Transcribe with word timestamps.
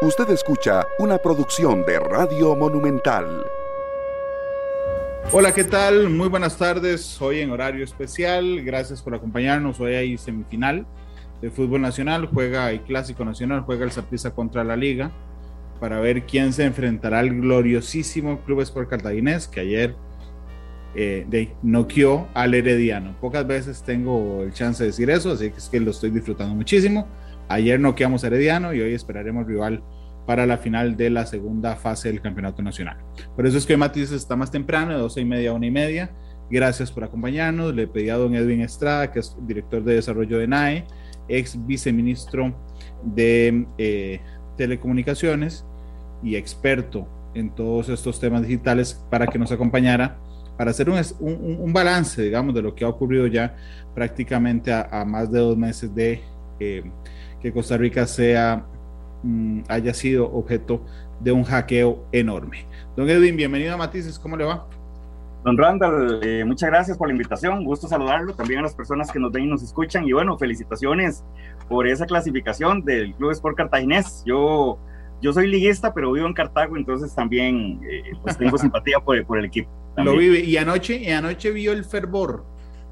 Usted 0.00 0.30
escucha 0.30 0.86
una 1.00 1.18
producción 1.18 1.84
de 1.84 1.98
Radio 1.98 2.54
Monumental. 2.54 3.44
Hola, 5.32 5.52
¿qué 5.52 5.64
tal? 5.64 6.08
Muy 6.08 6.28
buenas 6.28 6.56
tardes. 6.56 7.20
Hoy 7.20 7.40
en 7.40 7.50
horario 7.50 7.82
especial. 7.82 8.62
Gracias 8.62 9.02
por 9.02 9.16
acompañarnos. 9.16 9.80
Hoy 9.80 9.96
hay 9.96 10.16
semifinal 10.16 10.86
de 11.42 11.50
fútbol 11.50 11.80
nacional. 11.80 12.26
Juega 12.32 12.70
el 12.70 12.82
Clásico 12.82 13.24
Nacional. 13.24 13.62
Juega 13.62 13.84
el 13.84 13.90
Zaprisa 13.90 14.30
contra 14.30 14.62
la 14.62 14.76
Liga 14.76 15.10
para 15.80 15.98
ver 15.98 16.26
quién 16.26 16.52
se 16.52 16.64
enfrentará 16.64 17.18
al 17.18 17.30
gloriosísimo 17.30 18.40
Club 18.42 18.60
Sport 18.60 18.88
Cartaginés 18.88 19.48
que 19.48 19.58
ayer 19.58 19.96
eh, 20.94 21.50
noqueó 21.64 22.28
al 22.34 22.54
Herediano. 22.54 23.16
Pocas 23.20 23.44
veces 23.44 23.82
tengo 23.82 24.44
el 24.44 24.52
chance 24.52 24.84
de 24.84 24.90
decir 24.90 25.10
eso, 25.10 25.32
así 25.32 25.50
que 25.50 25.58
es 25.58 25.68
que 25.68 25.80
lo 25.80 25.90
estoy 25.90 26.10
disfrutando 26.10 26.54
muchísimo. 26.54 27.08
Ayer 27.48 27.80
noqueamos 27.80 28.24
a 28.24 28.26
Herediano 28.26 28.74
y 28.74 28.80
hoy 28.80 28.94
esperaremos 28.94 29.46
rival 29.46 29.82
para 30.26 30.44
la 30.44 30.58
final 30.58 30.96
de 30.96 31.08
la 31.08 31.24
segunda 31.24 31.76
fase 31.76 32.08
del 32.08 32.20
Campeonato 32.20 32.62
Nacional. 32.62 32.98
Por 33.34 33.46
eso 33.46 33.56
es 33.56 33.64
que 33.64 33.76
Matiz 33.76 34.12
está 34.12 34.36
más 34.36 34.50
temprano, 34.50 34.92
de 34.92 34.98
12 34.98 35.22
y 35.22 35.24
media 35.24 35.50
a 35.50 35.54
1 35.54 35.64
y 35.64 35.70
media. 35.70 36.10
Gracias 36.50 36.92
por 36.92 37.04
acompañarnos. 37.04 37.74
Le 37.74 37.86
pedí 37.86 38.10
a 38.10 38.16
don 38.16 38.34
Edwin 38.34 38.60
Estrada, 38.60 39.10
que 39.10 39.20
es 39.20 39.34
director 39.46 39.82
de 39.82 39.94
desarrollo 39.94 40.38
de 40.38 40.46
NAE, 40.46 40.84
ex 41.28 41.66
viceministro 41.66 42.54
de 43.02 43.66
eh, 43.78 44.20
telecomunicaciones 44.56 45.64
y 46.22 46.36
experto 46.36 47.08
en 47.34 47.54
todos 47.54 47.88
estos 47.88 48.20
temas 48.20 48.42
digitales, 48.42 49.02
para 49.10 49.26
que 49.26 49.38
nos 49.38 49.52
acompañara 49.52 50.18
para 50.58 50.72
hacer 50.72 50.90
un, 50.90 51.00
un, 51.20 51.72
balance, 51.72 52.20
digamos, 52.20 52.52
de 52.52 52.60
lo 52.60 52.74
que 52.74 52.84
ha 52.84 52.88
ocurrido 52.88 53.28
ya 53.28 53.56
prácticamente 53.94 54.72
a, 54.72 55.04
más 55.06 55.30
de 55.30 55.38
dos 55.38 55.56
meses 55.56 55.94
de 55.94 56.20
eh, 56.58 56.82
que 57.40 57.52
Costa 57.52 57.76
Rica 57.76 58.06
sea, 58.06 58.64
mm, 59.22 59.62
haya 59.68 59.94
sido 59.94 60.30
objeto 60.32 60.84
de 61.20 61.32
un 61.32 61.44
hackeo 61.44 62.04
enorme. 62.12 62.66
Don 62.96 63.08
Edwin, 63.08 63.36
bienvenido 63.36 63.74
a 63.74 63.76
Matices, 63.76 64.18
¿cómo 64.18 64.36
le 64.36 64.44
va? 64.44 64.66
Don 65.44 65.56
Randall, 65.56 66.20
eh, 66.22 66.44
muchas 66.44 66.68
gracias 66.68 66.98
por 66.98 67.08
la 67.08 67.12
invitación, 67.12 67.64
gusto 67.64 67.86
saludarlo, 67.86 68.34
también 68.34 68.60
a 68.60 68.62
las 68.62 68.74
personas 68.74 69.10
que 69.10 69.20
nos 69.20 69.30
ven 69.30 69.44
y 69.44 69.46
nos 69.46 69.62
escuchan, 69.62 70.06
y 70.06 70.12
bueno, 70.12 70.36
felicitaciones 70.36 71.24
por 71.68 71.86
esa 71.86 72.06
clasificación 72.06 72.84
del 72.84 73.14
Club 73.14 73.30
Sport 73.30 73.56
Cartaginés. 73.56 74.22
Yo, 74.26 74.78
yo 75.22 75.32
soy 75.32 75.46
liguista, 75.46 75.94
pero 75.94 76.12
vivo 76.12 76.26
en 76.26 76.34
Cartago, 76.34 76.76
entonces 76.76 77.14
también 77.14 77.80
eh, 77.88 78.02
pues 78.22 78.36
tengo 78.36 78.58
simpatía 78.58 78.98
por, 78.98 79.24
por 79.26 79.38
el 79.38 79.44
equipo. 79.44 79.70
Lo 79.96 80.16
vive, 80.16 80.40
y 80.40 80.56
anoche, 80.56 80.96
y 80.96 81.10
anoche 81.10 81.50
vio 81.50 81.72
el 81.72 81.84
fervor 81.84 82.44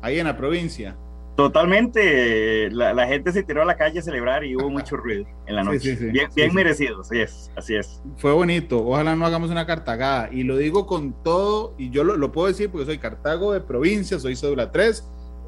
ahí 0.03 0.19
en 0.19 0.27
la 0.27 0.37
provincia. 0.37 0.97
Totalmente, 1.37 2.71
la, 2.71 3.07
gente 3.07 3.31
se 3.31 3.43
tiró 3.43 3.61
a 3.61 3.67
la 3.67 3.77
calle 3.77 3.99
a 3.99 4.03
celebrar 4.03 4.43
y 4.43 4.57
hubo 4.57 4.71
mucho 4.71 4.97
ruido 4.97 5.27
en 5.45 5.57
la 5.57 5.65
noche. 5.65 5.95
bien, 6.35 6.55
merecido, 6.55 7.03
así 7.03 7.21
es, 7.21 7.53
así 7.55 7.77
es. 7.77 8.03
Fue 8.17 8.33
bonito, 8.33 8.83
ojalá 8.83 9.15
no 9.15 9.27
hagamos 9.27 9.51
una 9.51 9.67
cartagada. 9.67 10.31
Y 10.33 10.45
lo 10.45 10.57
digo 10.57 10.87
con 10.87 11.23
todo, 11.23 11.75
y 11.77 11.91
yo 11.91 12.05
lo, 12.05 12.33
puedo 12.33 12.49
decir 12.49 12.71
porque 12.71 12.87
soy 12.87 12.97
Cartago 12.97 13.53
de 13.53 13.61
provincia, 13.61 14.19
soy 14.19 14.35
cédula 14.35 14.73
3, 14.73 15.07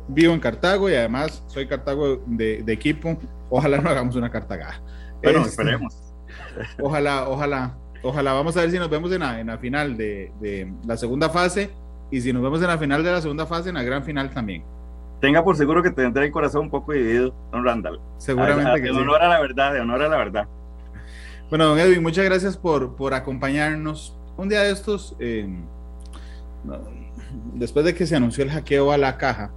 vivo 0.09 0.35
en 0.35 0.41
Cartago 0.41 0.91
y 0.91 0.95
además 0.95 1.43
soy 1.47 1.67
Cartago 1.67 2.23
de, 2.27 2.63
equipo. 2.67 3.19
Ojalá 3.49 3.81
no 3.81 3.89
hagamos 3.89 4.15
una 4.15 4.31
cartagada. 4.31 4.83
Bueno, 5.23 5.39
este, 5.39 5.51
esperemos. 5.53 5.97
Ojalá, 6.83 7.31
ojalá, 7.31 7.79
ojalá. 8.03 8.35
Vamos 8.35 8.55
a 8.59 8.61
ver 8.61 8.71
si 8.71 8.79
nos 8.79 8.91
vemos 8.91 9.11
en 9.11 9.21
la, 9.21 9.41
en 9.41 9.47
la 9.47 9.57
final 9.57 9.97
de, 9.97 10.33
de 10.39 10.71
la 10.87 10.99
segunda 10.99 11.31
fase 11.31 11.71
y 12.11 12.21
si 12.21 12.31
nos 12.31 12.43
vemos 12.43 12.61
en 12.61 12.67
la 12.67 12.77
final 12.77 13.03
de 13.03 13.11
la 13.11 13.23
segunda 13.23 13.47
fase, 13.47 13.71
en 13.71 13.77
la 13.77 13.83
gran 13.83 14.05
final 14.05 14.29
también 14.31 14.65
tenga 15.21 15.43
por 15.45 15.57
seguro 15.57 15.83
que 15.83 15.91
tendrá 15.91 16.25
el 16.25 16.31
corazón 16.31 16.63
un 16.63 16.71
poco 16.71 16.93
dividido, 16.93 17.35
don 17.53 17.65
Randall. 17.65 18.01
Seguramente 18.19 18.81
que 18.81 18.89
de 18.89 18.91
honor 18.91 19.23
a 19.23 19.29
la 19.29 19.41
verdad, 19.41 19.73
de 19.73 19.81
honor 19.81 20.03
a 20.03 20.09
la 20.09 20.17
verdad. 20.17 20.49
Bueno, 21.51 21.67
don 21.67 21.79
Edwin, 21.79 22.03
muchas 22.03 22.25
gracias 22.25 22.57
por, 22.57 22.95
por 22.97 23.15
acompañarnos. 23.15 24.17
Un 24.37 24.49
día 24.49 24.63
de 24.63 24.71
estos, 24.71 25.17
eh, 25.19 25.49
después 27.55 27.85
de 27.85 27.95
que 27.95 28.07
se 28.07 28.15
anunció 28.15 28.45
el 28.45 28.51
hackeo 28.51 28.93
a 28.93 28.99
la 28.99 29.17
caja, 29.17 29.51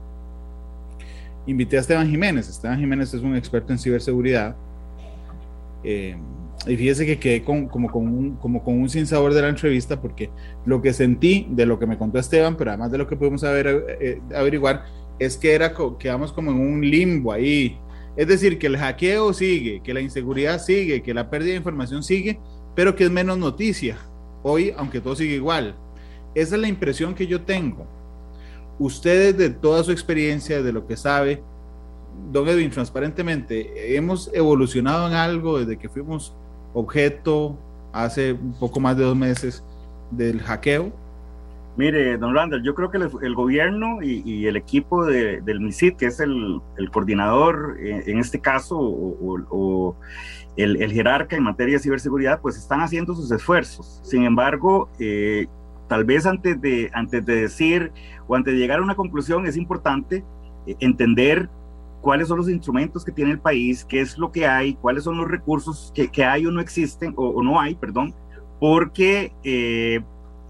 invité 1.46 1.78
a 1.78 1.82
Esteban 1.82 2.10
Jiménez. 2.10 2.50
Esteban 2.50 2.80
Jiménez 2.80 3.14
es 3.14 3.22
un 3.22 3.36
experto 3.36 3.74
en 3.74 3.80
ciberseguridad. 3.80 4.56
Eh, 5.84 6.18
y 6.68 6.78
fíjese 6.78 7.06
que 7.06 7.20
quedé 7.20 7.44
con, 7.44 7.68
como, 7.68 7.92
con 7.92 8.08
un, 8.08 8.36
como 8.36 8.64
con 8.64 8.80
un 8.80 8.90
sinsabor 8.90 9.34
de 9.34 9.42
la 9.42 9.50
entrevista 9.50 10.00
porque 10.00 10.30
lo 10.66 10.82
que 10.82 10.94
sentí 10.94 11.48
de 11.50 11.66
lo 11.66 11.80
que 11.80 11.88
me 11.88 11.98
contó 11.98 12.20
Esteban, 12.20 12.56
pero 12.56 12.72
además 12.72 12.92
de 12.92 13.00
lo 13.00 13.08
que 13.08 13.16
pudimos 13.16 13.42
saber, 13.42 13.98
eh, 14.00 14.22
averiguar, 14.36 14.86
es 15.22 15.38
que 15.38 15.54
era, 15.54 15.72
quedamos 16.00 16.34
como 16.34 16.50
en 16.50 16.60
un 16.60 16.82
limbo 16.82 17.32
ahí. 17.32 17.78
Es 18.18 18.28
decir, 18.28 18.58
que 18.58 18.66
el 18.66 18.76
hackeo 18.76 19.32
sigue, 19.34 19.80
que 19.84 19.94
la 19.94 20.02
inseguridad 20.02 20.60
sigue, 20.60 21.04
que 21.04 21.14
la 21.14 21.30
pérdida 21.30 21.52
de 21.52 21.58
información 21.58 22.02
sigue, 22.02 22.40
pero 22.76 22.96
que 22.96 23.04
es 23.04 23.12
menos 23.12 23.38
noticia. 23.38 24.00
Hoy, 24.42 24.74
aunque 24.76 25.00
todo 25.00 25.16
sigue 25.16 25.36
igual. 25.36 25.76
Esa 26.34 26.56
es 26.56 26.62
la 26.62 26.68
impresión 26.68 27.14
que 27.14 27.28
yo 27.28 27.44
tengo. 27.44 27.86
Ustedes, 28.80 29.38
de 29.38 29.52
toda 29.52 29.84
su 29.84 29.92
experiencia, 29.92 30.64
de 30.64 30.74
lo 30.74 30.88
que 30.88 30.98
sabe, 30.98 31.44
don 32.32 32.48
Edwin, 32.48 32.72
transparentemente, 32.72 33.96
hemos 33.96 34.32
evolucionado 34.34 35.08
en 35.08 35.14
algo 35.14 35.60
desde 35.60 35.78
que 35.78 35.88
fuimos 35.88 36.36
objeto 36.74 37.60
hace 37.94 38.34
un 38.34 38.54
poco 38.54 38.80
más 38.80 38.98
de 38.98 39.04
dos 39.04 39.16
meses 39.16 39.64
del 40.10 40.42
hackeo. 40.42 40.92
Mire, 41.78 42.18
don 42.18 42.36
Randall, 42.36 42.64
yo 42.64 42.76
creo 42.76 42.92
que 42.92 42.98
el, 42.98 43.34
gobierno 43.34 44.04
y, 44.04 44.46
el 44.46 44.58
equipo 44.58 45.06
del 45.06 45.62
MISID, 45.62 45.96
que 45.96 46.08
es 46.08 46.20
el, 46.20 46.62
coordinador 46.92 47.78
eh, 47.80 48.04
en 48.08 48.20
este 48.20 48.42
caso, 48.42 48.78
o, 48.78 49.96
el, 50.58 50.92
jerarca 50.92 51.38
en 51.38 51.44
materia 51.44 51.76
de 51.76 51.80
ciberseguridad, 51.80 52.42
pues 52.42 52.58
están 52.58 52.82
haciendo 52.82 53.16
sus 53.16 53.32
esfuerzos. 53.32 54.02
Sin 54.04 54.24
embargo, 54.24 54.90
eh, 55.00 55.48
tal 55.88 56.04
vez 56.04 56.26
antes 56.26 56.60
de, 56.60 56.92
antes 56.94 57.26
de 57.26 57.36
decir 57.36 57.94
o 58.28 58.36
antes 58.36 58.54
de 58.54 58.60
llegar 58.60 58.80
a 58.80 58.84
una 58.84 58.96
conclusión, 58.96 59.48
es 59.48 59.56
importante 59.56 60.26
eh, 60.68 60.76
entender 60.82 61.50
cuáles 62.02 62.28
son 62.28 62.38
los 62.38 62.50
instrumentos 62.50 63.06
que 63.06 63.14
tiene 63.14 63.32
el 63.32 63.40
país, 63.40 63.86
qué 63.86 64.02
es 64.02 64.18
lo 64.18 64.30
que 64.34 64.46
hay, 64.46 64.74
cuáles 64.74 65.06
son 65.06 65.18
los 65.18 65.28
recursos 65.30 65.94
que, 65.96 66.26
hay 66.26 66.46
o 66.46 66.52
no 66.52 66.60
existen, 66.60 67.14
o, 67.16 67.42
no 67.42 67.62
hay, 67.62 67.76
perdón, 67.76 68.14
porque 68.60 69.32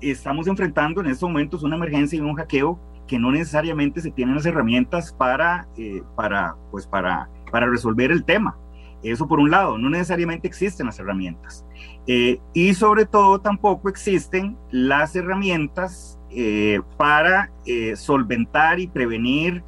estamos 0.02 0.48
enfrentando 0.48 1.02
en 1.02 1.08
estos 1.08 1.30
momentos 1.30 1.64
una 1.64 1.76
emergencia 1.76 2.18
y 2.18 2.22
un 2.22 2.36
hackeo 2.36 2.80
que 3.08 3.20
no 3.20 3.32
necesariamente 3.32 4.02
se 4.02 4.12
tienen 4.12 4.36
las 4.36 4.46
herramientas 4.46 5.14
para, 5.14 5.68
eh, 5.78 6.02
para, 6.16 6.56
pues 6.72 6.88
para, 6.88 7.30
para 7.52 7.68
resolver 7.68 8.12
el 8.12 8.24
tema. 8.24 8.58
Eso 9.04 9.28
por 9.28 9.40
un 9.40 9.50
lado, 9.50 9.78
no 9.78 9.90
necesariamente 9.90 10.48
existen 10.48 10.86
las 10.86 11.00
herramientas. 11.00 11.66
Eh, 12.08 12.40
y 12.54 12.74
sobre 12.74 13.06
todo 13.06 13.40
tampoco 13.40 13.90
existen 13.90 14.58
las 14.70 15.16
herramientas 15.16 16.20
eh, 16.30 16.82
para 16.98 17.52
solventar 17.96 18.80
y 18.80 18.88
prevenir 18.88 19.64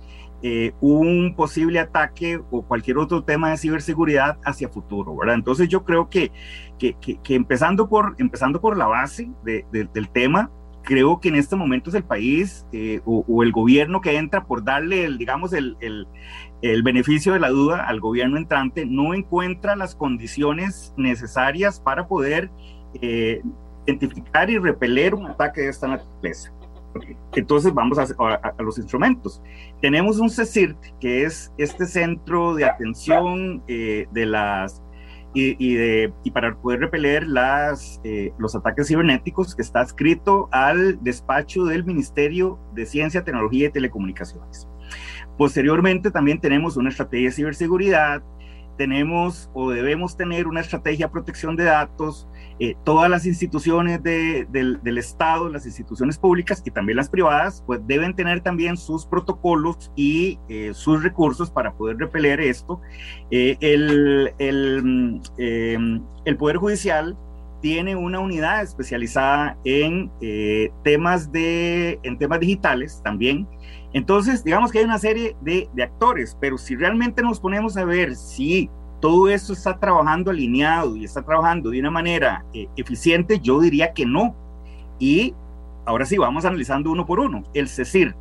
un 0.82 1.36
posible 1.38 1.80
ataque 1.80 2.42
o 2.52 2.64
cualquier 2.64 2.98
otro 2.98 3.24
tema 3.24 3.52
de 3.52 3.58
ciberseguridad 3.58 4.38
hacia 4.44 4.68
futuro, 4.68 5.16
¿verdad? 5.16 5.36
Entonces 5.36 5.70
yo 5.70 5.86
creo 5.86 6.10
que 6.10 6.32
que, 6.92 7.36
empezando, 7.36 7.88
por, 7.88 8.16
empezando 8.18 8.60
por 8.60 8.78
la 8.78 8.88
base 8.88 9.30
del 9.44 10.10
tema, 10.10 10.52
creo 10.84 11.20
que 11.20 11.30
en 11.30 11.36
este 11.36 11.56
momento 11.56 11.90
es 11.90 11.96
el 11.96 12.04
país 12.04 12.66
eh, 12.74 13.02
o, 13.06 13.44
el 13.44 13.52
gobierno 13.52 14.02
que 14.02 14.18
entra 14.18 14.46
por 14.46 14.64
darle, 14.64 15.06
el, 15.06 15.18
digamos, 15.18 15.54
el, 15.54 15.78
el, 15.80 16.84
beneficio 16.84 17.34
de 17.34 17.40
la 17.40 17.50
duda 17.50 17.86
al 17.88 18.00
gobierno 18.00 18.38
entrante, 18.38 18.86
no 18.86 19.14
encuentra 19.14 19.76
las 19.76 19.96
condiciones 19.96 20.94
necesarias 20.98 21.80
para 21.80 22.08
poder 22.08 22.50
eh, 23.02 23.42
identificar 23.86 24.50
y 24.50 24.58
repeler 24.58 25.16
un 25.16 25.28
ataque 25.28 25.62
de 25.62 25.70
esta 25.70 25.88
naturaleza. 25.88 26.52
Entonces 27.34 27.74
vamos 27.74 27.98
a, 27.98 28.04
a, 28.04 28.62
los 28.62 28.78
instrumentos. 28.78 29.42
Tenemos 29.82 30.20
un 30.20 30.30
CECIRT, 30.30 30.78
que 31.00 31.24
es 31.24 31.52
este 31.58 31.86
centro 31.86 32.56
de 32.56 32.66
atención 32.66 33.64
eh, 33.68 34.08
de 34.12 34.26
las 34.26 34.84
y, 35.36 35.74
de, 35.74 36.14
y 36.24 36.32
para 36.32 36.56
poder 36.56 36.82
repeler 36.82 37.28
las, 37.28 38.00
eh, 38.04 38.32
los 38.38 38.56
ataques 38.56 38.88
cibernéticos 38.88 39.56
que 39.56 39.64
está 39.64 39.82
escrito 39.82 40.48
al 40.52 41.04
despacho 41.04 41.66
del 41.66 41.86
Ministerio 41.86 42.60
de 42.74 42.86
Ciencia, 42.86 43.24
Tecnología 43.24 43.68
y 43.68 43.72
Telecomunicaciones. 43.72 44.68
Posteriormente 45.38 46.12
también 46.12 46.40
tenemos 46.40 46.78
una 46.78 46.90
estrategia 46.90 47.30
de 47.30 47.36
ciberseguridad, 47.36 48.22
tenemos 48.78 49.50
o 49.54 49.72
debemos 49.72 50.16
tener 50.16 50.48
una 50.48 50.62
estrategia 50.62 51.08
de 51.08 51.12
protección 51.12 51.56
de 51.56 51.64
datos, 51.64 52.28
eh, 52.60 52.76
todas 52.84 53.10
las 53.10 53.26
instituciones 53.26 54.02
del, 54.04 54.98
Estado, 54.98 55.50
las 55.50 55.66
instituciones 55.66 56.18
públicas 56.18 56.62
y 56.66 56.72
también 56.72 56.98
las 56.98 57.10
privadas, 57.10 57.64
pues 57.66 57.82
deben 57.86 58.16
tener 58.16 58.42
también 58.42 58.78
sus 58.78 59.06
protocolos 59.06 59.92
y 59.96 60.40
eh, 60.50 60.72
sus 60.74 61.04
recursos 61.04 61.50
para 61.50 61.74
poder 61.74 61.98
repeler 61.98 62.40
esto. 62.40 62.80
Eh, 63.32 63.58
el, 63.60 64.34
el, 64.38 65.22
el, 65.38 66.38
Poder 66.38 66.58
Judicial 66.58 67.18
tiene 67.62 67.96
una 67.96 68.20
unidad 68.20 68.62
especializada 68.62 69.58
en, 69.64 70.12
temas, 70.84 71.32
de, 71.32 72.00
en 72.04 72.18
temas 72.18 72.40
digitales 72.40 73.02
también. 73.04 73.48
Entonces, 73.94 74.44
digamos 74.44 74.72
que 74.72 74.80
hay 74.80 74.86
una 74.86 75.00
serie 75.00 75.36
de, 75.42 75.70
de 75.74 75.84
actores, 75.84 76.38
pero 76.40 76.58
si 76.58 76.76
realmente 76.76 77.22
nos 77.22 77.40
ponemos 77.40 77.78
a 77.78 77.86
ver 77.86 78.16
si 78.16 78.70
todo 79.04 79.28
esto 79.28 79.52
está 79.52 79.78
trabajando 79.78 80.32
alineado 80.32 80.96
y 80.96 81.04
está 81.04 81.22
trabajando 81.22 81.72
de 81.72 81.80
una 81.82 81.92
manera 81.92 82.46
eh, 82.54 82.70
eficiente, 82.78 83.38
yo 83.42 83.60
diría 83.60 83.92
que 83.92 84.06
no. 84.06 84.34
Y 84.98 85.36
ahora 85.86 86.06
sí, 86.06 86.18
vamos 86.18 86.46
analizando 86.46 86.90
uno 86.90 87.06
por 87.06 87.20
uno. 87.20 87.44
El 87.54 87.68
CECIRT. 87.68 88.16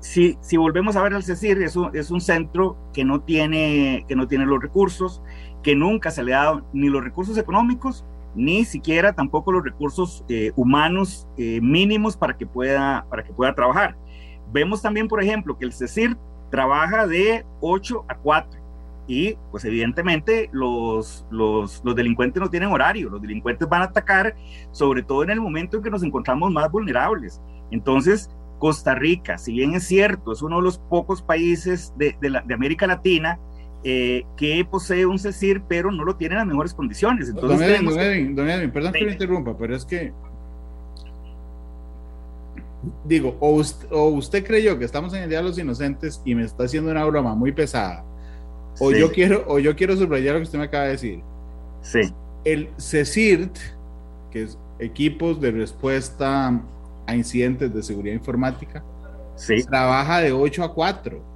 Si, 0.00 0.36
si 0.40 0.56
volvemos 0.56 0.96
a 0.96 1.02
ver 1.04 1.14
al 1.14 1.22
CECIR, 1.22 1.62
es 1.62 1.76
un, 1.76 1.94
es 1.94 2.10
un 2.10 2.20
centro 2.20 2.76
que 2.92 3.04
no, 3.04 3.20
tiene, 3.20 4.04
que 4.08 4.16
no 4.16 4.26
tiene 4.26 4.46
los 4.46 4.60
recursos, 4.60 5.22
que 5.62 5.76
nunca 5.76 6.10
se 6.10 6.24
le 6.24 6.34
ha 6.34 6.42
dado 6.42 6.66
ni 6.72 6.88
los 6.88 7.04
recursos 7.04 7.38
económicos, 7.38 8.04
ni 8.34 8.64
siquiera 8.64 9.12
tampoco 9.12 9.52
los 9.52 9.62
recursos 9.62 10.24
eh, 10.28 10.50
humanos 10.56 11.28
eh, 11.36 11.60
mínimos 11.62 12.16
para 12.16 12.36
que, 12.36 12.46
pueda, 12.46 13.06
para 13.08 13.22
que 13.22 13.32
pueda 13.32 13.54
trabajar. 13.54 13.96
Vemos 14.52 14.82
también, 14.82 15.06
por 15.06 15.22
ejemplo, 15.22 15.56
que 15.56 15.66
el 15.66 15.72
CECIR 15.72 16.16
trabaja 16.50 17.06
de 17.06 17.46
8 17.60 18.06
a 18.08 18.16
4 18.16 18.59
y 19.10 19.36
pues 19.50 19.64
evidentemente 19.64 20.48
los, 20.52 21.26
los, 21.32 21.82
los, 21.84 21.96
delincuentes 21.96 22.40
no 22.40 22.48
tienen 22.48 22.68
horario, 22.68 23.10
los 23.10 23.20
delincuentes 23.20 23.68
van 23.68 23.82
a 23.82 23.86
atacar 23.86 24.36
sobre 24.70 25.02
todo 25.02 25.24
en 25.24 25.30
el 25.30 25.40
momento 25.40 25.76
en 25.78 25.82
que 25.82 25.90
nos 25.90 26.04
encontramos 26.04 26.52
más 26.52 26.70
vulnerables. 26.70 27.40
Entonces, 27.72 28.30
Costa 28.60 28.94
Rica, 28.94 29.36
si 29.36 29.52
bien 29.52 29.74
es 29.74 29.82
cierto, 29.82 30.30
es 30.30 30.42
uno 30.42 30.58
de 30.58 30.62
los 30.62 30.78
pocos 30.78 31.22
países 31.22 31.92
de, 31.96 32.14
de, 32.20 32.30
la, 32.30 32.42
de 32.42 32.54
América 32.54 32.86
Latina 32.86 33.40
eh, 33.82 34.22
que 34.36 34.64
posee 34.64 35.04
un 35.06 35.18
CECIR, 35.18 35.62
pero 35.66 35.90
no 35.90 36.04
lo 36.04 36.14
tiene 36.14 36.34
en 36.34 36.38
las 36.38 36.46
mejores 36.46 36.72
condiciones. 36.72 37.30
Entonces, 37.30 37.58
don 37.58 37.68
Edwin, 37.68 37.86
don 37.88 37.98
Edwin, 37.98 38.36
don 38.36 38.48
Edwin, 38.48 38.70
perdón 38.70 38.92
que 38.92 39.06
me 39.06 39.12
interrumpa, 39.12 39.58
pero 39.58 39.74
es 39.74 39.84
que 39.84 40.12
digo, 43.04 43.36
o 43.40 43.56
usted, 43.56 43.88
o 43.90 44.06
usted, 44.10 44.46
creyó 44.46 44.78
que 44.78 44.84
estamos 44.84 45.12
en 45.14 45.24
el 45.24 45.28
Día 45.28 45.38
de 45.38 45.44
los 45.48 45.58
Inocentes 45.58 46.22
y 46.24 46.36
me 46.36 46.44
está 46.44 46.64
haciendo 46.64 46.92
una 46.92 47.04
broma 47.04 47.34
muy 47.34 47.50
pesada, 47.50 48.04
o, 48.80 48.90
sí. 48.90 48.98
yo, 48.98 49.12
quiero, 49.12 49.44
o 49.46 49.58
yo 49.58 49.76
quiero 49.76 49.96
subrayar 49.96 50.34
lo 50.34 50.40
que 50.40 50.44
usted 50.44 50.58
me 50.58 50.64
acaba 50.64 50.84
de 50.84 50.90
decir. 50.92 51.20
Sí. 51.82 52.00
El 52.44 52.68
CECIRT, 52.78 53.56
que 54.30 54.42
es 54.44 54.58
equipos 54.78 55.40
de 55.40 55.50
respuesta 55.50 56.60
a 57.06 57.14
incidentes 57.14 57.72
de 57.72 57.82
seguridad 57.82 58.14
informática, 58.14 58.82
sí. 59.36 59.62
trabaja 59.64 60.20
de 60.20 60.32
8 60.32 60.64
a 60.64 60.74
4. 60.74 61.30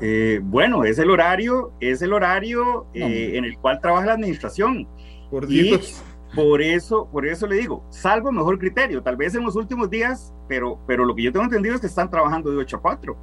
Eh, 0.00 0.40
bueno, 0.42 0.84
es 0.84 0.98
el 0.98 1.10
horario, 1.10 1.72
es 1.80 2.02
el 2.02 2.12
horario 2.12 2.86
eh, 2.94 3.32
en 3.34 3.44
el 3.44 3.58
cual 3.58 3.80
trabaja 3.80 4.06
la 4.06 4.12
administración. 4.12 4.86
Por 5.30 5.46
Dios. 5.46 6.02
Y 6.32 6.36
por 6.36 6.62
eso, 6.62 7.08
por 7.10 7.26
eso 7.26 7.46
le 7.46 7.56
digo, 7.56 7.84
salvo 7.90 8.30
mejor 8.30 8.58
criterio, 8.58 9.02
tal 9.02 9.16
vez 9.16 9.34
en 9.34 9.44
los 9.44 9.56
últimos 9.56 9.88
días, 9.88 10.32
pero, 10.46 10.78
pero 10.86 11.04
lo 11.04 11.14
que 11.14 11.22
yo 11.22 11.32
tengo 11.32 11.44
entendido 11.44 11.74
es 11.74 11.80
que 11.80 11.86
están 11.86 12.10
trabajando 12.10 12.50
de 12.50 12.58
8 12.58 12.76
a 12.76 12.80
4. 12.80 13.16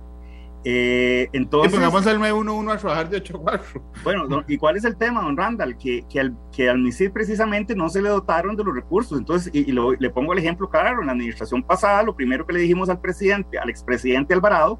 Eh, 0.68 1.30
entonces, 1.32 1.72
sí, 1.72 1.78
pongamos 1.78 2.08
al 2.08 2.18
911 2.18 2.74
a 2.74 2.78
trabajar 2.78 3.10
de 3.10 3.18
8 3.18 3.38
a 3.38 3.40
4. 3.40 3.84
Bueno, 4.04 4.44
¿y 4.48 4.58
cuál 4.58 4.78
es 4.78 4.84
el 4.84 4.98
tema, 4.98 5.22
don 5.22 5.38
Randall? 5.38 5.78
Que, 5.78 6.04
que, 6.10 6.20
al, 6.20 6.36
que 6.52 6.68
al 6.68 6.80
MISID 6.80 7.12
precisamente 7.12 7.76
no 7.76 7.88
se 7.88 8.02
le 8.02 8.10
dotaron 8.10 8.56
de 8.56 8.64
los 8.64 8.74
recursos. 8.74 9.18
Entonces, 9.20 9.54
y, 9.54 9.70
y 9.70 9.72
lo, 9.72 9.94
le 9.94 10.10
pongo 10.10 10.34
el 10.34 10.40
ejemplo 10.40 10.68
claro, 10.68 11.02
en 11.02 11.06
la 11.06 11.14
administración 11.14 11.62
pasada, 11.62 12.02
lo 12.02 12.16
primero 12.16 12.48
que 12.48 12.54
le 12.54 12.60
dijimos 12.62 12.90
al 12.90 13.00
presidente, 13.00 13.60
al 13.60 13.70
expresidente 13.70 14.34
Alvarado, 14.34 14.80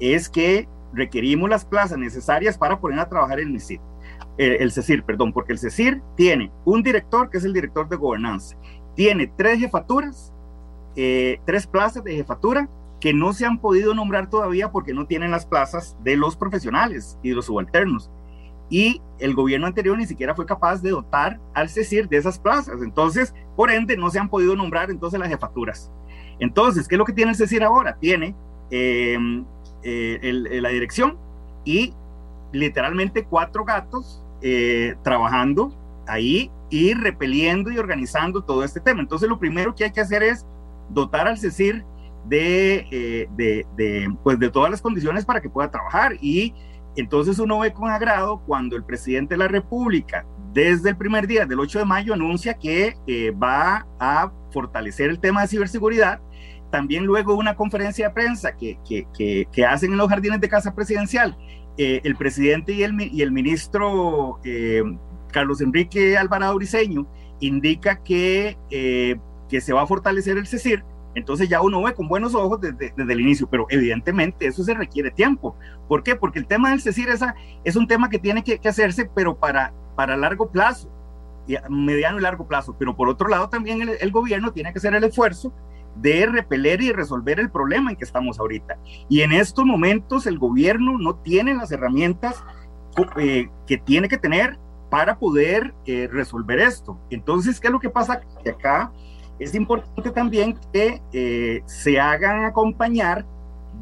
es 0.00 0.30
que 0.30 0.66
requerimos 0.94 1.50
las 1.50 1.66
plazas 1.66 1.98
necesarias 1.98 2.56
para 2.56 2.80
poner 2.80 2.98
a 2.98 3.08
trabajar 3.08 3.38
el 3.38 3.50
MISID, 3.50 3.78
eh, 4.38 4.56
el 4.60 4.72
CECIR, 4.72 5.04
perdón, 5.04 5.34
porque 5.34 5.52
el 5.52 5.58
CECIR 5.58 6.00
tiene 6.16 6.50
un 6.64 6.82
director 6.82 7.28
que 7.28 7.36
es 7.36 7.44
el 7.44 7.52
director 7.52 7.88
de 7.88 7.96
gobernanza, 7.96 8.56
tiene 8.94 9.30
tres 9.36 9.58
jefaturas, 9.58 10.32
eh, 10.96 11.38
tres 11.44 11.66
plazas 11.66 12.02
de 12.02 12.14
jefatura 12.14 12.68
que 13.06 13.14
no 13.14 13.32
se 13.32 13.46
han 13.46 13.58
podido 13.58 13.94
nombrar 13.94 14.28
todavía 14.28 14.72
porque 14.72 14.92
no 14.92 15.06
tienen 15.06 15.30
las 15.30 15.46
plazas 15.46 15.96
de 16.02 16.16
los 16.16 16.34
profesionales 16.34 17.16
y 17.22 17.28
de 17.28 17.36
los 17.36 17.46
subalternos. 17.46 18.10
Y 18.68 19.00
el 19.20 19.32
gobierno 19.32 19.68
anterior 19.68 19.96
ni 19.96 20.06
siquiera 20.06 20.34
fue 20.34 20.44
capaz 20.44 20.82
de 20.82 20.90
dotar 20.90 21.38
al 21.54 21.68
CECIR 21.68 22.08
de 22.08 22.16
esas 22.16 22.36
plazas. 22.36 22.82
Entonces, 22.82 23.32
por 23.54 23.70
ende, 23.70 23.96
no 23.96 24.10
se 24.10 24.18
han 24.18 24.28
podido 24.28 24.56
nombrar 24.56 24.90
entonces 24.90 25.20
las 25.20 25.28
jefaturas. 25.28 25.92
Entonces, 26.40 26.88
¿qué 26.88 26.96
es 26.96 26.98
lo 26.98 27.04
que 27.04 27.12
tiene 27.12 27.30
el 27.30 27.36
CECIR 27.36 27.62
ahora? 27.62 27.96
Tiene 28.00 28.34
eh, 28.72 29.16
eh, 29.84 30.18
el, 30.22 30.60
la 30.60 30.70
dirección 30.70 31.16
y 31.64 31.94
literalmente 32.50 33.24
cuatro 33.24 33.64
gatos 33.64 34.20
eh, 34.42 34.96
trabajando 35.04 35.72
ahí 36.08 36.50
y 36.70 36.92
repeliendo 36.92 37.70
y 37.70 37.78
organizando 37.78 38.42
todo 38.42 38.64
este 38.64 38.80
tema. 38.80 39.00
Entonces 39.00 39.28
lo 39.28 39.38
primero 39.38 39.76
que 39.76 39.84
hay 39.84 39.92
que 39.92 40.00
hacer 40.00 40.24
es 40.24 40.44
dotar 40.88 41.28
al 41.28 41.38
CECIR 41.38 41.84
de, 42.28 42.86
eh, 42.90 43.28
de, 43.36 44.14
pues 44.22 44.38
de 44.38 44.50
todas 44.50 44.70
las 44.70 44.82
condiciones 44.82 45.24
para 45.24 45.40
que 45.40 45.48
pueda 45.48 45.70
trabajar. 45.70 46.16
Y 46.20 46.54
entonces 46.96 47.38
uno 47.38 47.60
ve 47.60 47.72
con 47.72 47.90
agrado 47.90 48.42
cuando 48.46 48.76
el 48.76 48.84
presidente 48.84 49.34
de 49.34 49.38
la 49.38 49.48
República 49.48 50.26
desde 50.52 50.90
el 50.90 50.96
primer 50.96 51.26
día 51.26 51.44
del 51.44 51.60
8 51.60 51.80
de 51.80 51.84
mayo 51.84 52.14
anuncia 52.14 52.54
que 52.54 52.94
eh, 53.06 53.30
va 53.30 53.86
a 54.00 54.32
fortalecer 54.50 55.10
el 55.10 55.20
tema 55.20 55.42
de 55.42 55.48
ciberseguridad. 55.48 56.20
También 56.70 57.04
luego 57.04 57.34
una 57.34 57.54
conferencia 57.54 58.08
de 58.08 58.14
prensa 58.14 58.56
que, 58.56 58.78
que, 58.86 59.46
que, 59.52 59.64
hacen 59.64 59.92
en 59.92 59.98
los 59.98 60.08
jardines 60.08 60.40
de 60.40 60.48
Casa 60.48 60.74
Presidencial, 60.74 61.36
eh, 61.78 62.00
el 62.02 62.16
presidente 62.16 62.72
y 62.72 62.82
el, 62.82 63.00
y 63.00 63.22
el 63.22 63.30
ministro 63.30 64.40
Carlos 65.30 65.60
Enrique 65.60 66.16
Alvarado 66.16 66.56
Briceño 66.56 67.06
indica 67.40 68.02
que, 68.02 68.56
que 68.68 69.60
se 69.60 69.72
va 69.72 69.82
a 69.82 69.86
fortalecer 69.86 70.38
el 70.38 70.46
CECIR, 70.46 70.82
entonces 71.16 71.48
ya 71.48 71.62
uno 71.62 71.82
ve 71.82 71.94
con 71.94 72.08
buenos 72.08 72.34
ojos 72.34 72.60
desde, 72.60 72.92
desde, 72.94 73.12
el 73.12 73.20
inicio, 73.22 73.48
pero 73.48 73.66
evidentemente 73.70 74.46
eso 74.46 74.62
se 74.62 74.74
requiere 74.74 75.10
tiempo. 75.10 75.56
¿Por 75.88 76.02
qué? 76.02 76.14
Porque 76.14 76.38
el 76.38 76.46
tema 76.46 76.70
del 76.70 76.82
CECIR 76.82 77.08
esa, 77.08 77.34
es 77.64 77.74
un 77.74 77.88
tema 77.88 78.10
que 78.10 78.18
tiene 78.18 78.44
que, 78.44 78.58
que 78.58 78.68
hacerse, 78.68 79.10
pero 79.14 79.34
para, 79.34 79.72
para 79.94 80.14
largo 80.14 80.50
plazo, 80.50 80.90
mediano 81.70 82.18
y 82.18 82.22
largo 82.22 82.46
plazo. 82.46 82.76
Pero 82.78 82.94
por 82.94 83.08
otro 83.08 83.28
lado 83.28 83.48
también 83.48 83.80
el, 83.80 83.92
el 83.98 84.10
gobierno 84.10 84.52
tiene 84.52 84.72
que 84.74 84.78
hacer 84.78 84.94
el 84.94 85.04
esfuerzo 85.04 85.54
de 85.96 86.26
repeler 86.26 86.82
y 86.82 86.92
resolver 86.92 87.40
el 87.40 87.50
problema 87.50 87.90
en 87.90 87.96
que 87.96 88.04
estamos 88.04 88.38
ahorita. 88.38 88.76
Y 89.08 89.22
en 89.22 89.32
estos 89.32 89.64
momentos 89.64 90.26
el 90.26 90.38
gobierno 90.38 90.98
no 90.98 91.16
tiene 91.16 91.54
las 91.54 91.72
herramientas 91.72 92.44
eh, 93.16 93.48
que 93.66 93.78
tiene 93.78 94.10
que 94.10 94.18
tener 94.18 94.58
para 94.90 95.18
poder 95.18 95.74
eh, 95.86 96.08
resolver 96.12 96.58
esto. 96.58 97.00
Entonces, 97.08 97.58
¿qué 97.58 97.68
es 97.68 97.72
lo 97.72 97.80
que 97.80 97.90
pasa? 97.90 98.20
Que 98.44 98.50
acá 98.50 98.92
es 99.38 99.54
importante 99.54 100.10
también 100.10 100.58
que 100.72 101.02
eh, 101.12 101.62
se 101.66 102.00
hagan 102.00 102.44
acompañar 102.44 103.24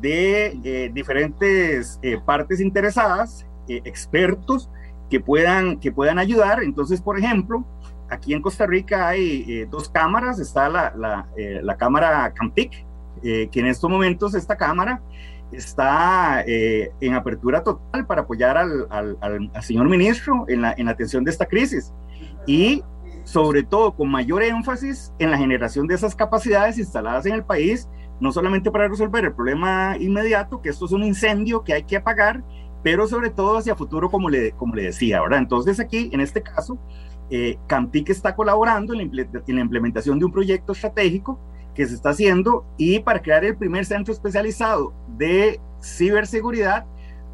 de 0.01 0.59
eh, 0.65 0.91
diferentes 0.93 2.01
partes 2.27 2.61
interesadas, 2.61 3.47
expertos, 3.69 4.69
que 5.11 5.21
puedan, 5.21 5.79
que 5.79 5.93
puedan 5.93 6.19
ayudar. 6.19 6.63
Entonces, 6.63 7.01
por 7.01 7.19
ejemplo, 7.19 7.65
aquí 8.11 8.35
en 8.35 8.43
Costa 8.43 8.67
Rica 8.67 9.09
hay 9.09 9.45
eh, 9.49 9.69
dos 9.71 9.89
cámaras, 9.89 10.39
está 10.39 10.69
la, 10.69 10.93
la, 10.97 11.29
eh, 11.37 11.61
la 11.63 11.77
cámara 11.77 12.33
Campic, 12.35 12.85
eh, 13.23 13.49
que 13.51 13.61
en 13.61 13.67
estos 13.67 13.89
momentos 13.89 14.35
esta 14.35 14.57
cámara 14.57 15.01
está 15.53 16.43
eh, 16.47 16.91
en 17.01 17.15
apertura 17.15 17.63
total 17.63 18.07
para 18.07 18.23
apoyar 18.23 18.57
al, 18.57 18.87
al, 18.91 19.17
al, 19.21 19.51
al 19.55 19.63
señor 19.63 19.89
ministro 19.89 20.47
en 20.49 20.63
la, 20.63 20.75
en 20.77 20.87
la 20.87 20.93
atención 20.93 21.23
de 21.23 21.31
esta 21.31 21.47
crisis 21.47 21.93
y 22.47 22.83
sobre 23.25 23.63
todo 23.63 23.95
con 23.95 24.11
mayor 24.11 24.43
énfasis 24.43 25.13
en 25.19 25.31
la 25.31 25.39
generación 25.39 25.87
de 25.87 25.95
esas 25.95 26.15
capacidades 26.15 26.79
instaladas 26.79 27.27
en 27.27 27.35
el 27.35 27.45
país, 27.45 27.89
no 28.21 28.31
solamente 28.31 28.71
para 28.71 28.89
resolver 28.89 29.25
el 29.25 29.35
problema 29.35 29.97
inmediato, 29.99 30.61
que 30.61 30.69
esto 30.69 30.85
es 30.85 30.93
un 30.93 31.03
incendio 31.03 31.65
que 31.65 31.73
hay 31.73 31.83
que 31.83 31.97
apagar, 31.97 32.45
pero 32.83 33.07
sobre 33.07 33.31
todo 33.31 33.59
hacia 33.59 33.75
futuro, 33.75 34.11
como 34.11 34.29
le, 34.29 34.53
como 34.53 34.75
le 34.75 34.85
decía, 34.85 35.21
¿verdad? 35.23 35.39
Entonces 35.39 35.81
aquí, 35.81 36.11
en 36.13 36.21
este 36.21 36.43
caso, 36.43 36.79
eh, 37.31 37.59
Campic 37.67 38.11
está 38.11 38.37
colaborando 38.37 38.93
en 38.93 39.11
la, 39.11 39.23
en 39.23 39.57
la, 39.57 39.63
implementación 39.63 40.19
de 40.19 40.27
un 40.27 40.33
proyecto 40.33 40.73
estratégico 40.73 41.41
que 41.75 41.87
se 41.87 41.95
está 41.95 42.11
haciendo 42.11 42.67
y 42.77 43.01
para 43.01 43.23
crear 43.23 43.45
el 43.45 43.57
primer 43.57 43.87
centro 43.87 44.13
especializado 44.13 44.93
de 45.17 45.61
ciberseguridad 45.83 46.85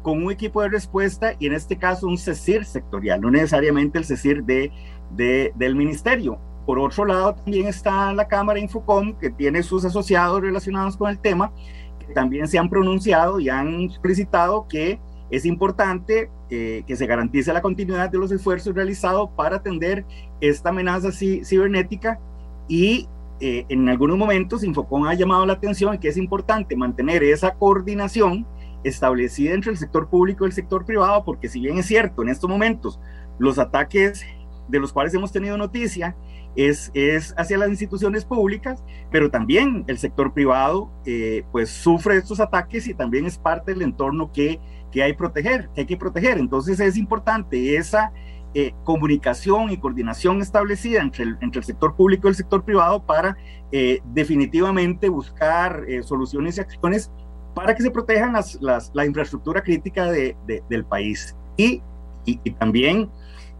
con 0.01 0.23
un 0.23 0.31
equipo 0.31 0.61
de 0.61 0.69
respuesta 0.69 1.33
y 1.37 1.47
en 1.47 1.53
este 1.53 1.77
caso 1.77 2.07
un 2.07 2.17
CECIR 2.17 2.65
sectorial, 2.65 3.21
no 3.21 3.29
necesariamente 3.29 3.99
el 3.99 4.05
CECIR 4.05 4.43
de, 4.43 4.71
de, 5.15 5.51
del 5.55 5.75
ministerio. 5.75 6.39
Por 6.65 6.79
otro 6.79 7.05
lado, 7.05 7.35
también 7.35 7.67
está 7.67 8.13
la 8.13 8.27
Cámara 8.27 8.59
Infocom, 8.59 9.13
que 9.17 9.29
tiene 9.29 9.63
sus 9.63 9.83
asociados 9.83 10.41
relacionados 10.41 10.95
con 10.95 11.09
el 11.09 11.19
tema, 11.19 11.51
que 11.99 12.13
también 12.13 12.47
se 12.47 12.59
han 12.59 12.69
pronunciado 12.69 13.39
y 13.39 13.49
han 13.49 13.89
solicitado 13.89 14.67
que 14.67 14.99
es 15.31 15.45
importante 15.45 16.29
eh, 16.49 16.83
que 16.85 16.95
se 16.95 17.07
garantice 17.07 17.53
la 17.53 17.61
continuidad 17.61 18.09
de 18.09 18.17
los 18.17 18.31
esfuerzos 18.31 18.75
realizados 18.75 19.29
para 19.35 19.57
atender 19.57 20.05
esta 20.41 20.69
amenaza 20.69 21.11
ci 21.11 21.45
cibernética 21.45 22.19
y 22.67 23.07
eh, 23.39 23.65
en 23.69 23.87
algunos 23.87 24.17
momentos 24.17 24.63
Infocom 24.63 25.05
ha 25.05 25.13
llamado 25.13 25.45
la 25.45 25.53
atención 25.53 25.97
que 25.97 26.09
es 26.09 26.17
importante 26.17 26.75
mantener 26.75 27.23
esa 27.23 27.55
coordinación 27.55 28.45
establecida 28.83 29.53
entre 29.53 29.71
el 29.71 29.77
sector 29.77 30.09
público 30.09 30.43
y 30.43 30.47
el 30.47 30.53
sector 30.53 30.85
privado, 30.85 31.23
porque 31.23 31.47
si 31.47 31.59
bien 31.59 31.77
es 31.77 31.85
cierto, 31.85 32.21
en 32.21 32.29
estos 32.29 32.49
momentos 32.49 32.99
los 33.39 33.57
ataques 33.57 34.25
de 34.67 34.79
los 34.79 34.93
cuales 34.93 35.13
hemos 35.13 35.31
tenido 35.31 35.57
noticia 35.57 36.15
es, 36.55 36.91
es 36.93 37.33
hacia 37.37 37.57
las 37.57 37.69
instituciones 37.69 38.25
públicas, 38.25 38.83
pero 39.09 39.29
también 39.29 39.83
el 39.87 39.97
sector 39.97 40.33
privado 40.33 40.91
eh, 41.05 41.43
pues 41.51 41.69
sufre 41.69 42.17
estos 42.17 42.39
ataques 42.39 42.87
y 42.87 42.93
también 42.93 43.25
es 43.25 43.37
parte 43.37 43.73
del 43.73 43.81
entorno 43.81 44.31
que 44.31 44.59
que 44.91 45.01
hay, 45.01 45.13
proteger, 45.13 45.69
que 45.73 45.81
hay 45.81 45.87
que 45.87 45.95
proteger. 45.95 46.37
Entonces 46.37 46.77
es 46.81 46.97
importante 46.97 47.77
esa 47.77 48.11
eh, 48.53 48.73
comunicación 48.83 49.71
y 49.71 49.77
coordinación 49.77 50.41
establecida 50.41 51.01
entre 51.01 51.23
el, 51.23 51.37
entre 51.39 51.59
el 51.59 51.63
sector 51.63 51.95
público 51.95 52.27
y 52.27 52.31
el 52.31 52.35
sector 52.35 52.65
privado 52.65 53.01
para 53.01 53.37
eh, 53.71 54.01
definitivamente 54.13 55.07
buscar 55.07 55.85
soluciones 56.03 56.57
y 56.57 56.59
acciones 56.59 57.09
para 57.53 57.75
que 57.75 57.83
se 57.83 57.91
protejan 57.91 58.33
las, 58.33 58.61
las, 58.61 58.91
la 58.93 59.05
infraestructura 59.05 59.61
crítica 59.61 60.11
de, 60.11 60.35
del 60.69 60.85
país. 60.85 61.35
Y, 61.57 61.81
y, 62.25 62.37
también 62.51 63.09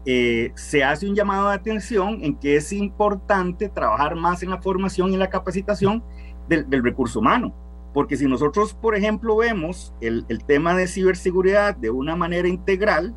se 0.04 0.82
hace 0.84 1.08
un 1.08 1.14
llamado 1.14 1.48
de 1.48 1.54
atención 1.54 2.18
en 2.22 2.34
que 2.36 2.56
es 2.56 2.72
importante 2.72 3.68
trabajar 3.68 4.16
más 4.16 4.42
en 4.42 4.50
la 4.50 4.60
formación 4.60 5.12
y 5.12 5.16
la 5.16 5.30
capacitación 5.30 6.02
del, 6.48 6.82
recurso 6.82 7.20
humano. 7.20 7.54
Porque 7.94 8.16
si 8.16 8.26
nosotros, 8.26 8.74
por 8.74 8.96
ejemplo, 8.96 9.36
vemos 9.36 9.92
el, 10.00 10.24
tema 10.46 10.74
de 10.74 10.88
ciberseguridad 10.88 11.76
de 11.76 11.90
una 11.90 12.16
manera 12.16 12.48
integral, 12.48 13.14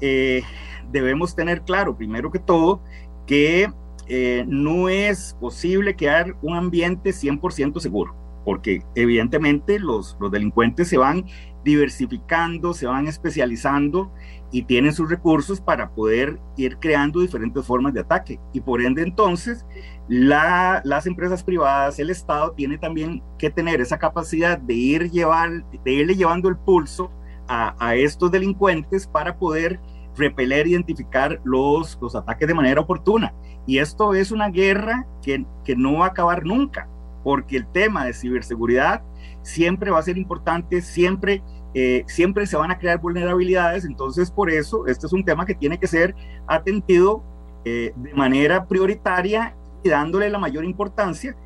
eh, 0.00 0.42
debemos 0.90 1.34
tener 1.36 1.62
claro, 1.62 1.96
primero 1.96 2.30
que 2.30 2.40
todo, 2.40 2.82
que 3.26 3.70
eh, 4.08 4.44
no 4.48 4.88
es 4.88 5.36
posible 5.40 5.94
crear 5.94 6.36
un 6.42 6.56
ambiente 6.56 7.10
100% 7.10 7.78
seguro, 7.78 8.14
porque 8.44 8.82
evidentemente 8.96 9.78
los 9.78 10.16
delincuentes 10.32 10.88
se 10.88 10.98
van 10.98 11.24
diversificando, 11.64 12.74
se 12.74 12.86
van 12.86 13.06
especializando 13.06 14.10
y 14.52 14.62
tienen 14.62 14.92
sus 14.92 15.08
recursos 15.08 15.60
para 15.60 15.90
poder 15.90 16.38
ir 16.56 16.76
creando 16.78 17.20
diferentes 17.20 17.64
formas 17.64 17.94
de 17.94 18.00
ataque. 18.00 18.38
Y 18.52 18.60
por 18.60 18.82
ende 18.82 19.02
entonces, 19.02 19.64
la, 20.08 20.82
las 20.84 21.06
empresas 21.06 21.42
privadas, 21.42 21.98
el 21.98 22.10
Estado 22.10 22.52
tiene 22.52 22.76
también 22.76 23.22
que 23.38 23.50
tener 23.50 23.80
esa 23.80 23.98
capacidad 23.98 24.58
de, 24.58 24.74
ir 24.74 25.10
llevar, 25.10 25.64
de 25.70 25.92
irle 25.92 26.14
llevando 26.14 26.50
el 26.50 26.56
pulso 26.56 27.10
a, 27.48 27.74
a 27.84 27.96
estos 27.96 28.30
delincuentes 28.30 29.06
para 29.06 29.38
poder 29.38 29.80
repeler, 30.16 30.66
identificar 30.66 31.40
los, 31.44 31.98
los 32.00 32.14
ataques 32.14 32.46
de 32.46 32.54
manera 32.54 32.82
oportuna. 32.82 33.34
Y 33.66 33.78
esto 33.78 34.14
es 34.14 34.30
una 34.32 34.50
guerra 34.50 35.06
que, 35.22 35.46
que 35.64 35.76
no 35.76 35.98
va 35.98 36.06
a 36.06 36.08
acabar 36.08 36.44
nunca, 36.44 36.88
porque 37.24 37.56
el 37.56 37.66
tema 37.66 38.04
de 38.04 38.12
ciberseguridad 38.12 39.02
siempre 39.42 39.90
va 39.90 39.98
a 39.98 40.02
ser 40.02 40.18
importante, 40.18 40.82
siempre, 40.82 41.42
eh, 41.74 42.04
siempre 42.06 42.46
se 42.46 42.56
van 42.56 42.70
a 42.70 42.78
crear 42.78 43.00
vulnerabilidades, 43.00 43.84
entonces 43.84 44.30
por 44.30 44.50
eso 44.50 44.86
este 44.86 45.06
es 45.06 45.12
un 45.12 45.24
tema 45.24 45.46
que 45.46 45.54
tiene 45.54 45.78
que 45.78 45.86
ser 45.86 46.14
atendido 46.46 47.22
eh, 47.64 47.92
de 47.96 48.14
manera 48.14 48.66
prioritaria 48.66 49.56
y 49.82 49.88
dándole 49.88 50.28
la 50.28 50.38
mayor 50.38 50.64
importancia, 50.64 51.36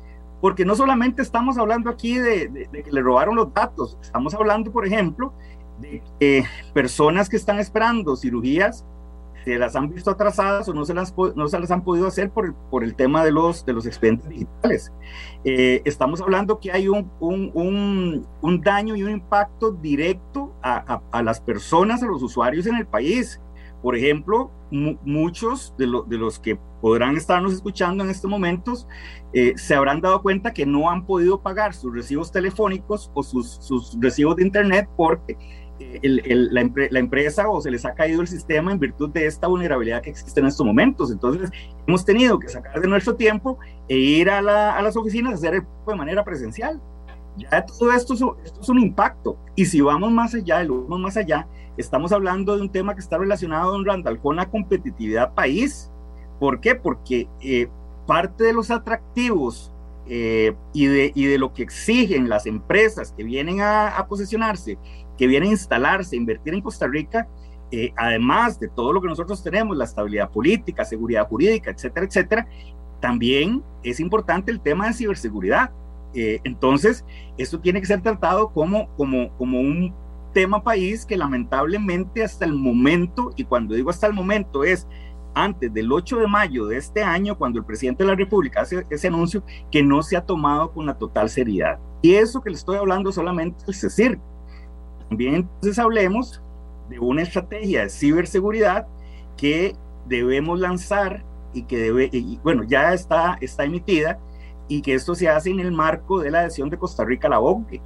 porque 0.41 0.65
no 0.65 0.75
solamente 0.75 1.21
estamos 1.21 1.57
hablando 1.57 1.89
aquí 1.89 2.17
de, 2.17 2.69
que 2.71 2.91
le 2.91 3.01
robaron 3.01 3.35
los 3.35 3.53
datos, 3.53 3.97
estamos 4.01 4.33
hablando, 4.33 4.71
por 4.71 4.85
ejemplo, 4.85 5.33
de 5.79 6.43
personas 6.73 7.29
que 7.29 7.37
están 7.37 7.59
esperando 7.59 8.15
cirugías 8.15 8.85
se 9.47 9.57
las 9.57 9.77
han 9.77 9.89
visto 9.89 10.11
atrasadas 10.11 10.67
o 10.67 10.73
no 10.73 10.83
se 10.83 10.93
las, 10.93 11.15
no 11.35 11.47
se 11.47 11.57
las 11.57 11.71
han 11.71 11.81
podido 11.81 12.07
hacer 12.07 12.29
por, 12.31 12.53
por 12.69 12.83
el 12.83 12.95
tema 12.95 13.23
de 13.23 13.31
los, 13.31 13.65
de 13.65 13.71
los 13.71 13.85
expedientes 13.85 14.27
digitales. 14.27 14.91
Eh, 15.45 15.81
estamos 15.85 16.19
hablando 16.19 16.59
que 16.59 16.69
hay 16.69 16.89
un, 16.89 17.09
un, 17.21 18.27
un, 18.41 18.61
daño 18.61 18.97
y 18.97 19.03
un 19.03 19.11
impacto 19.11 19.71
directo 19.71 20.53
a, 20.61 21.01
a, 21.11 21.23
las 21.23 21.39
personas, 21.39 22.03
a 22.03 22.07
los 22.07 22.21
usuarios 22.21 22.65
en 22.67 22.75
el 22.75 22.87
país. 22.87 23.39
Por 23.81 23.95
ejemplo, 23.95 24.51
muchos 24.69 25.73
de, 25.77 25.85
de, 26.07 26.17
los 26.17 26.39
que 26.39 26.59
podrán 26.81 27.15
estarnos 27.15 27.53
escuchando 27.53 28.03
en 28.03 28.09
estos 28.09 28.29
momentos 28.29 28.85
eh, 29.31 29.53
se 29.55 29.75
habrán 29.75 30.01
dado 30.01 30.21
cuenta 30.21 30.53
que 30.53 30.65
no 30.65 30.89
han 30.89 31.05
podido 31.05 31.41
pagar 31.41 31.73
sus 31.73 31.93
recibos 31.93 32.33
telefónicos 32.33 33.11
o 33.13 33.23
sus, 33.23 33.59
sus 33.61 33.97
recibos 34.01 34.35
de 34.35 34.43
Internet 34.43 34.89
porque 34.97 35.37
el, 35.79 36.53
la, 36.53 36.69
la, 36.89 36.99
empresa 36.99 37.49
o 37.49 37.61
se 37.61 37.71
les 37.71 37.85
ha 37.85 37.93
caído 37.93 38.21
el 38.21 38.27
sistema 38.27 38.71
en 38.71 38.79
virtud 38.79 39.09
de 39.09 39.25
esta 39.25 39.47
vulnerabilidad 39.47 40.01
que 40.01 40.09
existe 40.09 40.39
en 40.39 40.47
estos 40.47 40.65
momentos. 40.65 41.11
Entonces, 41.11 41.51
hemos 41.85 42.03
tenido 42.03 42.39
que 42.39 42.49
sacar 42.49 42.79
de 42.81 42.87
nuestro 42.87 43.15
tiempo 43.15 43.59
e 43.87 43.95
ir 43.95 44.29
a, 44.29 44.41
la, 44.41 44.75
a 44.75 44.81
las 44.81 44.97
oficinas 44.97 45.33
a 45.33 45.35
hacer 45.35 45.63
de 45.87 45.95
manera 45.95 46.23
presencial. 46.23 46.81
Ya 47.37 47.63
todo 47.65 47.91
esto 47.91 48.13
es, 48.13 48.21
esto 48.45 48.61
es 48.61 48.69
un 48.69 48.79
impacto. 48.79 49.37
Y 49.55 49.65
si 49.65 49.81
vamos 49.81 50.11
más 50.11 50.33
allá, 50.33 50.63
lo 50.63 50.83
vamos 50.83 50.99
más 50.99 51.17
allá, 51.17 51.47
estamos 51.77 52.11
hablando 52.11 52.55
de 52.55 52.61
un 52.61 52.71
tema 52.71 52.95
que 52.95 53.01
está 53.01 53.17
relacionado, 53.17 53.71
don 53.71 53.85
Randall, 53.85 54.19
con 54.19 54.35
la 54.35 54.49
competitividad 54.49 55.33
país. 55.33 55.91
¿Por 56.39 56.59
qué? 56.59 56.75
Porque 56.75 57.27
eh, 57.41 57.67
parte 58.07 58.45
de 58.45 58.53
los 58.53 58.71
atractivos 58.71 59.71
eh, 60.07 60.55
y, 60.73 60.85
de, 60.85 61.11
y 61.13 61.25
de 61.25 61.37
lo 61.37 61.53
que 61.53 61.63
exigen 61.63 62.29
las 62.29 62.45
empresas 62.45 63.11
que 63.11 63.23
vienen 63.23 63.61
a, 63.61 63.89
a 63.89 64.07
posesionarse 64.07 64.77
que 65.17 65.27
viene 65.27 65.47
a 65.47 65.51
instalarse, 65.51 66.15
a 66.15 66.19
invertir 66.19 66.53
en 66.53 66.61
Costa 66.61 66.87
Rica, 66.87 67.27
eh, 67.71 67.91
además 67.97 68.59
de 68.59 68.69
todo 68.69 68.93
lo 68.93 69.01
que 69.01 69.07
nosotros 69.07 69.43
tenemos, 69.43 69.75
la 69.75 69.83
estabilidad 69.83 70.31
política, 70.31 70.85
seguridad 70.85 71.27
jurídica, 71.27 71.71
etcétera, 71.71 72.05
etcétera, 72.05 72.47
también 73.01 73.63
es 73.83 73.99
importante 73.99 74.51
el 74.51 74.61
tema 74.61 74.87
de 74.87 74.93
ciberseguridad. 74.93 75.71
Eh, 76.13 76.39
entonces, 76.43 77.05
esto 77.37 77.59
tiene 77.59 77.81
que 77.81 77.87
ser 77.87 78.01
tratado 78.01 78.49
como, 78.49 78.87
como, 78.95 79.29
como 79.37 79.59
un 79.59 79.93
tema 80.33 80.63
país 80.63 81.05
que 81.05 81.17
lamentablemente 81.17 82.23
hasta 82.23 82.45
el 82.45 82.53
momento, 82.53 83.31
y 83.35 83.43
cuando 83.43 83.75
digo 83.75 83.89
hasta 83.89 84.07
el 84.07 84.13
momento 84.13 84.63
es 84.63 84.87
antes 85.33 85.71
del 85.73 85.91
8 85.91 86.19
de 86.19 86.27
mayo 86.27 86.65
de 86.65 86.77
este 86.77 87.03
año, 87.03 87.37
cuando 87.37 87.59
el 87.59 87.65
presidente 87.65 88.03
de 88.03 88.09
la 88.09 88.15
República 88.15 88.61
hace 88.61 88.85
ese 88.89 89.07
anuncio, 89.07 89.43
que 89.71 89.83
no 89.83 90.01
se 90.01 90.17
ha 90.17 90.25
tomado 90.25 90.71
con 90.71 90.85
la 90.85 90.97
total 90.97 91.29
seriedad. 91.29 91.79
Y 92.01 92.13
eso 92.13 92.41
que 92.41 92.49
le 92.49 92.55
estoy 92.55 92.77
hablando 92.77 93.11
solamente 93.11 93.63
es 93.67 93.81
decir, 93.81 94.19
también 95.09 95.35
entonces 95.35 95.79
hablemos 95.79 96.41
de 96.89 96.99
una 96.99 97.21
estrategia 97.21 97.83
de 97.83 97.89
ciberseguridad 97.89 98.87
que 99.35 99.75
debemos 100.07 100.59
lanzar 100.59 101.23
y 101.53 101.63
que 101.63 101.77
debe, 101.77 102.09
y, 102.11 102.39
bueno, 102.43 102.63
ya 102.63 102.93
está, 102.93 103.37
está 103.41 103.63
emitida 103.65 104.19
y 104.67 104.81
que 104.81 104.93
esto 104.93 105.15
se 105.15 105.29
hace 105.29 105.49
en 105.49 105.59
el 105.59 105.71
marco 105.71 106.19
de 106.19 106.31
la 106.31 106.39
adhesión 106.39 106.69
de 106.69 106.77
Costa 106.77 107.05
Rica 107.05 107.27
a 107.27 107.31
la 107.31 107.39
OCDE. 107.39 107.81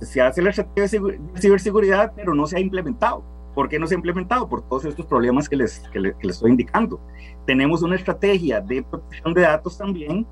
Se 0.00 0.20
hace 0.20 0.42
la 0.42 0.50
estrategia 0.50 1.00
de 1.00 1.20
ciberseguridad, 1.40 2.12
pero 2.14 2.34
no 2.34 2.46
se 2.46 2.56
ha 2.56 2.60
implementado. 2.60 3.22
¿Por 3.54 3.68
qué 3.68 3.78
no 3.78 3.86
se 3.86 3.94
ha 3.94 3.96
implementado? 3.96 4.48
Por 4.48 4.62
todos 4.68 4.84
estos 4.84 5.06
problemas 5.06 5.48
que 5.48 5.56
les, 5.56 5.78
que 5.90 6.00
les, 6.00 6.14
estoy 6.20 6.50
indicando. 6.50 7.00
Tenemos 7.46 7.82
una 7.82 7.96
estrategia 7.96 8.60
de 8.60 8.82
protección 8.82 9.32
de 9.32 9.40
datos 9.42 9.78
también 9.78 10.26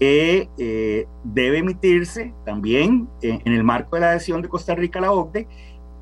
que 0.00 0.48
eh, 0.58 1.06
debe 1.22 1.58
emitirse 1.58 2.34
también 2.44 3.08
en, 3.22 3.40
en, 3.44 3.52
el 3.52 3.62
marco 3.62 3.96
de 3.96 4.00
la 4.00 4.10
adhesión 4.10 4.42
de 4.42 4.48
Costa 4.48 4.74
Rica 4.74 4.98
a 4.98 5.02
la 5.02 5.12
OCDE 5.12 5.46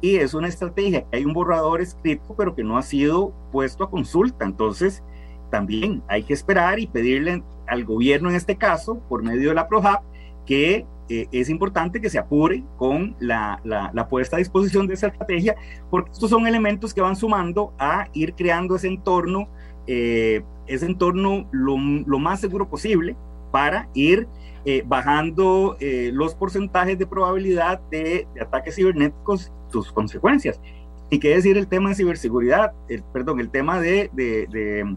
y 0.04 0.16
es 0.16 0.34
una 0.34 0.48
estrategia 0.48 1.00
que 1.08 1.16
hay 1.16 1.24
un 1.24 1.32
borrador 1.32 1.80
escrito 1.80 2.34
pero 2.36 2.54
que 2.54 2.62
no 2.62 2.76
ha 2.76 2.82
sido 2.82 3.32
puesto 3.50 3.84
a 3.84 3.90
consulta. 3.90 4.44
Entonces, 4.44 5.02
también 5.50 6.02
hay 6.08 6.24
que 6.24 6.34
esperar 6.34 6.78
y 6.78 6.86
pedirle 6.86 7.42
al 7.66 7.86
gobierno 7.86 8.28
en 8.28 8.36
este 8.36 8.56
caso, 8.56 8.98
por 9.08 9.22
medio 9.22 9.48
de 9.48 9.54
la 9.54 9.66
PROJAP, 9.66 10.02
que 10.44 10.84
eh, 11.08 11.26
es 11.32 11.48
importante 11.48 12.02
que 12.02 12.10
se 12.10 12.18
apure 12.18 12.62
con 12.76 13.16
la, 13.18 13.62
puesta 14.10 14.36
a 14.36 14.40
disposición 14.40 14.86
de 14.86 14.92
esa 14.92 15.06
estrategia, 15.06 15.56
porque 15.88 16.10
estos 16.10 16.28
son 16.28 16.46
elementos 16.46 16.92
que 16.92 17.00
van 17.00 17.16
sumando 17.16 17.72
a 17.78 18.08
ir 18.12 18.34
creando 18.34 18.76
ese 18.76 18.88
entorno, 18.88 19.48
eh, 19.86 20.42
ese 20.66 20.84
entorno 20.84 21.48
lo, 21.50 21.78
lo 21.78 22.18
más 22.18 22.40
seguro 22.40 22.68
posible 22.68 23.16
para 23.54 23.88
ir 23.94 24.26
eh, 24.64 24.82
bajando 24.84 25.76
eh, 25.78 26.10
los 26.12 26.34
porcentajes 26.34 26.98
de 26.98 27.06
probabilidad 27.06 27.78
de, 27.88 28.26
ataques 28.42 28.74
cibernéticos, 28.74 29.52
sus 29.68 29.92
consecuencias. 29.92 30.60
Y 31.08 31.20
qué 31.20 31.36
decir 31.36 31.56
el 31.56 31.68
tema 31.68 31.90
de 31.90 31.94
ciberseguridad, 31.94 32.72
el, 32.88 33.04
perdón, 33.12 33.38
el 33.38 33.50
tema 33.50 33.80
de, 33.80 34.10
de, 34.12 34.48
de, 34.50 34.96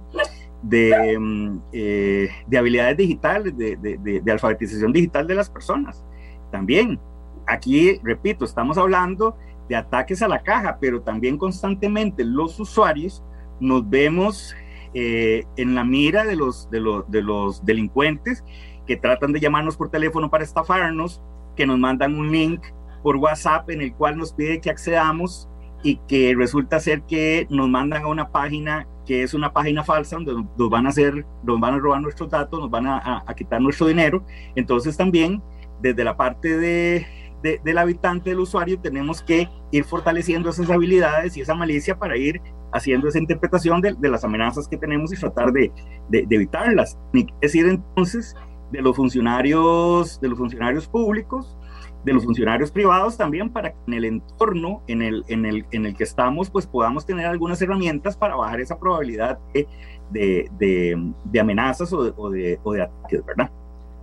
de, 0.64 1.20
mm, 1.20 1.60
eh, 1.72 2.30
de 2.48 2.58
habilidades 2.58 2.98
digitales, 2.98 3.56
de, 3.56 4.24
alfabetización 4.28 4.92
digital 4.92 5.28
de 5.28 5.36
las 5.36 5.52
personas. 5.52 6.04
También, 6.52 7.00
aquí, 7.46 8.00
repito, 8.04 8.44
estamos 8.44 8.80
hablando 8.80 9.38
de 9.70 9.76
ataques 9.76 10.24
a 10.24 10.28
la 10.28 10.42
caja, 10.42 10.80
pero 10.82 11.02
también 11.02 11.38
constantemente 11.38 12.26
los 12.26 12.60
usuarios 12.60 13.22
nos 13.60 13.88
vemos 13.88 14.56
eh, 15.00 15.46
en 15.58 15.76
la 15.76 15.84
mira 15.84 16.26
de 16.26 16.36
los, 16.36 16.72
de, 16.72 16.80
los, 16.80 17.08
de 17.12 17.22
los 17.22 17.64
delincuentes 17.64 18.44
que 18.88 18.98
tratan 18.98 19.32
de 19.32 19.40
llamarnos 19.40 19.78
por 19.78 19.92
teléfono 19.92 20.32
para 20.32 20.44
estafarnos, 20.44 21.22
que 21.56 21.68
nos 21.68 21.78
mandan 21.78 22.16
un 22.16 22.32
link 22.32 22.62
por 23.04 23.18
WhatsApp 23.18 23.70
en 23.70 23.82
el 23.82 23.94
cual 23.94 24.18
nos 24.18 24.34
pide 24.34 24.60
que 24.60 24.72
accedamos 24.72 25.48
y 25.84 25.98
que 26.08 26.34
resulta 26.36 26.80
ser 26.80 27.04
que 27.04 27.46
nos 27.52 27.70
mandan 27.70 28.06
a 28.06 28.08
una 28.08 28.32
página 28.32 28.88
que 29.06 29.22
es 29.22 29.36
una 29.36 29.54
página 29.54 29.84
falsa 29.84 30.16
donde 30.16 30.34
nos 30.58 30.70
van 30.72 30.88
a 30.88 30.90
hacer, 30.90 31.24
nos 31.44 31.60
van 31.60 31.76
a 31.76 31.78
robar 31.78 32.02
nuestros 32.02 32.32
datos, 32.32 32.60
nos 32.60 32.72
van 32.72 32.88
a, 32.88 33.24
a 33.24 33.36
quitar 33.36 33.62
nuestro 33.62 33.86
dinero. 33.86 34.26
Entonces 34.56 34.98
también 34.98 35.44
desde 35.80 36.04
la 36.04 36.18
parte 36.18 36.58
de, 36.58 37.06
del 37.42 37.78
habitante, 37.78 38.30
del 38.32 38.40
usuario, 38.40 38.80
tenemos 38.80 39.22
que 39.22 39.50
ir 39.72 39.84
fortaleciendo 39.84 40.50
esas 40.50 40.70
habilidades 40.70 41.38
y 41.38 41.42
esa 41.42 41.54
malicia 41.54 41.98
para 41.98 42.18
ir 42.18 42.42
haciendo 42.72 43.08
esa 43.08 43.20
interpretación 43.20 43.82
de, 43.82 43.96
las 44.02 44.24
amenazas 44.24 44.68
que 44.68 44.78
tenemos 44.78 45.14
y 45.14 45.16
tratar 45.16 45.52
de, 45.52 45.72
evitarlas. 46.12 46.98
Ni 47.14 47.28
decir 47.42 47.68
entonces 47.68 48.36
de 48.72 48.82
los 48.82 48.96
funcionarios, 48.96 50.20
de 50.20 50.30
los 50.30 50.38
funcionarios 50.38 50.88
públicos 50.88 51.58
de 52.04 52.14
los 52.14 52.24
funcionarios 52.24 52.72
privados 52.72 53.18
también 53.18 53.50
para 53.50 53.72
que 53.72 53.78
en 53.88 53.94
el 53.94 54.06
entorno 54.06 54.82
en 54.88 55.02
el, 55.02 55.26
en 55.28 55.46
el, 55.46 55.66
en 55.72 55.86
el 55.86 55.96
que 55.96 56.06
estamos 56.06 56.50
pues 56.50 56.66
podamos 56.66 57.06
tener 57.06 57.26
algunas 57.26 57.62
herramientas 57.62 58.16
para 58.16 58.36
bajar 58.36 58.62
esa 58.62 58.80
probabilidad 58.80 59.40
de, 59.54 59.68
de, 60.12 61.14
de, 61.26 61.40
amenazas 61.40 61.92
o 61.92 62.04
de, 62.04 62.12
de, 62.38 62.60
o 62.64 62.74
de 62.74 62.82
ataques, 62.84 63.26
¿verdad? 63.26 63.52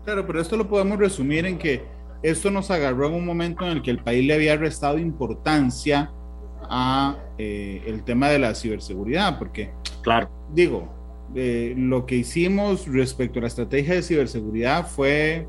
Claro, 0.05 0.27
pero 0.27 0.41
esto 0.41 0.57
lo 0.57 0.69
podemos 0.69 0.99
resumir 0.99 1.47
en 1.47 1.57
que 1.57 1.83
esto 2.25 2.51
nos 2.51 2.71
agarró 2.71 3.09
en 3.09 3.15
un 3.15 3.27
momento 3.27 3.67
en 3.67 3.73
el 3.73 3.83
que 3.83 3.91
el 3.91 3.99
país 3.99 4.27
le 4.27 4.33
había 4.33 4.57
restado 4.57 4.99
importancia 4.99 6.11
a 6.63 7.19
eh, 7.37 7.83
el 7.87 8.03
tema 8.03 8.31
de 8.31 8.39
la 8.39 8.55
ciberseguridad, 8.55 9.39
porque, 9.39 9.73
claro, 10.03 10.31
digo, 10.51 10.89
eh, 11.35 11.75
lo 11.77 12.07
que 12.07 12.17
hicimos 12.17 12.87
respecto 12.87 13.39
a 13.39 13.43
la 13.43 13.49
estrategia 13.49 13.95
de 13.95 14.03
ciberseguridad 14.03 14.87
fue 14.87 15.47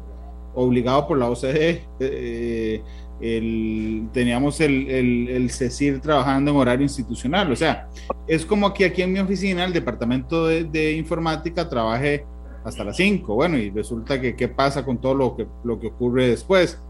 obligado 0.54 1.08
por 1.08 1.18
la 1.18 1.30
OCDE. 1.30 1.88
Eh, 2.02 2.84
el, 3.22 4.10
teníamos 4.12 4.60
el, 4.60 4.90
el, 4.90 5.30
el, 5.30 5.50
CECIR 5.50 6.02
trabajando 6.02 6.52
en 6.52 6.58
horario 6.58 6.84
institucional. 6.84 7.50
O 7.54 7.56
sea, 7.56 7.88
es 8.28 8.46
como 8.46 8.74
que 8.74 8.84
aquí 8.84 9.02
en 9.02 9.14
mi 9.14 9.20
oficina 9.20 9.64
el 9.64 9.72
departamento 9.72 10.48
de, 10.48 10.66
de 10.66 10.92
informática 10.92 11.70
trabaje 11.70 12.26
hasta 12.66 12.84
las 12.84 12.98
5. 12.98 13.34
Bueno, 13.34 13.58
y 13.58 13.70
resulta 13.70 14.20
que 14.20 14.36
qué 14.36 14.48
pasa 14.48 14.84
con 14.84 14.98
todo 14.98 15.14
lo 15.14 15.36
que, 15.38 15.48
lo 15.64 15.80
que 15.80 15.88
ocurre 15.88 16.28
después. 16.28 16.82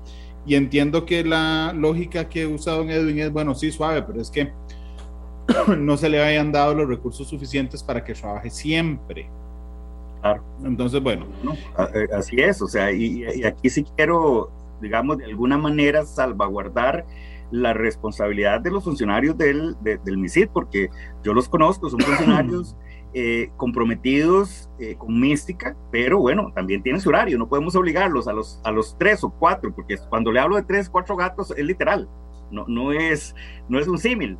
Y 0.47 0.55
entiendo 0.55 1.05
que 1.05 1.23
la 1.23 1.73
lógica 1.75 2.29
que 2.29 2.43
he 2.43 2.47
usado 2.47 2.81
en 2.83 2.91
Edwin 2.91 3.19
es, 3.19 3.31
bueno, 3.31 3.53
sí, 3.53 3.71
suave, 3.71 4.01
pero 4.03 4.21
es 4.21 4.31
que 4.31 4.51
no 5.77 5.97
se 5.97 6.09
le 6.09 6.23
hayan 6.23 6.51
dado 6.51 6.73
los 6.73 6.87
recursos 6.87 7.27
suficientes 7.27 7.83
para 7.83 8.03
que 8.03 8.13
trabaje 8.13 8.49
siempre. 8.49 9.29
Claro. 10.21 10.43
Entonces, 10.63 11.01
bueno. 11.03 11.25
Eh, 11.93 12.07
así 12.15 12.39
es, 12.39 12.61
o 12.61 12.67
sea, 12.67 12.91
y, 12.91 13.25
y, 13.35 13.43
aquí 13.43 13.69
sí 13.69 13.85
quiero, 13.95 14.49
digamos, 14.81 15.17
de 15.17 15.25
alguna 15.25 15.57
manera 15.57 16.05
salvaguardar 16.05 17.05
la 17.51 17.73
responsabilidad 17.73 18.61
de 18.61 18.71
los 18.71 18.83
funcionarios 18.83 19.37
del, 19.37 19.75
de, 19.81 19.97
del 19.97 20.17
MISID, 20.17 20.49
porque 20.53 20.89
yo 21.23 21.33
los 21.33 21.49
conozco, 21.49 21.89
son 21.89 21.99
funcionarios 22.01 22.75
eh, 23.17 23.49
comprometidos 23.55 24.69
eh, 24.77 24.95
con 24.97 25.17
mística, 25.17 25.73
pero 25.89 26.19
bueno, 26.19 26.51
también 26.53 26.83
tienen 26.83 26.99
su 26.99 27.07
horario, 27.07 27.37
no 27.37 27.47
podemos 27.47 27.73
obligarlos 27.73 28.27
a 28.27 28.33
los, 28.33 28.59
a 28.65 28.71
los 28.71 28.97
tres 28.97 29.23
o 29.23 29.29
cuatro, 29.29 29.73
porque 29.73 29.95
cuando 30.09 30.33
le 30.33 30.41
hablo 30.41 30.57
de 30.57 30.63
tres, 30.63 30.89
cuatro 30.89 31.15
gatos 31.15 31.53
es 31.55 31.65
literal, 31.65 32.09
no, 32.51 32.65
no, 32.67 32.91
es, 32.91 33.33
no 33.69 33.79
es 33.79 33.87
un 33.87 33.97
símil. 33.97 34.37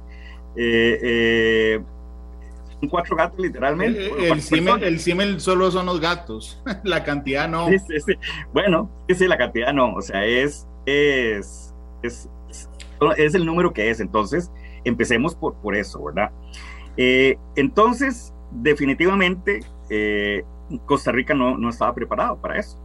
Eh, 0.58 1.82
son 2.78 2.90
cuatro 2.90 3.16
gatos 3.16 3.40
literalmente. 3.40 4.12
el, 4.30 4.42
símil, 4.42 4.84
el 4.84 5.00
símil 5.00 5.40
solo 5.40 5.72
son 5.72 5.86
los 5.86 6.02
gatos, 6.02 6.62
la 6.84 7.02
cantidad 7.06 7.48
no. 7.48 7.70
Sí, 7.70 7.80
sí, 7.80 8.00
sí. 8.08 8.14
Bueno, 8.52 8.92
sí, 9.08 9.26
la 9.26 9.38
cantidad 9.38 9.72
no, 9.72 9.94
o 9.94 10.02
sea, 10.02 10.26
es, 10.26 10.68
es, 10.86 11.74
es, 12.04 12.30
es 13.16 13.36
el 13.36 13.46
número 13.46 13.72
que 13.72 13.90
es, 13.90 14.02
entonces 14.02 14.52
empecemos 14.84 15.34
por, 15.34 15.56
por 15.62 15.78
eso, 15.78 16.04
¿verdad? 16.04 16.30
entonces, 16.98 18.34
definitivamente 18.62 19.62
eh, 19.90 20.44
Costa 20.86 21.12
Rica 21.12 21.34
no, 21.34 21.58
no, 21.58 21.70
estaba 21.70 21.94
preparado 21.94 22.38
para 22.42 22.60
eso. 22.60 22.78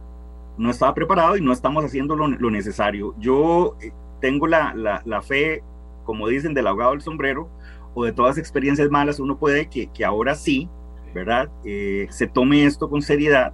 No 0.57 0.69
estaba 0.69 0.93
preparado 0.93 1.37
y 1.37 1.41
no 1.41 1.51
estamos 1.51 1.83
haciendo 1.83 2.15
lo, 2.15 2.51
necesario. 2.51 3.15
Yo 3.19 3.75
eh, 3.81 3.91
tengo 4.19 4.47
la, 4.47 4.73
la, 4.75 5.01
la, 5.05 5.21
fe, 5.21 5.63
como 6.03 6.27
dicen, 6.27 6.53
del 6.53 6.67
ahogado 6.67 6.91
del 6.91 7.01
sombrero 7.01 7.49
o 7.93 8.05
de 8.05 8.13
todas 8.13 8.31
las 8.31 8.37
experiencias 8.37 8.89
malas, 8.89 9.19
uno 9.19 9.37
puede 9.37 9.67
que, 9.67 9.87
que 9.87 10.05
ahora 10.05 10.35
sí, 10.35 10.69
¿verdad? 11.13 11.49
Eh, 11.65 12.07
se 12.09 12.27
tome 12.27 12.65
esto 12.65 12.89
con 12.89 13.01
seriedad 13.01 13.53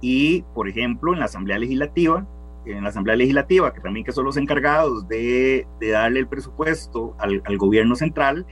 y, 0.00 0.42
por 0.54 0.68
ejemplo, 0.68 1.12
en 1.12 1.18
la 1.18 1.26
Asamblea 1.26 1.58
Legislativa, 1.58 2.26
en 2.64 2.82
la 2.82 2.90
Asamblea 2.90 3.16
Legislativa, 3.16 3.72
que 3.72 3.80
también 3.80 4.04
que 4.04 4.12
son 4.12 4.24
los 4.24 4.36
encargados 4.36 5.08
de, 5.08 5.66
de 5.80 5.90
darle 5.90 6.20
el 6.20 6.28
presupuesto 6.28 7.14
al, 7.18 7.42
al 7.44 7.58
gobierno 7.58 7.96
central, 7.96 8.46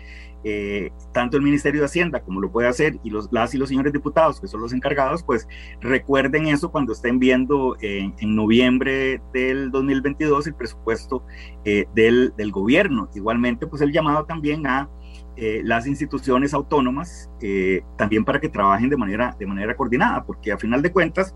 eh, 0.49 0.93
tanto 1.13 1.37
el 1.37 1.43
Ministerio 1.43 1.81
de 1.81 1.87
Hacienda 1.87 2.21
como 2.21 2.41
lo 2.41 2.53
puede 2.53 2.69
hacer 2.69 3.01
y 3.03 3.11
los, 3.11 3.29
las 3.33 3.53
y 3.53 3.59
los 3.59 3.69
señores 3.69 3.93
diputados, 3.93 4.41
que 4.41 4.47
son 4.47 4.61
los 4.61 4.73
encargados, 4.73 5.25
pues 5.25 5.49
recuerden 5.81 6.47
eso 6.47 6.71
cuando 6.71 6.93
estén 6.93 7.19
viendo 7.19 7.77
en 7.81 8.15
noviembre 8.37 9.21
del 9.33 9.73
2022 9.73 10.47
el 10.47 10.55
presupuesto 10.55 11.25
eh, 11.65 11.87
del, 11.97 12.33
del, 12.37 12.53
gobierno. 12.53 13.11
Igualmente, 13.17 13.67
pues 13.67 13.83
el 13.83 13.91
llamado 13.91 14.25
también 14.25 14.69
a 14.69 14.89
eh, 15.37 15.63
las 15.65 15.87
instituciones 15.87 16.55
autónomas, 16.55 17.29
eh, 17.43 17.83
también 17.99 18.25
para 18.25 18.41
que 18.41 18.49
trabajen 18.49 18.89
de 18.89 18.97
manera, 18.97 19.35
de 19.37 19.47
manera 19.47 19.77
coordinada, 19.77 20.25
porque 20.25 20.53
a 20.53 20.59
final 20.59 20.81
de 20.81 20.93
cuentas, 20.93 21.35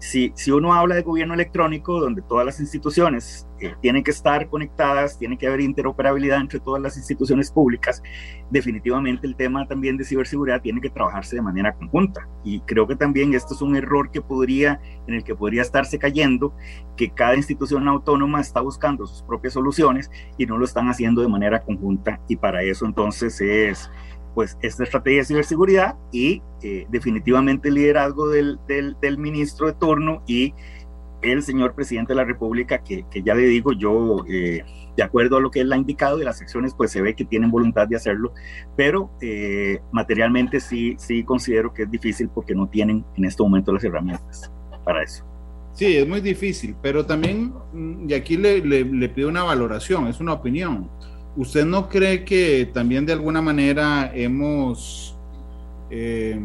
si, 0.00 0.32
uno 0.50 0.72
habla 0.72 0.94
de 0.94 1.02
gobierno 1.02 1.34
electrónico, 1.34 2.00
donde 2.00 2.22
todas 2.22 2.46
las 2.46 2.58
instituciones 2.58 3.46
eh, 3.60 3.74
tienen 3.82 4.02
que 4.02 4.10
estar 4.10 4.48
conectadas, 4.48 5.18
tiene 5.18 5.36
que 5.36 5.46
haber 5.46 5.60
interoperabilidad 5.60 6.40
entre 6.40 6.58
todas 6.58 6.80
las 6.80 6.96
instituciones 6.96 7.52
públicas, 7.52 8.02
definitivamente 8.50 9.26
el 9.26 9.36
tema 9.36 9.68
también 9.68 9.98
de 9.98 10.04
ciberseguridad 10.04 10.62
tiene 10.62 10.80
que 10.80 10.88
trabajarse 10.88 11.36
de 11.36 11.42
manera 11.42 11.74
conjunta. 11.74 12.26
Y 12.42 12.60
creo 12.60 12.86
que 12.86 12.96
también 12.96 13.34
esto 13.34 13.52
es 13.52 13.60
un 13.60 13.76
error 13.76 14.10
que 14.10 14.22
podría, 14.22 14.80
en 15.06 15.14
el 15.14 15.22
que 15.22 15.34
podría 15.34 15.60
estarse 15.60 15.98
cayendo, 15.98 16.54
que 16.96 17.10
cada 17.10 17.36
institución 17.36 17.86
autónoma 17.86 18.40
está 18.40 18.62
buscando 18.62 19.06
sus 19.06 19.22
propias 19.22 19.52
soluciones 19.52 20.10
y 20.38 20.46
no 20.46 20.56
lo 20.56 20.64
están 20.64 20.88
haciendo 20.88 21.20
de 21.20 21.28
manera 21.28 21.60
conjunta. 21.60 22.20
Y 22.26 22.36
para 22.36 22.62
eso 22.62 22.86
entonces 22.86 23.38
es 23.42 23.90
pues 24.34 24.56
esta 24.62 24.84
estrategia 24.84 25.20
de 25.20 25.24
ciberseguridad 25.24 25.96
y 26.12 26.42
eh, 26.62 26.86
definitivamente 26.90 27.68
el 27.68 27.74
liderazgo 27.74 28.28
del, 28.28 28.58
del, 28.66 29.18
ministro 29.18 29.66
de 29.66 29.72
turno 29.74 30.22
y 30.26 30.54
el 31.22 31.42
señor 31.42 31.74
presidente 31.74 32.12
de 32.12 32.16
la 32.16 32.24
República, 32.24 32.82
que, 32.82 33.04
que 33.10 33.22
ya 33.22 33.34
le 33.34 33.42
digo 33.42 33.72
yo, 33.72 34.24
eh, 34.28 34.64
de 34.96 35.02
acuerdo 35.02 35.36
a 35.36 35.40
lo 35.40 35.50
que 35.50 35.60
él 35.60 35.72
ha 35.72 35.76
indicado 35.76 36.16
de 36.16 36.24
las 36.24 36.38
secciones, 36.38 36.74
pues 36.74 36.90
se 36.90 37.02
ve 37.02 37.14
que 37.14 37.24
tienen 37.24 37.50
voluntad 37.50 37.88
de 37.88 37.96
hacerlo, 37.96 38.32
pero 38.76 39.10
eh, 39.20 39.80
materialmente 39.92 40.60
sí, 40.60 40.96
sí 40.98 41.24
considero 41.24 41.72
que 41.74 41.82
es 41.82 41.90
difícil 41.90 42.28
porque 42.28 42.54
no 42.54 42.68
tienen 42.68 43.04
en 43.16 43.24
este 43.24 43.42
momento 43.42 43.72
las 43.72 43.84
herramientas 43.84 44.50
para 44.84 45.02
eso. 45.02 45.24
Sí, 45.72 45.96
es 45.96 46.06
muy 46.06 46.20
difícil, 46.20 46.74
pero 46.82 47.06
también, 47.06 47.52
mm, 47.72 48.10
y 48.10 48.14
aquí 48.14 48.36
le, 48.36 48.64
le, 48.64 48.84
le 48.84 49.08
pido 49.08 49.28
una 49.28 49.44
valoración, 49.44 50.08
es 50.08 50.20
una 50.20 50.32
opinión 50.32 50.90
¿Usted 51.36 51.64
no 51.64 51.88
cree 51.88 52.24
que 52.24 52.68
también 52.72 53.06
de 53.06 53.12
alguna 53.12 53.40
manera 53.40 54.10
hemos, 54.14 55.16
eh, 55.90 56.38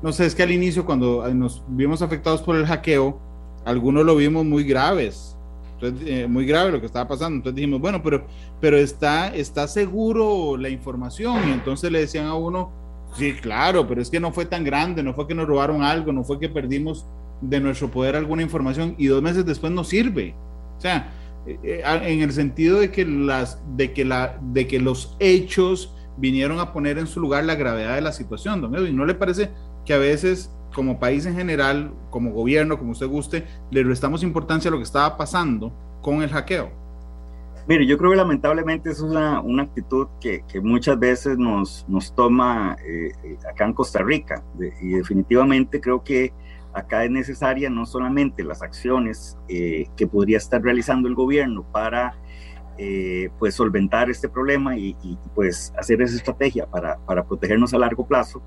no 0.00 0.12
sé, 0.12 0.26
es 0.26 0.34
que 0.34 0.44
al 0.44 0.52
inicio 0.52 0.84
cuando 0.84 1.28
nos 1.34 1.62
vimos 1.68 2.02
afectados 2.02 2.40
por 2.42 2.56
el 2.56 2.66
hackeo, 2.66 3.18
algunos 3.64 4.04
lo 4.04 4.16
vimos 4.16 4.44
muy 4.44 4.64
graves, 4.64 5.36
entonces, 5.74 6.08
eh, 6.08 6.26
muy 6.28 6.46
grave 6.46 6.70
lo 6.70 6.80
que 6.80 6.86
estaba 6.86 7.08
pasando, 7.08 7.36
entonces 7.36 7.56
dijimos, 7.56 7.80
bueno, 7.80 8.00
pero, 8.02 8.24
pero 8.60 8.76
está, 8.76 9.34
está 9.34 9.66
seguro 9.66 10.56
la 10.56 10.68
información 10.68 11.48
y 11.48 11.52
entonces 11.52 11.90
le 11.90 11.98
decían 11.98 12.26
a 12.26 12.34
uno, 12.34 12.70
sí, 13.16 13.32
claro, 13.34 13.88
pero 13.88 14.00
es 14.00 14.08
que 14.08 14.20
no 14.20 14.30
fue 14.32 14.46
tan 14.46 14.62
grande, 14.62 15.02
no 15.02 15.14
fue 15.14 15.26
que 15.26 15.34
nos 15.34 15.48
robaron 15.48 15.82
algo, 15.82 16.12
no 16.12 16.22
fue 16.22 16.38
que 16.38 16.48
perdimos 16.48 17.04
de 17.40 17.58
nuestro 17.60 17.90
poder 17.90 18.14
alguna 18.14 18.42
información 18.42 18.94
y 18.96 19.08
dos 19.08 19.20
meses 19.20 19.44
después 19.44 19.72
no 19.72 19.82
sirve. 19.82 20.34
O 20.78 20.80
sea, 20.80 21.12
en 21.46 22.22
el 22.22 22.32
sentido 22.32 22.78
de 22.78 22.90
que, 22.90 23.04
las, 23.04 23.60
de, 23.76 23.92
que 23.92 24.04
la, 24.04 24.38
de 24.40 24.66
que 24.66 24.78
los 24.78 25.16
hechos 25.18 25.94
vinieron 26.16 26.60
a 26.60 26.72
poner 26.72 26.98
en 26.98 27.06
su 27.06 27.20
lugar 27.20 27.44
la 27.44 27.54
gravedad 27.54 27.94
de 27.94 28.00
la 28.00 28.12
situación, 28.12 28.60
don 28.60 28.74
Edwin. 28.74 28.96
¿No 28.96 29.04
le 29.04 29.14
parece 29.14 29.50
que 29.84 29.94
a 29.94 29.98
veces, 29.98 30.54
como 30.74 31.00
país 31.00 31.26
en 31.26 31.34
general, 31.34 31.92
como 32.10 32.32
gobierno, 32.32 32.78
como 32.78 32.92
usted 32.92 33.08
guste, 33.08 33.44
le 33.70 33.82
restamos 33.82 34.22
importancia 34.22 34.68
a 34.68 34.72
lo 34.72 34.78
que 34.78 34.84
estaba 34.84 35.16
pasando 35.16 35.72
con 36.00 36.22
el 36.22 36.30
hackeo? 36.30 36.70
Mire, 37.68 37.86
yo 37.86 37.96
creo 37.96 38.10
que 38.10 38.16
lamentablemente 38.16 38.90
es 38.90 39.00
una, 39.00 39.40
una 39.40 39.62
actitud 39.62 40.08
que, 40.20 40.44
que, 40.48 40.60
muchas 40.60 40.98
veces 40.98 41.38
nos, 41.38 41.84
nos 41.88 42.12
toma 42.12 42.76
eh, 42.84 43.12
acá 43.48 43.66
en 43.66 43.72
Costa 43.72 44.02
Rica 44.02 44.42
de, 44.54 44.72
y 44.82 44.88
definitivamente 44.88 45.80
creo 45.80 46.02
que 46.02 46.32
acá 46.74 47.04
es 47.04 47.10
necesaria 47.10 47.70
no 47.70 47.86
solamente 47.86 48.44
las 48.44 48.62
acciones 48.62 49.36
eh, 49.48 49.86
que 49.96 50.06
podría 50.06 50.38
estar 50.38 50.62
realizando 50.62 51.08
el 51.08 51.14
gobierno 51.14 51.64
para 51.70 52.14
eh, 52.78 53.28
pues 53.38 53.54
solventar 53.54 54.08
este 54.08 54.30
problema 54.30 54.78
y, 54.78 54.96
y, 55.02 55.18
pues 55.34 55.74
hacer 55.78 56.00
esa 56.00 56.16
estrategia 56.16 56.66
para, 56.66 56.96
para, 57.04 57.22
protegernos 57.22 57.74
a 57.74 57.78
largo 57.78 58.06
plazo, 58.06 58.42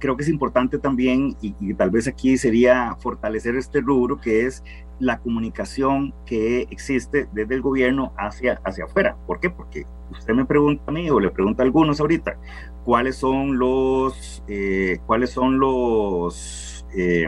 creo 0.00 0.16
que 0.16 0.24
es 0.24 0.28
importante 0.28 0.78
también 0.78 1.36
y, 1.40 1.54
y, 1.60 1.72
tal 1.74 1.90
vez 1.90 2.08
aquí 2.08 2.36
sería 2.38 2.96
fortalecer 2.98 3.54
este 3.54 3.80
rubro 3.80 4.20
que 4.20 4.46
es 4.46 4.64
la 4.98 5.18
comunicación 5.20 6.12
que 6.26 6.62
existe 6.70 7.28
desde 7.32 7.54
el 7.54 7.62
gobierno 7.62 8.12
hacia, 8.18 8.60
hacia 8.64 8.84
afuera. 8.84 9.16
¿Por 9.28 9.38
qué? 9.38 9.48
Porque 9.48 9.86
usted 10.10 10.34
me 10.34 10.44
pregunta 10.44 10.82
a 10.88 10.90
mí 10.90 11.08
o 11.08 11.20
le 11.20 11.30
pregunta 11.30 11.62
a 11.62 11.66
algunos 11.66 12.00
ahorita 12.00 12.36
cuáles 12.84 13.16
son 13.16 13.58
los, 13.58 14.42
eh, 14.48 14.98
cuáles 15.06 15.30
son 15.30 15.60
los 15.60 16.77
eh, 16.96 17.26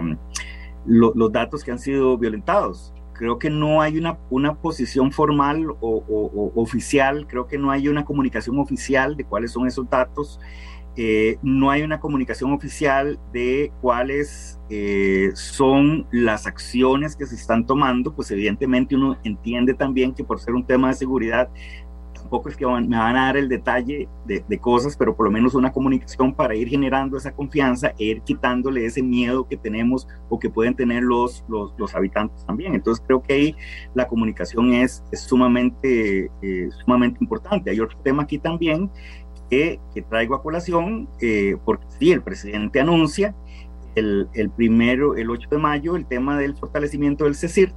lo, 0.87 1.13
los 1.15 1.33
datos 1.33 1.65
que 1.65 1.71
han 1.71 1.79
sido 1.79 2.17
violentados. 2.19 2.93
creo 3.13 3.39
que 3.39 3.51
no 3.51 3.83
hay 3.83 3.99
una, 3.99 4.19
una 4.31 4.55
posición 4.55 5.13
formal 5.13 5.67
o, 5.81 6.53
oficial, 6.55 7.27
creo 7.27 7.47
que 7.47 7.59
no 7.59 7.71
hay 7.71 7.89
una 7.89 8.05
comunicación 8.05 8.59
oficial 8.59 9.17
de 9.17 9.25
cuáles 9.25 9.53
son 9.53 9.67
esos 9.67 9.89
datos, 9.91 10.41
eh, 10.97 11.39
no 11.43 11.71
hay 11.71 11.83
una 11.83 12.01
comunicación 12.01 12.53
oficial 12.53 13.19
de 13.33 13.73
cuáles 13.81 14.59
eh, 14.71 15.31
son 15.35 16.07
las 16.11 16.47
acciones 16.47 17.15
que 17.15 17.27
se 17.27 17.37
están 17.37 17.65
tomando, 17.65 18.15
pues 18.15 18.31
evidentemente 18.31 18.97
uno 18.97 19.17
entiende 19.23 19.75
también 19.75 20.13
que 20.13 20.25
por 20.25 20.41
ser 20.41 20.55
un 20.55 20.67
tema 20.67 20.89
de 20.89 20.95
seguridad 20.95 21.49
tampoco 22.31 22.49
es 22.49 22.57
que 22.57 22.65
me 22.65 22.97
van 22.97 23.17
a 23.17 23.25
dar 23.25 23.37
el 23.37 23.49
detalle 23.49 24.09
de, 24.25 24.59
cosas, 24.61 24.97
pero 24.97 25.17
por 25.17 25.27
lo 25.27 25.33
menos 25.33 25.57
una 25.57 25.73
comunicación 25.73 26.33
para 26.33 26.55
ir 26.55 26.69
generando 26.69 27.17
esa 27.17 27.33
confianza 27.33 27.89
e 27.99 28.05
ir 28.05 28.23
quitándole 28.23 28.87
ese 28.87 29.03
miedo 29.03 29.49
que 29.49 29.57
tenemos 29.57 30.07
o 30.29 30.39
que 30.39 30.49
pueden 30.49 30.77
tener 30.77 31.03
los, 31.03 31.45
los, 31.49 31.75
los 31.77 31.93
habitantes 31.97 32.47
también. 32.47 32.77
Entonces 32.77 33.03
creo 33.05 33.21
que 33.21 33.35
ahí 33.35 33.57
la 33.95 34.07
comunicación 34.07 34.73
es, 34.75 35.03
es 35.11 35.23
sumamente, 35.23 36.31
eh, 36.41 36.69
sumamente 36.85 37.19
importante. 37.21 37.71
Hay 37.71 37.81
otro 37.81 37.99
tema 38.05 38.23
aquí 38.23 38.39
también 38.39 38.89
que, 39.51 39.81
que 39.93 40.03
traigo 40.03 40.37
a 40.37 40.43
colación, 40.43 41.09
eh, 41.21 41.57
porque 41.65 41.87
sí, 41.99 42.13
el 42.13 42.23
presidente 42.23 42.81
anuncia 42.81 43.35
el, 43.97 44.29
el 44.35 44.51
primero, 44.51 45.17
el 45.17 45.31
8 45.31 45.49
de 45.51 45.59
mayo, 45.59 45.97
el 45.97 46.07
tema 46.07 46.39
del 46.39 46.55
fortalecimiento 46.55 47.25
del 47.25 47.35
CECIRT 47.35 47.75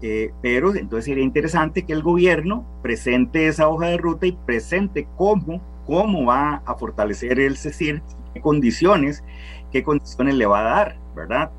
eh, 0.00 0.32
pero 0.42 0.74
entonces 0.74 1.06
sería 1.06 1.24
interesante 1.24 1.84
que 1.84 1.92
el 1.92 2.02
gobierno 2.02 2.64
presente 2.82 3.48
esa 3.48 3.68
hoja 3.68 3.86
de 3.86 3.96
ruta 3.96 4.26
y 4.26 4.32
presente 4.32 5.08
cómo, 5.16 5.60
cómo 5.86 6.26
va 6.26 6.62
a 6.64 6.74
fortalecer 6.74 7.40
el 7.40 7.56
CECIR, 7.56 8.02
qué 8.34 8.40
condiciones, 8.40 9.24
qué 9.72 9.82
condiciones 9.82 10.34
le 10.36 10.46
va 10.46 10.60
a 10.60 10.64
dar, 10.64 10.98
¿verdad? 11.16 11.50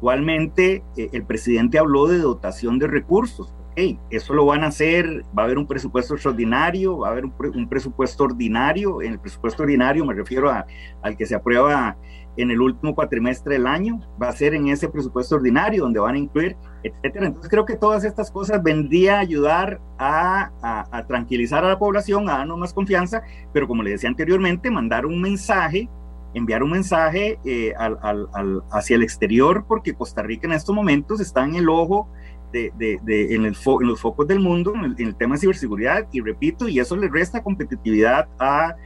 Igualmente, 0.00 0.82
eh, 0.96 1.08
el 1.12 1.24
presidente 1.24 1.78
habló 1.78 2.08
de 2.08 2.18
dotación 2.18 2.78
de 2.78 2.88
recursos. 2.88 3.54
Okay, 3.74 3.98
eso 4.08 4.34
lo 4.34 4.46
van 4.46 4.62
a 4.62 4.68
hacer, 4.68 5.24
va 5.36 5.42
a 5.42 5.46
haber 5.46 5.58
un 5.58 5.66
presupuesto 5.66 6.14
extraordinario, 6.14 6.98
va 6.98 7.08
a 7.08 7.10
haber 7.10 7.24
un, 7.24 7.34
un 7.56 7.68
presupuesto 7.68 8.22
ordinario. 8.22 9.02
En 9.02 9.14
el 9.14 9.18
presupuesto 9.18 9.64
ordinario 9.64 10.04
me 10.06 10.14
refiero 10.14 10.48
a, 10.48 10.64
al 11.02 11.16
que 11.16 11.26
se 11.26 11.34
aprueba 11.34 11.96
en 12.36 12.52
el 12.52 12.60
último 12.60 12.94
cuatrimestre 12.94 13.54
del 13.54 13.66
año, 13.66 13.98
va 14.22 14.28
a 14.28 14.32
ser 14.32 14.54
en 14.54 14.68
ese 14.68 14.88
presupuesto 14.88 15.34
ordinario 15.34 15.82
donde 15.82 15.98
van 15.98 16.14
a 16.14 16.18
incluir, 16.18 16.56
etcétera. 16.84 17.26
Entonces 17.26 17.50
creo 17.50 17.64
que 17.64 17.74
todas 17.74 18.04
estas 18.04 18.30
cosas 18.30 18.62
vendría 18.62 19.16
a 19.16 19.20
ayudar 19.20 19.80
a, 19.98 20.52
a, 20.92 21.06
tranquilizar 21.08 21.64
a 21.64 21.68
la 21.68 21.78
población, 21.78 22.28
a 22.28 22.38
darnos 22.38 22.58
más 22.58 22.72
confianza, 22.72 23.22
pero 23.52 23.66
como 23.66 23.82
le 23.82 23.90
decía 23.90 24.08
anteriormente, 24.08 24.70
mandar 24.70 25.04
un 25.04 25.20
mensaje, 25.20 25.88
enviar 26.32 26.62
un 26.62 26.70
mensaje 26.70 27.40
eh, 27.44 27.72
al, 27.76 27.98
al, 28.02 28.62
hacia 28.70 28.94
el 28.94 29.02
exterior, 29.02 29.64
porque 29.66 29.94
Costa 29.94 30.22
Rica 30.22 30.46
en 30.46 30.52
estos 30.52 30.74
momentos 30.74 31.20
está 31.20 31.44
en 31.44 31.56
el 31.56 31.68
ojo 31.68 32.08
de, 32.54 32.72
de, 32.78 33.00
de, 33.02 33.34
en, 33.34 33.44
el 33.44 33.54
en, 33.54 33.88
los 33.88 34.00
focos 34.00 34.28
del 34.28 34.38
mundo 34.38 34.72
en 34.74 34.84
el, 34.84 34.94
en 34.98 35.08
el, 35.08 35.16
tema 35.16 35.34
de 35.34 35.40
ciberseguridad 35.40 36.06
y 36.12 36.20
repito, 36.20 36.68
y 36.68 36.78
eso 36.78 36.96
le 36.96 37.08
resta 37.08 37.42
competitividad 37.42 38.28
a, 38.38 38.76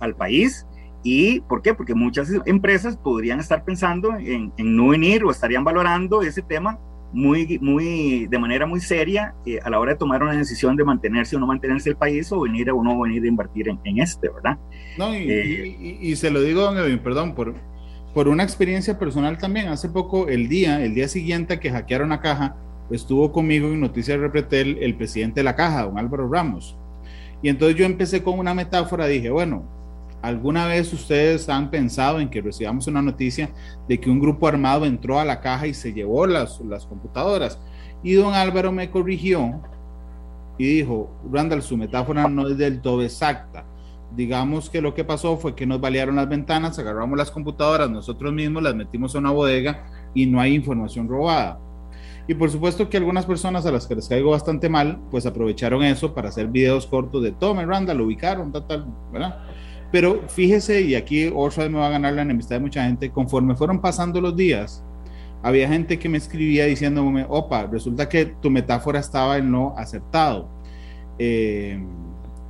al 0.00 0.14
país 0.14 0.66
¿Y 1.02 1.40
por 1.40 1.62
qué? 1.62 1.72
Porque 1.72 1.94
muchas 1.94 2.30
empresas 2.44 2.96
podrían 2.96 3.40
estar 3.40 3.64
pensando 3.64 4.14
en, 4.18 4.52
no 4.58 4.88
venir 4.88 5.24
o 5.24 5.30
estarían 5.30 5.64
valorando 5.64 6.22
ese 6.22 6.42
tema 6.42 6.78
muy, 7.12 7.58
muy, 7.60 8.26
de 8.26 8.38
manera 8.38 8.66
muy 8.66 8.80
seria 8.80 9.34
eh, 9.46 9.58
a 9.64 9.70
la 9.70 9.80
hora 9.80 9.92
de 9.92 9.98
tomar 9.98 10.22
una 10.22 10.34
decisión 10.34 10.76
de 10.76 10.84
mantenerse 10.84 11.36
o 11.36 11.40
no 11.40 11.46
mantenerse 11.46 11.88
el 11.88 11.96
país 11.96 12.30
o 12.30 12.40
venir 12.40 12.70
o 12.70 12.82
no 12.84 13.00
venir 13.00 13.24
a 13.24 13.28
invertir 13.28 13.68
en, 13.68 13.98
este, 13.98 14.28
¿verdad? 14.28 14.58
No, 14.98 15.16
y, 15.16 15.30
eh, 15.30 15.98
y, 16.00 16.16
se 16.16 16.30
lo 16.30 16.42
digo, 16.42 16.60
don 16.60 16.76
Edwin, 16.76 16.98
perdón, 16.98 17.34
por, 17.34 17.54
por 18.14 18.28
una 18.28 18.42
experiencia 18.42 18.98
personal 18.98 19.38
también. 19.38 19.68
Hace 19.68 19.88
poco, 19.88 20.28
el 20.28 20.48
día, 20.48 20.84
el 20.84 20.94
día 20.94 21.08
siguiente 21.08 21.60
que 21.60 21.70
hackearon 21.70 22.10
la 22.10 22.20
caja, 22.20 22.56
estuvo 22.90 23.32
conmigo 23.32 23.68
en 23.68 23.80
Noticias 23.80 24.18
Repretel 24.18 24.78
el 24.80 24.96
presidente 24.96 25.40
de 25.40 25.44
la 25.44 25.56
caja, 25.56 25.84
don 25.84 25.98
Álvaro 25.98 26.28
Ramos. 26.30 26.76
Y 27.42 27.48
entonces 27.48 27.76
yo 27.76 27.86
empecé 27.86 28.22
con 28.22 28.38
una 28.38 28.54
metáfora, 28.54 29.06
dije, 29.06 29.30
bueno, 29.30 29.64
¿Alguna 30.22 30.66
vez 30.66 30.92
ustedes 30.92 31.48
han 31.48 31.70
pensado 31.70 32.20
en 32.20 32.28
que 32.28 32.42
recibamos 32.42 32.86
una 32.86 33.00
noticia 33.00 33.50
de 33.88 33.98
que 33.98 34.10
un 34.10 34.20
grupo 34.20 34.46
armado 34.46 34.84
entró 34.84 35.18
a 35.18 35.24
la 35.24 35.40
caja 35.40 35.66
y 35.66 35.72
se 35.72 35.94
llevó 35.94 36.26
las, 36.26 36.60
las 36.60 36.84
computadoras? 36.84 37.58
Y 38.02 38.12
don 38.14 38.34
Álvaro 38.34 38.70
me 38.70 38.90
corrigió 38.90 39.62
y 40.58 40.66
dijo, 40.66 41.10
Randall, 41.32 41.62
su 41.62 41.76
metáfora 41.78 42.28
no 42.28 42.48
es 42.48 42.58
del 42.58 42.82
todo 42.82 43.02
exacta. 43.02 43.64
Digamos 44.16 44.68
que 44.70 44.82
lo 44.82 44.94
que 44.94 45.04
pasó 45.04 45.36
fue 45.36 45.54
que 45.54 45.66
nos 45.66 45.80
balearon 45.80 46.16
las 46.16 46.28
ventanas, 46.28 46.78
agarramos 46.78 47.16
las 47.16 47.30
computadoras 47.30 47.90
nosotros 47.90 48.32
mismos, 48.32 48.62
las 48.62 48.74
metimos 48.74 49.14
en 49.14 49.20
una 49.20 49.30
bodega 49.30 49.84
y 50.14 50.26
no 50.26 50.40
hay 50.40 50.54
información 50.54 51.08
robada. 51.08 51.60
Y 52.26 52.34
por 52.34 52.50
supuesto 52.50 52.88
que 52.88 52.96
algunas 52.96 53.26
personas 53.26 53.66
a 53.66 53.72
las 53.72 53.86
que 53.86 53.94
les 53.94 54.08
caigo 54.08 54.30
bastante 54.30 54.68
mal, 54.68 55.00
pues 55.10 55.26
aprovecharon 55.26 55.82
eso 55.82 56.14
para 56.14 56.28
hacer 56.28 56.48
videos 56.48 56.86
cortos 56.86 57.22
de 57.22 57.32
tome 57.32 57.66
Randall, 57.66 57.98
lo 57.98 58.04
ubicaron, 58.04 58.52
tal, 58.52 58.66
tal, 58.66 58.86
¿verdad? 59.12 59.38
Pero 59.90 60.22
fíjese, 60.28 60.82
y 60.82 60.94
aquí 60.94 61.28
vez 61.28 61.70
me 61.70 61.78
va 61.78 61.88
a 61.88 61.90
ganar 61.90 62.12
la 62.12 62.22
enemistad 62.22 62.56
de 62.56 62.60
mucha 62.60 62.84
gente, 62.84 63.10
conforme 63.10 63.56
fueron 63.56 63.80
pasando 63.80 64.20
los 64.20 64.36
días, 64.36 64.84
había 65.42 65.68
gente 65.68 65.98
que 65.98 66.08
me 66.08 66.18
escribía 66.18 66.66
diciéndome, 66.66 67.26
opa, 67.28 67.66
resulta 67.66 68.08
que 68.08 68.26
tu 68.26 68.50
metáfora 68.50 69.00
estaba 69.00 69.38
en 69.38 69.50
no 69.50 69.74
acertado. 69.76 70.48
Eh, 71.18 71.82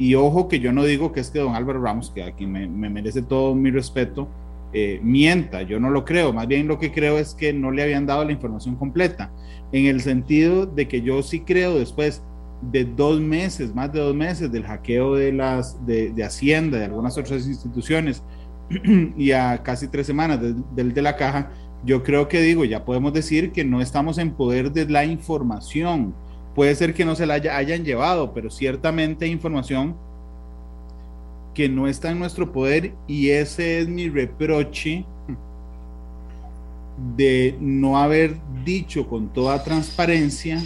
y 0.01 0.15
ojo 0.15 0.49
que 0.49 0.61
yo 0.61 0.73
no 0.73 0.85
digo 0.85 1.13
que 1.13 1.21
es 1.21 1.31
que 1.31 1.41
don 1.41 1.55
Álvaro 1.55 1.83
Ramos, 1.83 2.11
que 2.11 2.25
aquí 2.25 2.47
me, 2.47 2.67
merece 2.67 3.21
todo 3.21 3.55
mi 3.55 3.71
respeto, 3.71 4.29
eh, 4.73 4.99
mienta, 5.03 5.61
yo 5.61 5.79
no 5.79 5.91
lo 5.91 6.07
creo, 6.07 6.33
más 6.33 6.49
bien 6.49 6.67
lo 6.69 6.79
que 6.79 6.91
creo 6.91 7.19
es 7.19 7.35
que 7.35 7.53
no 7.53 7.71
le 7.71 7.83
habían 7.83 8.07
dado 8.07 8.25
la 8.25 8.33
información 8.33 8.77
completa, 8.77 9.31
en 9.73 9.85
el 9.85 10.01
sentido 10.01 10.65
de 10.65 10.89
que 10.89 11.03
yo 11.03 11.23
sí 11.23 11.41
creo 11.41 11.79
después, 11.79 12.23
de 12.63 12.85
dos 12.85 13.21
meses, 13.21 13.75
más 13.75 13.93
de 13.93 14.01
dos 14.01 14.15
meses 14.15 14.51
del 14.51 14.65
hackeo 14.65 15.15
de, 15.15 15.33
las, 15.33 15.85
de, 15.87 16.15
Hacienda, 16.25 16.79
de 16.79 16.87
algunas 16.87 17.19
otras 17.19 17.47
instituciones, 17.47 18.23
y 19.19 19.33
a 19.33 19.63
casi 19.63 19.89
tres 19.89 20.07
semanas 20.07 20.41
del 20.41 20.95
de, 20.95 21.03
la 21.03 21.17
caja, 21.17 21.51
yo 21.85 22.03
creo 22.03 22.27
que 22.27 22.41
digo, 22.41 22.65
ya 22.65 22.87
podemos 22.87 23.13
decir 23.13 23.53
que 23.53 23.65
no 23.65 23.83
estamos 23.83 24.17
en 24.17 24.33
poder 24.33 24.73
de 24.73 24.89
la 24.89 25.05
información. 25.05 26.15
Puede 26.55 26.75
ser 26.75 26.95
que 26.95 27.05
no 27.05 27.15
se 27.15 27.27
la 27.27 27.35
hayan 27.35 27.85
llevado, 27.85 28.33
pero 28.35 28.51
ciertamente 28.51 29.25
hay 29.25 29.31
información 29.31 29.97
que 31.55 31.69
no 31.69 31.87
está 31.87 32.11
en 32.11 32.19
nuestro 32.19 32.53
poder 32.53 32.95
y 33.07 33.31
ese 33.31 33.81
es 33.81 33.89
mi 33.89 34.09
reproche 34.09 35.05
de 37.17 37.57
no 37.61 37.99
haber 37.99 38.37
dicho 38.65 39.09
con 39.09 39.33
toda 39.33 39.63
transparencia 39.65 40.63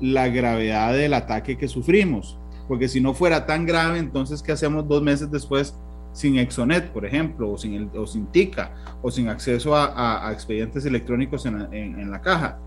la 0.00 0.28
gravedad 0.28 0.92
del 0.92 1.14
ataque 1.14 1.56
que 1.56 1.68
sufrimos. 1.68 2.38
Porque 2.68 2.88
si 2.88 3.00
no 3.00 3.14
fuera 3.14 3.46
tan 3.46 3.64
grave, 3.64 3.98
entonces, 3.98 4.42
¿qué 4.42 4.52
hacemos 4.52 4.86
dos 4.88 5.02
meses 5.02 5.30
después 5.30 5.74
sin 6.12 6.38
Exonet, 6.38 6.90
por 6.90 7.06
ejemplo, 7.06 7.50
o 7.52 7.58
sin, 7.58 7.74
el, 7.74 7.90
o 7.96 8.06
sin 8.06 8.26
TICA, 8.26 8.74
o 9.02 9.10
sin 9.10 9.28
acceso 9.28 9.74
a, 9.76 10.30
expedientes 10.32 10.84
electrónicos 10.84 11.46
en, 11.46 12.10
la 12.10 12.20
caja? 12.20 12.58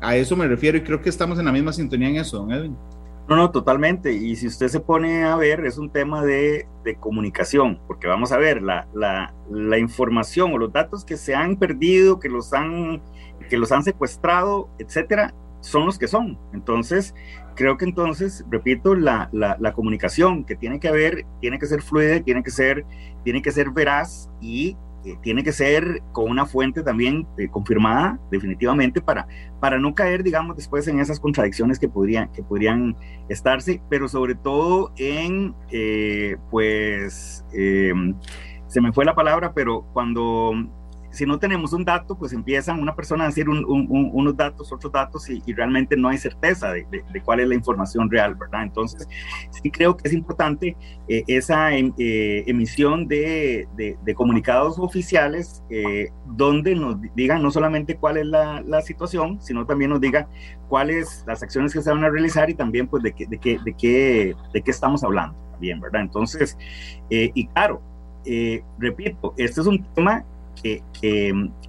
A 0.00 0.16
eso 0.16 0.36
me 0.36 0.46
refiero 0.46 0.78
y 0.78 0.82
creo 0.82 1.00
que 1.00 1.08
estamos 1.08 1.38
en 1.38 1.46
la 1.46 1.52
misma 1.52 1.72
sintonía 1.72 2.08
en 2.08 2.16
eso, 2.16 2.38
don 2.38 2.52
Edwin. 2.52 2.76
No, 3.28 3.36
no, 3.36 3.50
totalmente. 3.50 4.12
Y 4.12 4.36
si 4.36 4.46
usted 4.46 4.68
se 4.68 4.80
pone 4.80 5.24
a 5.24 5.36
ver, 5.36 5.66
es 5.66 5.76
un 5.76 5.90
tema 5.90 6.24
de, 6.24 6.66
comunicación, 7.00 7.78
porque 7.86 8.06
vamos 8.06 8.32
a 8.32 8.38
ver, 8.38 8.62
la, 8.62 8.88
la, 8.94 9.34
la, 9.50 9.78
información 9.78 10.54
o 10.54 10.58
los 10.58 10.72
datos 10.72 11.04
que 11.04 11.18
se 11.18 11.34
han 11.34 11.56
perdido, 11.56 12.18
que 12.18 12.30
los 12.30 12.54
han, 12.54 13.02
que 13.50 13.58
los 13.58 13.70
han 13.70 13.82
secuestrado, 13.82 14.70
etcétera, 14.78 15.34
son 15.60 15.84
los 15.84 15.98
que 15.98 16.08
son. 16.08 16.38
Entonces, 16.54 17.14
creo 17.54 17.76
que 17.76 17.84
entonces, 17.84 18.44
repito, 18.50 18.94
la, 18.94 19.28
la, 19.32 19.72
comunicación 19.74 20.44
que 20.44 20.56
tiene 20.56 20.80
que 20.80 20.88
haber, 20.88 21.26
tiene 21.40 21.58
que 21.58 21.66
ser 21.66 21.82
fluida, 21.82 22.20
tiene 22.20 22.42
que 22.42 22.50
ser, 22.50 22.86
tiene 23.24 23.42
que 23.42 23.50
ser 23.50 23.70
veraz 23.70 24.30
y 24.40 24.76
tiene 25.22 25.42
que 25.42 25.52
ser 25.52 26.02
con 26.12 26.30
una 26.30 26.46
fuente 26.46 26.82
también 26.82 27.26
eh, 27.38 27.48
confirmada 27.48 28.18
definitivamente 28.30 29.00
para, 29.00 29.26
para 29.60 29.78
no 29.78 29.94
caer, 29.94 30.22
digamos, 30.22 30.56
después 30.56 30.86
en 30.88 31.00
esas 31.00 31.20
contradicciones 31.20 31.78
que 31.78 31.88
podrían, 31.88 32.30
que 32.32 32.42
podrían 32.42 32.96
estarse, 33.28 33.80
pero 33.88 34.08
sobre 34.08 34.34
todo 34.34 34.92
en, 34.96 35.54
eh, 35.70 36.36
pues, 36.50 37.44
se 37.50 38.80
me 38.80 38.92
fue 38.92 39.04
la 39.04 39.14
palabra, 39.14 39.52
pero 39.54 39.86
cuando 39.92 40.52
si 41.10 41.24
no 41.26 41.38
tenemos 41.38 41.72
un 41.72 41.84
dato, 41.84 42.16
pues 42.16 42.32
empiezan 42.32 42.80
una 42.80 42.94
persona 42.94 43.24
a 43.24 43.26
decir 43.28 43.48
unos 43.48 44.36
datos, 44.36 44.72
otros 44.72 44.92
datos 44.92 45.28
y, 45.30 45.42
realmente 45.52 45.96
no 45.96 46.08
hay 46.08 46.18
certeza 46.18 46.72
de, 46.72 46.86
cuál 47.24 47.40
es 47.40 47.48
la 47.48 47.54
información 47.54 48.10
real, 48.10 48.34
¿verdad? 48.34 48.62
Entonces, 48.62 49.08
sí 49.50 49.70
creo 49.70 49.96
que 49.96 50.08
es 50.08 50.14
importante 50.14 50.76
eh, 51.08 51.24
esa 51.26 51.74
em, 51.74 51.92
eh, 51.98 52.44
emisión 52.46 53.08
de, 53.08 53.66
comunicados 54.14 54.78
oficiales 54.78 55.62
eh, 55.70 56.10
donde 56.26 56.74
nos 56.74 56.96
digan 57.14 57.42
no 57.42 57.50
solamente 57.50 57.96
cuál 57.96 58.18
es 58.18 58.26
la, 58.26 58.82
situación, 58.82 59.40
sino 59.40 59.66
también 59.66 59.90
nos 59.90 60.00
diga 60.00 60.28
cuáles 60.68 61.24
las 61.26 61.42
acciones 61.42 61.72
que 61.72 61.82
se 61.82 61.90
van 61.90 62.04
a 62.04 62.10
realizar 62.10 62.48
y 62.48 62.54
también 62.54 62.86
pues 62.86 63.02
de 63.02 63.12
qué, 63.12 63.26
de 63.26 63.38
qué, 63.38 63.58
de 63.64 63.74
qué, 63.74 64.36
de 64.52 64.62
qué 64.62 64.70
estamos 64.70 65.02
hablando, 65.02 65.36
bien, 65.58 65.80
¿verdad? 65.80 66.02
Entonces, 66.02 66.56
y 67.10 67.46
claro, 67.48 67.82
repito, 68.78 69.34
este 69.36 69.60
es 69.60 69.66
un 69.66 69.84
tema 69.94 70.24
que, 70.62 70.82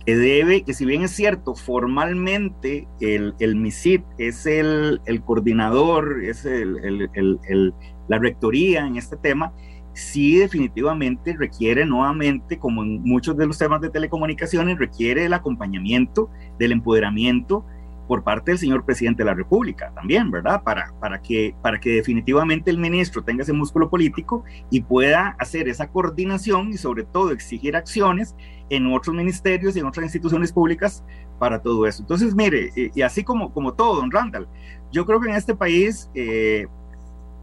debe, 0.05 0.63
que 0.63 0.73
si 0.73 0.85
bien 0.85 1.03
es 1.03 1.11
cierto, 1.11 1.55
formalmente 1.55 2.87
el, 2.99 3.33
el 3.39 3.55
MISIT 3.55 4.03
es 4.17 4.45
el, 4.45 5.01
el 5.05 5.21
coordinador, 5.21 6.23
es 6.23 6.45
el, 6.45 7.73
la 8.07 8.19
rectoría 8.19 8.85
en 8.85 8.97
este 8.97 9.17
tema, 9.17 9.53
sí 9.93 10.37
definitivamente 10.37 11.35
requiere 11.37 11.85
nuevamente, 11.85 12.57
como 12.57 12.83
en 12.83 13.01
muchos 13.03 13.37
de 13.37 13.47
los 13.47 13.57
temas 13.57 13.81
de 13.81 13.89
telecomunicaciones, 13.89 14.77
requiere 14.77 15.25
el 15.25 15.33
acompañamiento, 15.33 16.29
del 16.57 16.71
empoderamiento 16.71 17.65
por 18.09 18.23
parte 18.23 18.49
del 18.49 18.57
señor 18.57 18.85
presidente 18.85 19.21
de 19.21 19.27
la 19.27 19.35
República 19.35 19.91
también, 19.93 20.31
¿verdad? 20.31 20.63
Para, 20.63 20.91
para, 20.99 21.21
que, 21.21 21.53
para 21.61 21.79
que 21.79 21.91
definitivamente 21.91 22.71
el 22.71 22.79
ministro 22.79 23.23
tenga 23.23 23.43
ese 23.43 23.53
músculo 23.53 23.87
político 23.87 24.43
y 24.71 24.81
pueda 24.81 25.35
hacer 25.37 25.69
esa 25.69 25.87
coordinación 25.89 26.69
y 26.69 26.77
sobre 26.77 27.03
todo 27.03 27.29
exigir 27.29 27.75
acciones 27.75 28.35
en 28.71 28.87
otros 28.87 29.15
ministerios 29.15 29.75
y 29.75 29.79
en 29.81 29.85
otras 29.85 30.05
instituciones 30.05 30.51
públicas 30.51 31.03
para 31.37 31.61
todo 31.61 31.85
eso. 31.85 32.01
Entonces, 32.01 32.33
mire, 32.33 32.71
y, 32.75 32.99
así 33.03 33.23
como, 33.23 33.53
como 33.53 33.75
todo, 33.75 33.97
don 33.97 34.09
Randall, 34.09 34.47
yo 34.91 35.05
creo 35.05 35.21
que 35.21 35.29
en 35.29 35.35
este 35.35 35.53
país 35.53 36.09
eh, 36.15 36.65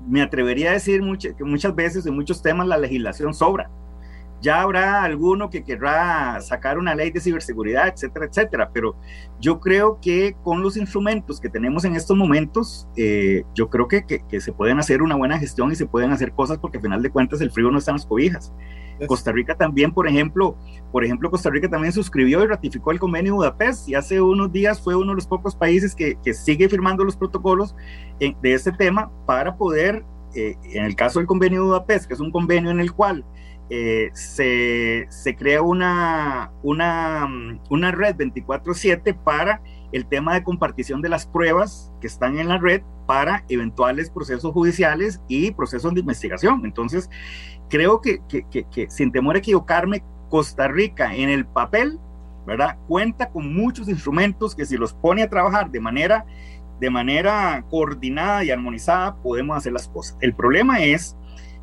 me 0.09 0.21
atrevería 0.21 0.71
a 0.71 0.73
decir 0.73 1.01
que 1.39 1.45
muchas 1.45 1.77
veces 1.77 2.07
en 2.07 2.17
muchos 2.17 2.43
temas 2.43 2.67
la 2.67 2.77
legislación 2.77 3.35
sobra 3.35 3.71
ya 4.47 4.63
habrá 4.63 5.03
alguno 5.03 5.51
que 5.51 5.65
querrá 5.65 6.41
sacar 6.41 6.79
una 6.79 6.95
ley 6.95 7.11
de 7.11 7.19
ciberseguridad, 7.19 7.89
etcétera, 7.89 8.27
etcétera. 8.27 8.71
Pero 8.73 8.95
yo 9.41 9.59
creo 9.59 9.99
que 10.01 10.37
con 10.45 10.63
los 10.63 10.77
instrumentos 10.77 11.41
que 11.41 11.49
tenemos 11.49 11.85
en 11.85 11.97
estos 11.97 12.17
momentos, 12.17 12.87
eh, 12.97 13.43
yo 13.57 13.69
creo 13.69 13.89
que, 13.89 14.05
que, 14.07 14.41
se 14.41 14.53
pueden 14.53 14.79
hacer 14.79 15.03
una 15.03 15.17
buena 15.17 15.37
gestión 15.37 15.73
y 15.73 15.75
se 15.75 15.87
pueden 15.87 16.13
hacer 16.13 16.31
cosas 16.31 16.59
porque 16.59 16.77
al 16.77 16.83
final 16.85 17.03
de 17.03 17.11
cuentas 17.11 17.41
el 17.41 17.51
frío 17.51 17.73
no 17.73 17.79
está 17.79 17.91
en 17.91 17.97
las 17.97 18.07
cobijas. 18.07 18.53
Costa 19.09 19.33
Rica 19.33 19.57
también, 19.57 19.93
por 19.93 20.07
ejemplo, 20.07 20.57
por 20.93 21.05
ejemplo, 21.05 21.29
Costa 21.29 21.51
Rica 21.51 21.69
también 21.69 21.93
suscribió 21.93 22.45
y 22.45 22.47
ratificó 22.47 22.93
el 22.93 23.01
convenio 23.01 23.33
de 23.33 23.37
Budapest 23.39 23.89
y 23.89 23.97
hace 23.97 24.21
unos 24.21 24.53
días 24.53 24.81
fue 24.81 24.95
uno 24.95 25.09
de 25.09 25.17
los 25.17 25.27
pocos 25.27 25.57
países 25.57 25.95
que, 25.95 26.17
que 26.23 26.33
sigue 26.33 26.69
firmando 26.69 27.03
los 27.03 27.17
protocolos 27.17 27.75
de 28.21 28.55
este 28.55 28.71
tema 28.71 29.11
para 29.27 29.57
poder, 29.57 30.05
eh, 30.37 30.55
en 30.73 30.85
el 30.85 30.95
caso 30.95 31.19
del 31.19 31.27
convenio 31.27 31.63
de 31.63 31.67
Budapest, 31.67 32.07
que 32.07 32.15
es 32.15 32.21
un 32.21 32.31
convenio 32.31 32.71
en 32.71 32.79
el 32.79 32.93
cual 32.93 33.25
eh, 33.69 34.11
se, 34.13 35.07
se, 35.09 35.35
crea 35.35 35.63
una, 35.63 36.53
una, 36.63 37.27
una 37.69 37.91
red 37.91 38.15
24/7 38.17 39.17
para 39.25 39.61
el 39.93 40.07
tema 40.07 40.35
de 40.35 40.45
compartición 40.45 41.03
de 41.03 41.09
las 41.09 41.27
pruebas 41.27 41.93
que 42.01 42.07
están 42.07 42.39
en 42.39 42.49
la 42.49 42.59
red 42.59 42.83
para 43.07 43.45
eventuales 43.49 44.11
procesos 44.11 44.53
judiciales 44.53 45.21
y 45.29 45.51
procesos 45.53 45.95
de 45.95 46.01
investigación. 46.01 46.63
Entonces, 46.65 47.11
creo 47.69 48.01
que, 48.01 48.21
que, 48.29 48.45
que, 48.49 48.91
sin 48.91 49.11
temor 49.11 49.37
a 49.37 49.39
equivocarme, 49.39 50.05
Costa 50.29 50.69
Rica 50.69 51.15
en 51.15 51.29
el 51.29 51.47
papel, 51.47 51.99
¿verdad? 52.47 52.79
Cuenta 52.89 53.31
con 53.31 53.55
muchos 53.55 53.89
instrumentos 53.89 54.55
que 54.55 54.67
si 54.67 54.77
los 54.77 54.93
pone 54.93 55.23
a 55.23 55.31
trabajar 55.31 55.71
de 55.71 55.81
manera, 55.81 56.25
de 56.81 56.91
manera 56.91 57.65
coordinada 57.71 58.45
y 58.45 58.51
armonizada, 58.51 59.17
podemos 59.17 59.57
hacer 59.57 59.73
las 59.73 59.89
cosas. 59.89 60.17
El 60.21 60.35
problema 60.35 60.81
es 60.83 61.17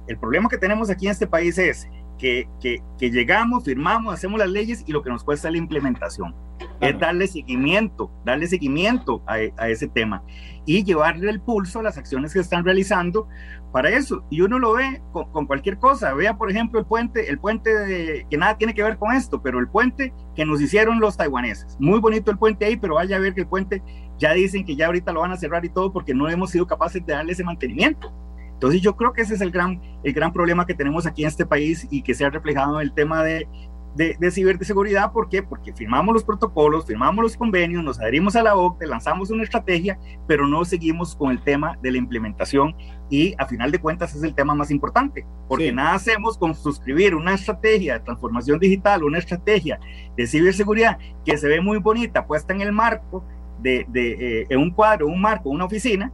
el 0.07 0.17
problema 0.17 0.49
que 0.49 0.57
tenemos 0.57 0.89
aquí 0.89 1.05
en 1.05 1.11
este 1.11 1.27
país 1.27 1.57
es 1.57 1.87
que, 2.17 2.47
que, 2.61 2.81
que 2.97 3.11
llegamos, 3.11 3.65
firmamos, 3.65 4.13
hacemos 4.13 4.39
las 4.39 4.49
leyes 4.49 4.83
y 4.85 4.91
lo 4.91 5.01
que 5.01 5.09
nos 5.09 5.23
cuesta 5.23 5.47
es 5.47 5.53
la 5.53 5.57
implementación. 5.57 6.35
Es 6.79 6.97
darle 6.97 7.27
seguimiento, 7.27 8.11
darle 8.25 8.47
seguimiento 8.47 9.21
a, 9.27 9.35
a, 9.57 9.69
ese 9.69 9.87
tema 9.87 10.23
y 10.65 10.83
llevarle 10.83 11.29
el 11.29 11.41
pulso 11.41 11.79
a 11.79 11.83
las 11.83 11.97
acciones 11.97 12.33
que 12.33 12.39
están 12.39 12.63
realizando 12.63 13.27
para 13.71 13.89
eso. 13.89 14.23
Y 14.29 14.41
uno 14.41 14.59
lo 14.59 14.73
ve 14.73 15.01
con, 15.11 15.29
con 15.31 15.45
cualquier 15.45 15.77
cosa. 15.77 16.13
Vea, 16.13 16.37
por 16.37 16.49
ejemplo, 16.49 16.79
el 16.79 16.85
puente, 16.85 17.29
el 17.29 17.39
puente 17.39 17.73
de, 17.73 18.25
que 18.29 18.37
nada 18.37 18.57
tiene 18.57 18.73
que 18.73 18.83
ver 18.83 18.97
con 18.97 19.13
esto, 19.13 19.41
pero 19.41 19.59
el 19.59 19.67
puente 19.67 20.13
que 20.35 20.45
nos 20.45 20.61
hicieron 20.61 20.99
los 20.99 21.17
taiwaneses. 21.17 21.75
Muy 21.79 21.99
bonito 21.99 22.31
el 22.31 22.37
puente 22.37 22.65
ahí, 22.65 22.77
pero 22.77 22.95
vaya 22.95 23.17
a 23.17 23.19
ver 23.19 23.33
que 23.33 23.41
el 23.41 23.47
puente 23.47 23.81
ya 24.17 24.33
dicen 24.33 24.65
que 24.65 24.75
ya 24.75 24.85
ahorita 24.85 25.11
lo 25.11 25.21
van 25.21 25.31
a 25.31 25.37
cerrar 25.37 25.65
y 25.65 25.69
todo 25.69 25.91
porque 25.91 26.13
no 26.13 26.29
hemos 26.29 26.51
sido 26.51 26.67
capaces 26.67 27.05
de 27.05 27.13
darle 27.13 27.33
ese 27.33 27.43
mantenimiento. 27.43 28.13
Entonces 28.53 28.81
yo 28.81 28.95
creo 28.95 29.13
que 29.13 29.21
ese 29.21 29.35
es 29.35 29.41
el 29.41 29.51
gran, 29.51 29.81
el 30.03 30.13
gran 30.13 30.31
problema 30.31 30.65
que 30.65 30.73
tenemos 30.73 31.05
aquí 31.05 31.23
en 31.23 31.27
este 31.27 31.45
país 31.45 31.87
y 31.89 32.01
que 32.01 32.13
se 32.13 32.25
ha 32.25 32.29
reflejado 32.29 32.79
en 32.79 32.87
el 32.87 32.93
tema 32.93 33.23
de, 33.23 33.47
de, 33.95 34.15
de, 34.19 34.31
ciberseguridad. 34.31 35.11
¿Por 35.11 35.29
qué? 35.29 35.43
Porque 35.43 35.73
firmamos 35.73 36.13
los 36.13 36.23
protocolos, 36.23 36.85
firmamos 36.85 37.23
los 37.23 37.37
convenios, 37.37 37.83
nos 37.83 37.99
adherimos 37.99 38.35
a 38.35 38.43
la 38.43 38.55
OCDE, 38.55 38.87
lanzamos 38.87 39.29
una 39.29 39.43
estrategia, 39.43 39.99
pero 40.27 40.47
no 40.47 40.63
seguimos 40.65 41.15
con 41.15 41.31
el 41.31 41.41
tema 41.43 41.77
de 41.81 41.91
la 41.91 41.97
implementación 41.97 42.75
y 43.09 43.35
a 43.37 43.45
final 43.45 43.71
de 43.71 43.79
cuentas 43.79 44.15
es 44.15 44.23
el 44.23 44.33
tema 44.33 44.55
más 44.55 44.71
importante, 44.71 45.25
porque 45.47 45.69
sí. 45.69 45.75
nada 45.75 45.93
hacemos 45.93 46.37
con 46.37 46.55
suscribir 46.55 47.15
una 47.15 47.33
estrategia 47.33 47.95
de 47.95 47.99
transformación 47.99 48.59
digital, 48.59 49.03
una 49.03 49.19
estrategia 49.19 49.79
de 50.15 50.27
ciberseguridad 50.27 50.97
que 51.25 51.37
se 51.37 51.47
ve 51.47 51.61
muy 51.61 51.77
bonita, 51.77 52.25
puesta 52.25 52.53
en 52.53 52.61
el 52.61 52.71
marco 52.71 53.23
de, 53.61 53.85
de 53.89 54.41
eh, 54.41 54.45
en 54.49 54.59
un 54.59 54.71
cuadro, 54.71 55.07
un 55.07 55.21
marco, 55.21 55.49
una 55.49 55.65
oficina, 55.65 56.11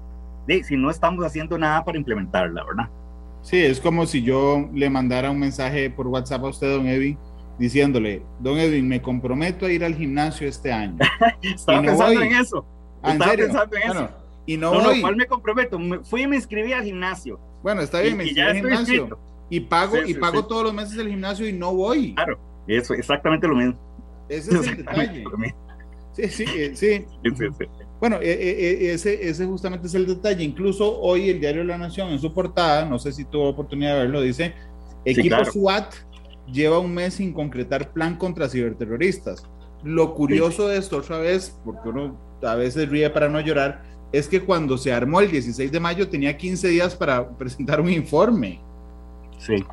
de, 0.48 0.64
si 0.64 0.76
no 0.78 0.90
estamos 0.90 1.24
haciendo 1.26 1.58
nada 1.58 1.84
para 1.84 1.98
implementarla, 1.98 2.64
¿verdad? 2.64 2.90
Sí, 3.42 3.58
es 3.58 3.80
como 3.80 4.06
si 4.06 4.22
yo 4.22 4.70
le 4.74 4.90
mandara 4.90 5.32
un 5.32 5.40
mensaje 5.40 5.90
por 5.90 6.08
WhatsApp 6.08 6.44
a 6.44 6.48
usted, 6.50 6.70
don 6.76 6.88
Edwin, 6.88 7.18
diciéndole, 7.58 8.24
don 8.40 8.58
Edwin, 8.58 8.88
me 8.88 9.02
comprometo 9.02 9.66
a 9.66 9.72
ir 9.72 9.84
al 9.86 9.96
gimnasio 9.96 10.48
este 10.48 10.72
año. 10.72 10.98
Estaba 11.42 11.82
no 11.82 11.88
pensando 11.88 12.20
voy. 12.20 12.28
en 12.28 12.36
eso. 12.36 12.66
¿Ah, 13.02 13.14
Estaba 13.14 13.32
serio? 13.32 13.46
pensando 13.46 13.76
en 13.78 13.82
bueno, 13.88 14.02
eso. 14.06 14.14
Y 14.46 14.58
no, 14.58 14.74
No, 14.74 14.84
voy. 14.84 14.96
no, 14.96 15.02
¿cuál 15.02 15.16
me 15.16 15.26
comprometo? 15.28 15.80
Me 15.80 16.00
fui 16.00 16.24
y 16.24 16.28
me 16.28 16.36
inscribí 16.36 16.74
al 16.74 16.84
gimnasio. 16.84 17.40
Bueno, 17.64 17.82
está 17.82 18.02
bien, 18.02 18.16
Y- 18.16 18.18
me 18.18 18.24
y 18.24 18.28
inscribí 18.30 18.50
al 18.50 18.56
gimnasio. 18.58 18.94
inscrito. 18.96 19.20
Y 19.52 19.60
pago, 19.62 19.96
Sí, 19.98 20.02
y 20.06 20.14
sí, 20.14 20.20
pago 20.20 20.40
sí. 20.42 20.46
todos 20.50 20.64
los 20.64 20.74
meses 20.74 20.98
el 20.98 21.10
gimnasio 21.10 21.48
y 21.48 21.54
no 21.54 21.74
voy. 21.74 22.14
Claro, 22.16 22.40
eso, 22.68 22.94
exactamente 22.94 23.48
lo 23.48 23.56
mismo. 23.56 23.76
Ese 24.28 24.54
es 24.60 24.68
el 24.68 24.78
detalle. 24.86 25.24
mismo. 25.38 25.56
Sí, 26.14 26.28
sí, 26.28 26.46
eh, 26.56 26.72
sí. 26.76 27.06
Sí, 28.00 28.00
sí, 28.00 28.00
sí. 28.00 28.00
Bueno, 28.00 28.16
eh, 28.18 28.32
eh, 28.32 28.58
eh, 28.60 28.94
ese, 28.94 29.30
ese 29.30 29.46
justamente 29.46 29.88
es 29.88 29.94
el 29.94 30.08
detalle. 30.08 30.44
Incluso 30.44 31.00
hoy 31.00 31.30
el 31.30 31.40
diario 31.40 31.64
La 31.64 31.78
Nación 31.78 32.10
en 32.10 32.20
su 32.20 32.34
portada, 32.34 32.86
no 32.86 32.98
sé 32.98 33.12
si 33.12 33.26
tuvo 33.26 33.50
oportunidad 33.50 33.96
de 33.96 34.02
verlo, 34.02 34.22
dice, 34.22 34.54
equipo 35.04 35.36
claro. 35.36 35.52
SWAT 35.52 35.94
lleva 36.52 36.80
un 36.80 36.94
mes 36.94 37.16
sin 37.16 37.34
concretar 37.34 37.92
plan 37.92 38.16
contra 38.16 38.48
ciberterroristas. 38.48 39.44
Lo 39.84 40.14
curioso 40.14 40.68
de 40.68 40.78
esto 40.78 40.98
otra 40.98 41.20
vez, 41.20 41.58
porque 41.64 41.90
uno 41.90 42.18
a 42.42 42.56
veces 42.56 42.90
ríe 42.90 43.10
para 43.10 43.28
no 43.28 43.40
llorar, 43.42 43.84
es 44.12 44.28
que 44.28 44.42
cuando 44.42 44.78
se 44.78 44.92
armó 44.92 45.20
el 45.20 45.30
16 45.30 45.72
de 45.72 45.80
mayo 45.80 46.08
tenía 46.08 46.36
15 46.36 46.68
días 46.70 46.96
para 46.96 47.30
presentar 47.38 47.82
un 47.82 47.90
informe. 47.90 48.62
Sí. 49.40 49.64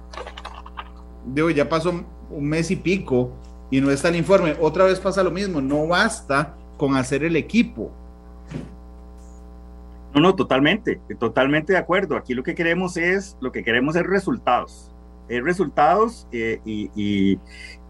Digo, 1.26 1.50
ya 1.50 1.68
pasó 1.68 2.04
un 2.30 2.44
mes 2.44 2.70
y 2.70 2.76
pico 2.76 3.32
y 3.70 3.80
no 3.80 3.90
está 3.90 4.08
el 4.08 4.16
informe. 4.16 4.56
Otra 4.60 4.84
vez 4.84 4.98
pasa 4.98 5.22
lo 5.22 5.30
mismo, 5.30 5.60
no 5.60 5.86
basta 5.86 6.56
con 6.76 6.96
hacer 6.96 7.24
el 7.24 7.36
equipo. 7.36 7.92
No, 10.16 10.22
no, 10.22 10.34
totalmente, 10.34 10.98
totalmente 11.20 11.74
de 11.74 11.78
acuerdo. 11.78 12.16
Aquí 12.16 12.32
lo 12.32 12.42
que 12.42 12.54
queremos 12.54 12.96
es, 12.96 13.36
lo 13.42 13.52
que 13.52 13.62
queremos 13.62 13.96
es 13.96 14.02
resultados. 14.02 14.90
Es 15.28 15.44
resultados 15.44 16.26
eh, 16.32 16.58
y, 16.64 16.90
y, 16.96 17.38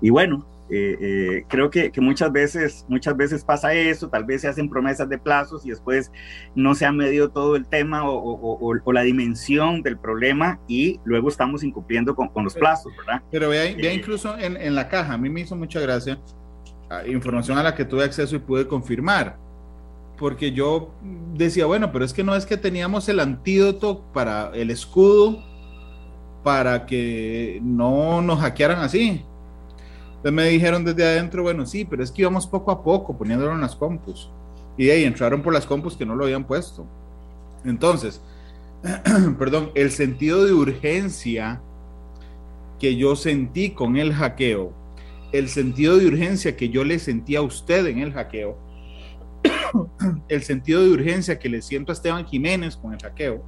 y, 0.01 0.11
bueno, 0.11 0.45
eh, 0.69 0.97
eh, 1.01 1.45
creo 1.49 1.71
que, 1.71 1.93
que, 1.93 2.01
muchas 2.01 2.33
veces, 2.33 2.85
muchas 2.89 3.17
veces 3.17 3.45
pasa 3.45 3.73
eso, 3.75 4.09
tal 4.09 4.25
vez 4.25 4.41
se 4.41 4.49
hacen 4.49 4.69
promesas 4.69 5.09
de 5.09 5.19
plazos 5.19 5.65
y 5.65 5.71
después 5.71 6.11
no 6.57 6.75
se 6.75 6.85
ha 6.85 6.91
medido 6.91 7.31
todo 7.31 7.55
el 7.55 7.69
tema 7.69 8.11
o, 8.11 8.17
o, 8.17 8.59
o, 8.59 8.77
o 8.83 8.93
la 8.93 9.03
dimensión 9.03 9.83
del 9.83 9.97
problema 9.97 10.59
y 10.67 10.99
luego 11.05 11.29
estamos 11.29 11.63
incumpliendo 11.63 12.17
con, 12.17 12.27
con 12.31 12.43
los 12.43 12.57
plazos, 12.57 12.93
¿verdad? 12.97 13.23
Pero 13.31 13.51
vea, 13.51 13.73
vea 13.77 13.93
incluso 13.93 14.37
en, 14.37 14.57
en, 14.57 14.75
la 14.75 14.89
caja, 14.89 15.13
a 15.13 15.19
mí 15.19 15.31
me 15.31 15.43
hizo 15.43 15.55
mucha 15.55 15.79
gracia, 15.79 16.19
ah, 16.91 17.07
información 17.07 17.57
a 17.57 17.63
la 17.63 17.77
que 17.77 17.85
tuve 17.85 18.03
acceso 18.03 18.35
y 18.35 18.41
pude 18.41 18.67
confirmar 18.67 19.46
porque 20.19 20.53
yo 20.53 20.91
decía, 21.35 21.67
bueno, 21.67 21.93
pero 21.93 22.05
es 22.05 22.13
que 22.13 22.25
no 22.25 22.35
es 22.35 22.47
que 22.47 22.57
teníamos 22.57 23.09
el 23.09 23.21
antídoto 23.21 24.03
para 24.13 24.51
el 24.55 24.71
escudo 24.71 25.43
para 26.43 26.87
que 26.87 27.61
no 27.63 28.23
nos 28.23 28.41
hackearan 28.41 28.79
así. 28.79 29.25
Entonces 30.09 30.33
me 30.33 30.45
dijeron 30.49 30.85
desde 30.85 31.05
adentro, 31.05 31.43
bueno, 31.43 31.67
sí, 31.67 31.85
pero 31.85 32.03
es 32.03 32.11
que 32.11 32.23
íbamos 32.23 32.47
poco 32.47 32.71
a 32.71 32.83
poco 32.83 33.17
poniéndolo 33.17 33.53
en 33.53 33.61
las 33.61 33.77
compus. 33.77 34.31
Y 34.77 34.87
de 34.87 34.93
ahí 34.93 35.05
entraron 35.05 35.43
por 35.43 35.53
las 35.53 35.67
compus 35.67 35.97
que 35.97 36.07
no 36.07 36.15
lo 36.15 36.25
habían 36.25 36.45
puesto. 36.45 36.87
Entonces, 37.65 38.21
perdón, 39.39 39.71
el 39.75 39.91
sentido 39.91 40.45
de 40.45 40.53
urgencia 40.53 41.61
que 42.79 42.97
yo 42.97 43.17
sentí 43.17 43.71
con 43.71 43.97
el 43.97 44.13
hackeo, 44.13 44.73
el 45.33 45.49
sentido 45.49 45.97
de 45.97 46.07
urgencia 46.07 46.57
que 46.57 46.69
yo 46.69 46.85
le 46.85 46.99
sentí 46.99 47.37
a 47.37 47.43
usted 47.43 47.87
en 47.87 47.99
el 47.99 48.13
hackeo, 48.13 48.57
el 50.29 50.43
sentido 50.43 50.83
de 50.83 50.91
urgencia 50.91 51.39
que 51.39 51.49
le 51.49 51.63
siento 51.63 51.93
a 51.93 51.95
Esteban 51.95 52.27
Jiménez 52.27 52.77
con 52.77 52.93
el 52.93 53.01
hackeo, 53.01 53.43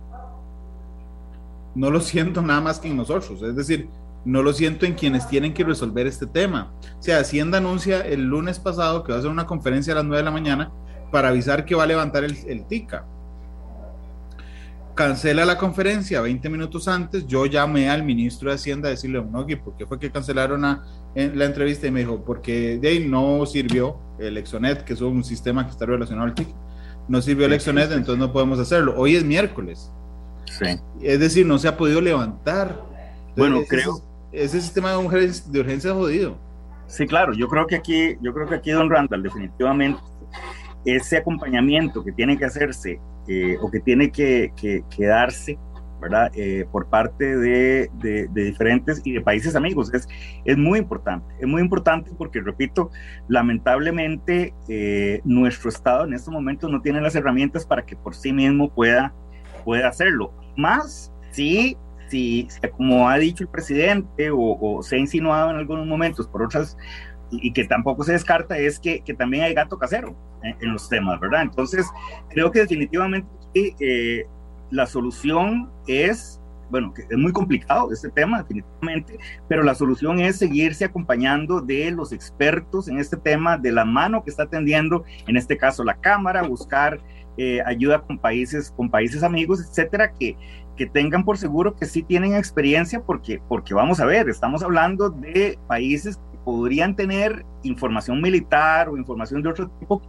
no 1.74 1.90
lo 1.90 2.00
siento 2.00 2.42
nada 2.42 2.60
más 2.60 2.80
que 2.80 2.88
en 2.88 2.96
nosotros, 2.96 3.42
es 3.42 3.54
decir, 3.54 3.88
no 4.24 4.42
lo 4.42 4.52
siento 4.52 4.84
en 4.84 4.94
quienes 4.94 5.28
tienen 5.28 5.54
que 5.54 5.64
resolver 5.64 6.06
este 6.06 6.26
tema. 6.26 6.72
O 6.98 7.02
sea, 7.02 7.20
Hacienda 7.20 7.58
anuncia 7.58 8.00
el 8.00 8.24
lunes 8.24 8.58
pasado 8.58 9.04
que 9.04 9.12
va 9.12 9.16
a 9.16 9.18
hacer 9.20 9.30
una 9.30 9.46
conferencia 9.46 9.92
a 9.92 9.96
las 9.96 10.04
9 10.04 10.18
de 10.18 10.24
la 10.24 10.30
mañana 10.30 10.72
para 11.12 11.28
avisar 11.28 11.64
que 11.64 11.74
va 11.74 11.84
a 11.84 11.86
levantar 11.86 12.24
el, 12.24 12.36
el 12.46 12.66
TICA. 12.66 13.06
Cancela 14.98 15.44
la 15.44 15.56
conferencia 15.56 16.20
20 16.20 16.48
minutos 16.48 16.88
antes, 16.88 17.24
yo 17.24 17.46
llamé 17.46 17.88
al 17.88 18.02
ministro 18.02 18.50
de 18.50 18.56
Hacienda 18.56 18.88
a 18.88 18.90
decirle, 18.90 19.22
no, 19.22 19.46
¿por 19.46 19.76
qué 19.76 19.86
fue 19.86 19.96
que 19.96 20.10
cancelaron 20.10 20.62
la, 20.62 20.82
entrevista? 21.14 21.86
Y 21.86 21.92
me 21.92 22.00
dijo, 22.00 22.24
porque 22.24 22.80
de 22.80 22.88
ahí 22.88 23.06
no 23.08 23.46
sirvió 23.46 23.96
el 24.18 24.36
Exonet, 24.36 24.82
que 24.82 24.94
es 24.94 25.00
un 25.00 25.22
sistema 25.22 25.64
que 25.64 25.70
está 25.70 25.86
relacionado 25.86 26.26
al 26.26 26.34
TIC, 26.34 26.48
no 27.06 27.22
sirvió 27.22 27.46
el 27.46 27.52
Exonet, 27.52 27.92
entonces 27.92 28.18
no 28.18 28.32
podemos 28.32 28.58
hacerlo. 28.58 28.94
Hoy 28.96 29.14
es 29.14 29.22
miércoles. 29.22 29.92
Sí. 30.46 30.80
Es 31.00 31.20
decir, 31.20 31.46
no 31.46 31.60
se 31.60 31.68
ha 31.68 31.76
podido 31.76 32.00
levantar. 32.00 32.82
bueno, 33.36 33.60
creo. 33.68 34.02
Ese, 34.32 34.60
sistema 34.60 34.90
de 34.90 34.96
urgencia, 34.96 35.44
de 35.48 35.60
urgencia 35.60 35.94
jodido. 35.94 36.36
Sí, 36.88 37.06
claro, 37.06 37.34
yo 37.34 37.46
creo 37.46 37.68
que 37.68 37.76
aquí, 37.76 38.16
yo 38.20 38.34
creo 38.34 38.48
que 38.48 38.56
aquí, 38.56 38.72
don 38.72 38.90
Randall, 38.90 39.22
definitivamente, 39.22 40.00
ese 40.84 41.18
acompañamiento 41.18 42.02
que 42.02 42.10
tiene 42.10 42.36
que 42.36 42.46
hacerse 42.46 43.00
eh, 43.28 43.58
o 43.60 43.70
que 43.70 43.80
tiene 43.80 44.10
que, 44.10 44.52
que, 44.56 45.06
darse, 45.06 45.58
¿verdad? 46.00 46.30
Eh, 46.34 46.66
por 46.72 46.88
parte 46.88 47.36
de, 47.36 47.90
de, 47.94 48.28
diferentes 48.32 49.02
y 49.04 49.12
de 49.12 49.20
países 49.20 49.54
amigos. 49.54 49.92
Es, 49.92 50.08
es 50.46 50.56
muy 50.56 50.78
importante, 50.78 51.34
es 51.38 51.46
muy 51.46 51.60
importante 51.60 52.10
porque, 52.16 52.40
repito, 52.40 52.90
lamentablemente 53.28 54.54
eh, 54.68 55.20
nuestro 55.24 55.68
Estado 55.68 56.04
en 56.04 56.14
estos 56.14 56.32
momentos 56.32 56.70
no 56.70 56.80
tiene 56.80 57.02
las 57.02 57.14
herramientas 57.14 57.66
para 57.66 57.84
que 57.84 57.96
por 57.96 58.14
sí 58.14 58.32
mismo 58.32 58.72
pueda, 58.72 59.12
pueda 59.64 59.88
hacerlo. 59.88 60.32
Más 60.56 61.12
si, 61.30 61.76
si, 62.08 62.48
como 62.76 63.10
ha 63.10 63.18
dicho 63.18 63.44
el 63.44 63.50
presidente 63.50 64.30
o, 64.30 64.58
o 64.58 64.82
se 64.82 64.96
ha 64.96 64.98
insinuado 64.98 65.50
en 65.50 65.56
algunos 65.56 65.86
momentos 65.86 66.26
por 66.26 66.42
otras 66.42 66.78
y 67.30 67.52
que 67.52 67.64
tampoco 67.64 68.02
se 68.04 68.12
descarta 68.12 68.58
es 68.58 68.78
que, 68.78 69.00
que 69.00 69.14
también 69.14 69.44
hay 69.44 69.54
gato 69.54 69.78
casero 69.78 70.16
en, 70.42 70.72
los 70.72 70.88
temas, 70.88 71.18
¿verdad? 71.20 71.42
Entonces, 71.42 71.86
creo 72.30 72.50
que 72.50 72.60
definitivamente 72.60 73.28
eh, 73.54 74.26
la 74.70 74.86
solución 74.86 75.70
es, 75.86 76.40
bueno, 76.70 76.92
que 76.92 77.02
es 77.02 77.18
muy 77.18 77.32
complicado 77.32 77.92
este 77.92 78.08
tema, 78.10 78.42
definitivamente, 78.42 79.18
pero 79.48 79.62
la 79.62 79.74
solución 79.74 80.20
es 80.20 80.36
seguirse 80.36 80.84
acompañando 80.84 81.60
de 81.60 81.90
los 81.90 82.12
expertos 82.12 82.88
en 82.88 82.98
este 82.98 83.16
tema, 83.16 83.58
de 83.58 83.72
la 83.72 83.84
mano 83.84 84.22
que 84.22 84.30
está 84.30 84.44
atendiendo, 84.44 85.04
en 85.26 85.36
este 85.36 85.56
caso 85.56 85.84
la 85.84 85.94
Cámara, 85.94 86.42
buscar 86.42 87.00
eh, 87.36 87.60
ayuda 87.66 88.00
con 88.00 88.18
países, 88.18 88.72
con 88.76 88.90
países 88.90 89.22
amigos, 89.22 89.60
etcétera, 89.60 90.12
que, 90.12 90.36
que 90.76 90.86
tengan 90.86 91.24
por 91.24 91.38
seguro 91.38 91.74
que 91.74 91.86
sí 91.86 92.02
tienen 92.02 92.34
experiencia, 92.34 93.00
porque, 93.00 93.40
porque 93.48 93.74
vamos 93.74 94.00
a 94.00 94.06
ver, 94.06 94.28
estamos 94.28 94.62
hablando 94.62 95.10
de 95.10 95.58
países 95.66 96.18
podrían 96.48 96.96
tener 96.96 97.44
información 97.62 98.22
militar 98.22 98.88
o 98.88 98.96
información 98.96 99.42
de 99.42 99.50
otro 99.50 99.68
tipo 99.68 100.00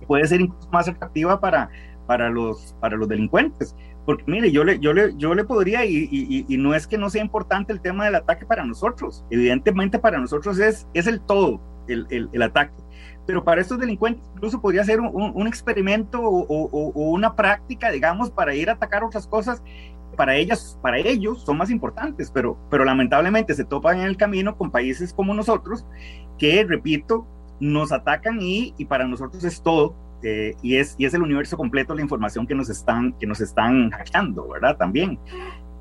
que 0.00 0.06
puede 0.06 0.26
ser 0.26 0.40
incluso 0.40 0.68
más 0.72 0.88
atractiva 0.88 1.38
para, 1.38 1.70
para, 2.08 2.28
los, 2.28 2.74
para 2.80 2.96
los 2.96 3.08
delincuentes. 3.08 3.76
Porque 4.04 4.24
mire, 4.26 4.50
yo 4.50 4.64
le, 4.64 4.80
yo 4.80 4.92
le, 4.92 5.16
yo 5.16 5.32
le 5.32 5.44
podría, 5.44 5.84
y, 5.84 6.08
y, 6.10 6.56
no 6.56 6.74
es 6.74 6.88
que 6.88 6.98
no 6.98 7.08
sea 7.08 7.22
importante 7.22 7.72
el 7.72 7.80
tema 7.80 8.04
del 8.04 8.16
ataque 8.16 8.44
para 8.44 8.64
nosotros, 8.64 9.24
evidentemente 9.30 10.00
para 10.00 10.18
nosotros 10.18 10.58
es, 10.58 10.88
es 10.92 11.06
el 11.06 11.20
todo, 11.20 11.60
el, 11.86 12.08
el, 12.10 12.28
el 12.32 12.42
ataque. 12.42 12.74
Pero 13.24 13.44
para 13.44 13.60
estos 13.60 13.78
delincuentes 13.78 14.24
incluso 14.34 14.60
podría 14.60 14.82
ser 14.82 15.00
un, 15.00 15.32
un 15.36 15.46
experimento 15.46 16.20
o, 16.20 16.46
o, 16.48 16.68
o, 16.72 17.10
una 17.10 17.36
práctica, 17.36 17.92
digamos, 17.92 18.32
para 18.32 18.56
ir 18.56 18.70
a 18.70 18.72
atacar 18.72 19.04
otras 19.04 19.28
cosas 19.28 19.62
para 20.16 20.36
ellas, 20.36 20.78
para 20.82 20.98
ellos 20.98 21.42
son 21.44 21.58
más 21.58 21.70
importantes, 21.70 22.30
pero, 22.32 22.58
pero 22.70 22.84
lamentablemente 22.84 23.54
se 23.54 23.64
topan 23.64 24.00
en 24.00 24.06
el 24.06 24.16
camino 24.16 24.56
con 24.56 24.70
países 24.70 25.12
como 25.12 25.34
nosotros, 25.34 25.86
que, 26.38 26.64
repito, 26.64 27.26
nos 27.60 27.92
atacan 27.92 28.40
y, 28.40 28.74
y 28.76 28.84
para 28.86 29.06
nosotros 29.06 29.44
es 29.44 29.62
todo, 29.62 29.94
eh, 30.22 30.54
y, 30.62 30.76
es, 30.76 30.94
y 30.98 31.04
es 31.04 31.14
el 31.14 31.22
universo 31.22 31.56
completo 31.56 31.94
la 31.94 32.02
información 32.02 32.46
que 32.46 32.54
nos 32.54 32.68
están, 32.68 33.12
que 33.14 33.26
nos 33.26 33.40
están 33.40 33.90
hackeando, 33.90 34.48
¿verdad? 34.48 34.76
También. 34.76 35.18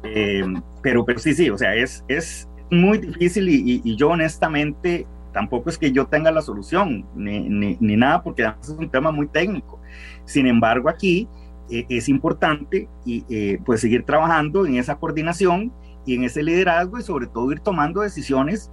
Eh, 0.03 0.45
pero, 0.81 1.05
pero 1.05 1.19
sí, 1.19 1.33
sí, 1.33 1.49
o 1.49 1.57
sea, 1.57 1.73
es, 1.73 2.03
es 2.07 2.47
muy 2.69 2.97
difícil 2.97 3.49
y, 3.49 3.81
y, 3.83 3.95
yo 3.95 4.09
honestamente 4.09 5.07
tampoco 5.33 5.69
es 5.69 5.77
que 5.77 5.91
yo 5.91 6.05
tenga 6.07 6.31
la 6.31 6.41
solución 6.41 7.05
ni, 7.15 7.39
ni, 7.49 7.77
ni 7.79 7.95
nada, 7.97 8.21
porque 8.23 8.43
es 8.61 8.69
un 8.69 8.89
tema 8.89 9.11
muy 9.11 9.27
técnico. 9.27 9.79
Sin 10.25 10.47
embargo, 10.47 10.89
aquí 10.89 11.27
eh, 11.69 11.85
es 11.89 12.09
importante 12.09 12.87
y, 13.05 13.25
eh, 13.29 13.59
pues 13.65 13.81
seguir 13.81 14.03
trabajando 14.05 14.65
en 14.65 14.75
esa 14.75 14.95
coordinación 14.95 15.73
y 16.05 16.15
en 16.15 16.23
ese 16.23 16.43
liderazgo 16.43 16.99
y 16.99 17.01
sobre 17.01 17.25
todo 17.27 17.51
ir 17.51 17.59
tomando 17.59 18.01
decisiones 18.01 18.71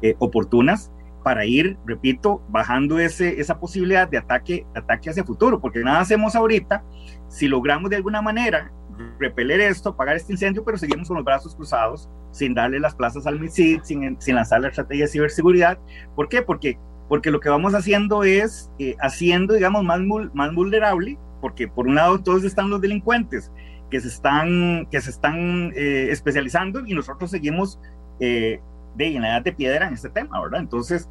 eh, 0.00 0.14
oportunas 0.18 0.90
para 1.22 1.44
ir, 1.44 1.76
repito, 1.84 2.42
bajando 2.48 2.98
ese, 2.98 3.40
esa 3.40 3.60
posibilidad 3.60 4.08
de 4.08 4.16
ataque, 4.16 4.66
ataque 4.74 5.10
hacia 5.10 5.22
futuro, 5.22 5.60
porque 5.60 5.80
nada 5.80 6.00
hacemos 6.00 6.34
ahorita 6.34 6.82
si 7.28 7.46
logramos 7.46 7.90
de 7.90 7.96
alguna 7.96 8.22
manera 8.22 8.72
repeler 9.18 9.60
esto, 9.60 9.90
apagar 9.90 10.16
este 10.16 10.32
incendio, 10.32 10.64
pero 10.64 10.78
seguimos 10.78 11.08
con 11.08 11.18
los 11.18 11.24
brazos 11.24 11.54
cruzados, 11.54 12.08
sin 12.30 12.54
darle 12.54 12.80
las 12.80 12.94
plazas 12.94 13.26
al 13.26 13.38
MISID, 13.38 13.80
sin, 13.82 14.18
sin 14.20 14.34
lanzar 14.34 14.62
la 14.62 14.68
estrategia 14.68 15.04
de 15.04 15.10
ciberseguridad. 15.10 15.78
¿Por 16.16 16.28
qué? 16.30 16.40
Porque, 16.40 16.78
porque 17.08 17.30
lo 17.30 17.40
que 17.40 17.50
vamos 17.50 17.74
haciendo 17.74 18.24
es 18.24 18.70
haciendo, 19.00 19.54
digamos, 19.54 19.84
más, 19.84 20.00
más 20.32 20.54
vulnerable 20.54 21.18
porque 21.40 21.68
por 21.68 21.86
un 21.86 21.94
lado 21.94 22.20
todos 22.20 22.44
están 22.44 22.70
los 22.70 22.80
delincuentes 22.80 23.50
que 23.90 24.00
se 24.00 24.08
están, 24.08 24.86
que 24.90 25.00
se 25.00 25.10
están 25.10 25.72
eh, 25.74 26.08
especializando 26.10 26.86
y 26.86 26.94
nosotros 26.94 27.30
seguimos 27.30 27.78
eh, 28.20 28.60
de 28.94 29.16
en 29.16 29.42
de 29.42 29.52
piedra 29.52 29.88
en 29.88 29.94
este 29.94 30.08
tema, 30.10 30.40
¿verdad? 30.40 30.60
Entonces, 30.60 31.08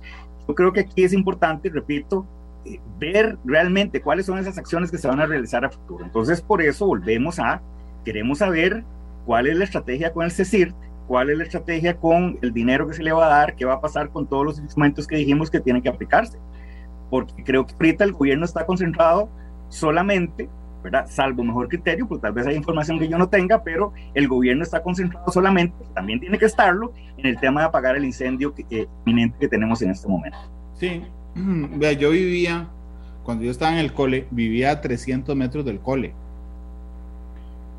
yo 0.47 0.55
creo 0.55 0.73
que 0.73 0.81
aquí 0.81 1.03
es 1.03 1.13
importante, 1.13 1.69
repito, 1.69 2.25
eh, 2.65 2.79
ver 2.97 3.37
realmente 3.45 4.01
cuáles 4.01 4.25
son 4.25 4.37
esas 4.37 4.57
acciones 4.57 4.91
que 4.91 4.97
se 4.97 5.07
van 5.07 5.19
a 5.19 5.25
realizar 5.25 5.65
a 5.65 5.69
futuro. 5.69 6.05
Entonces, 6.05 6.41
por 6.41 6.61
eso 6.61 6.85
volvemos 6.87 7.39
a, 7.39 7.61
queremos 8.05 8.39
saber 8.39 8.83
cuál 9.25 9.47
es 9.47 9.57
la 9.57 9.65
estrategia 9.65 10.11
con 10.11 10.25
el 10.25 10.31
CECIR, 10.31 10.73
cuál 11.07 11.29
es 11.29 11.37
la 11.37 11.43
estrategia 11.43 11.97
con 11.97 12.37
el 12.41 12.53
dinero 12.53 12.87
que 12.87 12.93
se 12.93 13.03
le 13.03 13.11
va 13.11 13.25
a 13.25 13.29
dar, 13.29 13.55
qué 13.55 13.65
va 13.65 13.75
a 13.75 13.81
pasar 13.81 14.09
con 14.09 14.27
todos 14.27 14.45
los 14.45 14.59
instrumentos 14.59 15.07
que 15.07 15.17
dijimos 15.17 15.49
que 15.49 15.59
tienen 15.59 15.81
que 15.81 15.89
aplicarse. 15.89 16.37
Porque 17.09 17.43
creo 17.43 17.65
que 17.65 17.73
ahorita 17.73 18.03
el 18.03 18.11
gobierno 18.11 18.45
está 18.45 18.65
concentrado 18.65 19.29
solamente, 19.69 20.49
¿verdad? 20.83 21.05
Salvo 21.09 21.43
mejor 21.43 21.67
criterio, 21.67 22.07
pues 22.07 22.21
tal 22.21 22.33
vez 22.33 22.47
hay 22.47 22.55
información 22.55 22.99
que 22.99 23.07
yo 23.07 23.17
no 23.17 23.29
tenga, 23.29 23.63
pero 23.63 23.93
el 24.13 24.27
gobierno 24.27 24.63
está 24.63 24.81
concentrado 24.81 25.31
solamente, 25.31 25.75
también 25.93 26.19
tiene 26.19 26.37
que 26.37 26.45
estarlo, 26.45 26.93
en 27.17 27.25
el 27.25 27.39
tema 27.39 27.61
de 27.61 27.67
apagar 27.67 27.95
el 27.95 28.05
incendio 28.05 28.53
que, 28.53 28.65
eh, 28.69 28.87
inminente 29.05 29.37
que 29.39 29.47
tenemos 29.47 29.81
en 29.81 29.91
este 29.91 30.07
momento. 30.07 30.37
Sí, 30.75 31.03
vea, 31.35 31.93
yo 31.93 32.11
vivía, 32.11 32.67
cuando 33.23 33.43
yo 33.43 33.51
estaba 33.51 33.73
en 33.73 33.79
el 33.79 33.93
cole, 33.93 34.27
vivía 34.31 34.71
a 34.71 34.81
300 34.81 35.35
metros 35.35 35.65
del 35.65 35.79
cole. 35.79 36.13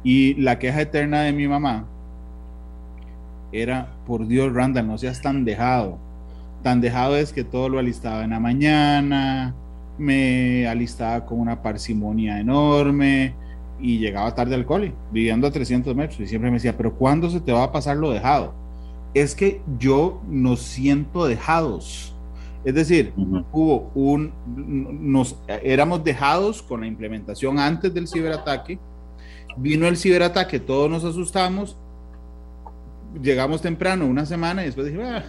Y 0.03 0.35
la 0.35 0.59
queja 0.59 0.81
eterna 0.81 1.23
de 1.23 1.33
mi 1.33 1.47
mamá 1.47 1.87
era, 3.53 3.89
por 4.07 4.27
Dios, 4.27 4.53
Randall, 4.53 4.87
no 4.87 4.99
seas 4.99 5.21
tan 5.21 5.45
dejado. 5.45 5.99
Tan 6.63 6.81
dejado 6.81 7.17
es 7.17 7.33
que 7.33 7.45
todo 7.45 7.69
lo 7.69 7.79
alistaba 7.79 8.25
en 8.25 8.31
la 8.31 8.41
mañana, 8.41 9.55
me 10.01 10.67
alistaba 10.67 11.27
con 11.27 11.39
una 11.39 11.63
parsimonia 11.63 12.41
enorme 12.41 13.35
y 13.79 13.99
llegaba 13.99 14.35
tarde 14.35 14.55
al 14.55 14.67
cole, 14.67 14.95
viviendo 15.13 15.47
a 15.47 15.51
300 15.51 15.95
metros. 15.95 16.21
Y 16.21 16.27
siempre 16.27 16.51
me 16.51 16.57
decía, 16.57 16.77
pero 16.77 16.95
¿cuándo 16.95 17.31
se 17.31 17.41
te 17.41 17.53
va 17.53 17.65
a 17.65 17.73
pasar 17.73 17.97
lo 17.97 18.11
dejado? 18.11 18.55
Es 19.15 19.35
que 19.35 19.61
yo 19.79 20.23
nos 20.29 20.61
siento 20.61 21.27
dejados. 21.27 22.15
Es 22.65 22.75
decir, 22.75 23.13
hubo 23.53 23.91
un, 23.95 24.33
nos 24.47 25.39
éramos 25.63 26.05
dejados 26.05 26.63
con 26.63 26.81
la 26.81 26.87
implementación 26.87 27.59
antes 27.59 27.93
del 27.93 28.09
ciberataque. 28.09 28.79
Vino 29.57 29.87
el 29.87 29.97
ciberataque, 29.97 30.61
todos 30.61 30.91
nos 30.91 31.05
asustamos 31.05 31.77
llegamos 33.23 33.63
temprano, 33.63 34.07
una 34.07 34.27
semana, 34.27 34.63
y 34.63 34.67
después 34.67 34.87
dije, 34.87 35.03
ah, 35.03 35.25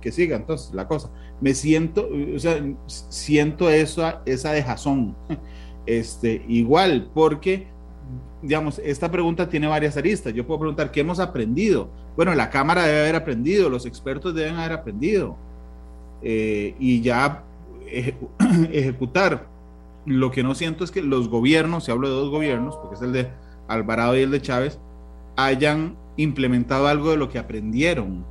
que 0.00 0.12
siga 0.12 0.36
entonces 0.36 0.74
la 0.74 0.86
cosa. 0.88 1.10
Me 1.40 1.54
siento, 1.54 2.08
o 2.34 2.38
sea, 2.38 2.62
siento 2.86 3.70
eso, 3.70 4.20
esa 4.24 4.52
dejazón. 4.52 5.16
Este, 5.86 6.44
igual, 6.48 7.12
porque, 7.14 7.68
digamos, 8.42 8.80
esta 8.80 9.08
pregunta 9.08 9.48
tiene 9.48 9.68
varias 9.68 9.96
aristas. 9.96 10.34
Yo 10.34 10.44
puedo 10.44 10.58
preguntar, 10.58 10.90
¿qué 10.90 10.98
hemos 10.98 11.20
aprendido? 11.20 11.92
Bueno, 12.16 12.34
la 12.34 12.50
Cámara 12.50 12.84
debe 12.84 13.02
haber 13.02 13.14
aprendido, 13.14 13.70
los 13.70 13.86
expertos 13.86 14.34
deben 14.34 14.56
haber 14.56 14.72
aprendido. 14.72 15.36
Eh, 16.22 16.74
y 16.80 17.02
ya 17.02 17.44
ejecutar. 18.72 19.46
Lo 20.06 20.32
que 20.32 20.42
no 20.42 20.56
siento 20.56 20.82
es 20.82 20.90
que 20.90 21.02
los 21.02 21.28
gobiernos, 21.28 21.84
si 21.84 21.92
hablo 21.92 22.08
de 22.08 22.14
dos 22.14 22.30
gobiernos, 22.30 22.76
porque 22.76 22.96
es 22.96 23.02
el 23.02 23.12
de 23.12 23.30
Alvarado 23.68 24.16
y 24.16 24.22
el 24.22 24.32
de 24.32 24.42
Chávez, 24.42 24.80
hayan 25.36 25.96
implementado 26.16 26.86
algo 26.86 27.10
de 27.10 27.16
lo 27.16 27.28
que 27.28 27.38
aprendieron. 27.38 28.24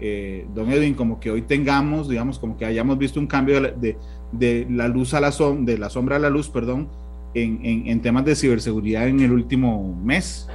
Eh, 0.00 0.46
don 0.54 0.70
Edwin, 0.70 0.94
como 0.94 1.20
que 1.20 1.30
hoy 1.30 1.42
tengamos, 1.42 2.08
digamos, 2.08 2.38
como 2.38 2.56
que 2.56 2.64
hayamos 2.64 2.98
visto 2.98 3.20
un 3.20 3.26
cambio 3.26 3.60
de, 3.60 3.96
de, 4.32 4.66
la 4.70 4.88
luz 4.88 5.14
a 5.14 5.20
la 5.20 5.32
sombra, 5.32 5.72
de 5.72 5.78
la 5.78 5.88
sombra 5.88 6.16
a 6.16 6.18
la 6.18 6.30
luz, 6.30 6.48
perdón, 6.48 6.88
en, 7.34 7.60
en, 7.86 8.00
temas 8.00 8.24
de 8.24 8.34
ciberseguridad 8.34 9.08
en 9.08 9.20
el 9.20 9.32
último 9.32 9.98
mes. 10.04 10.48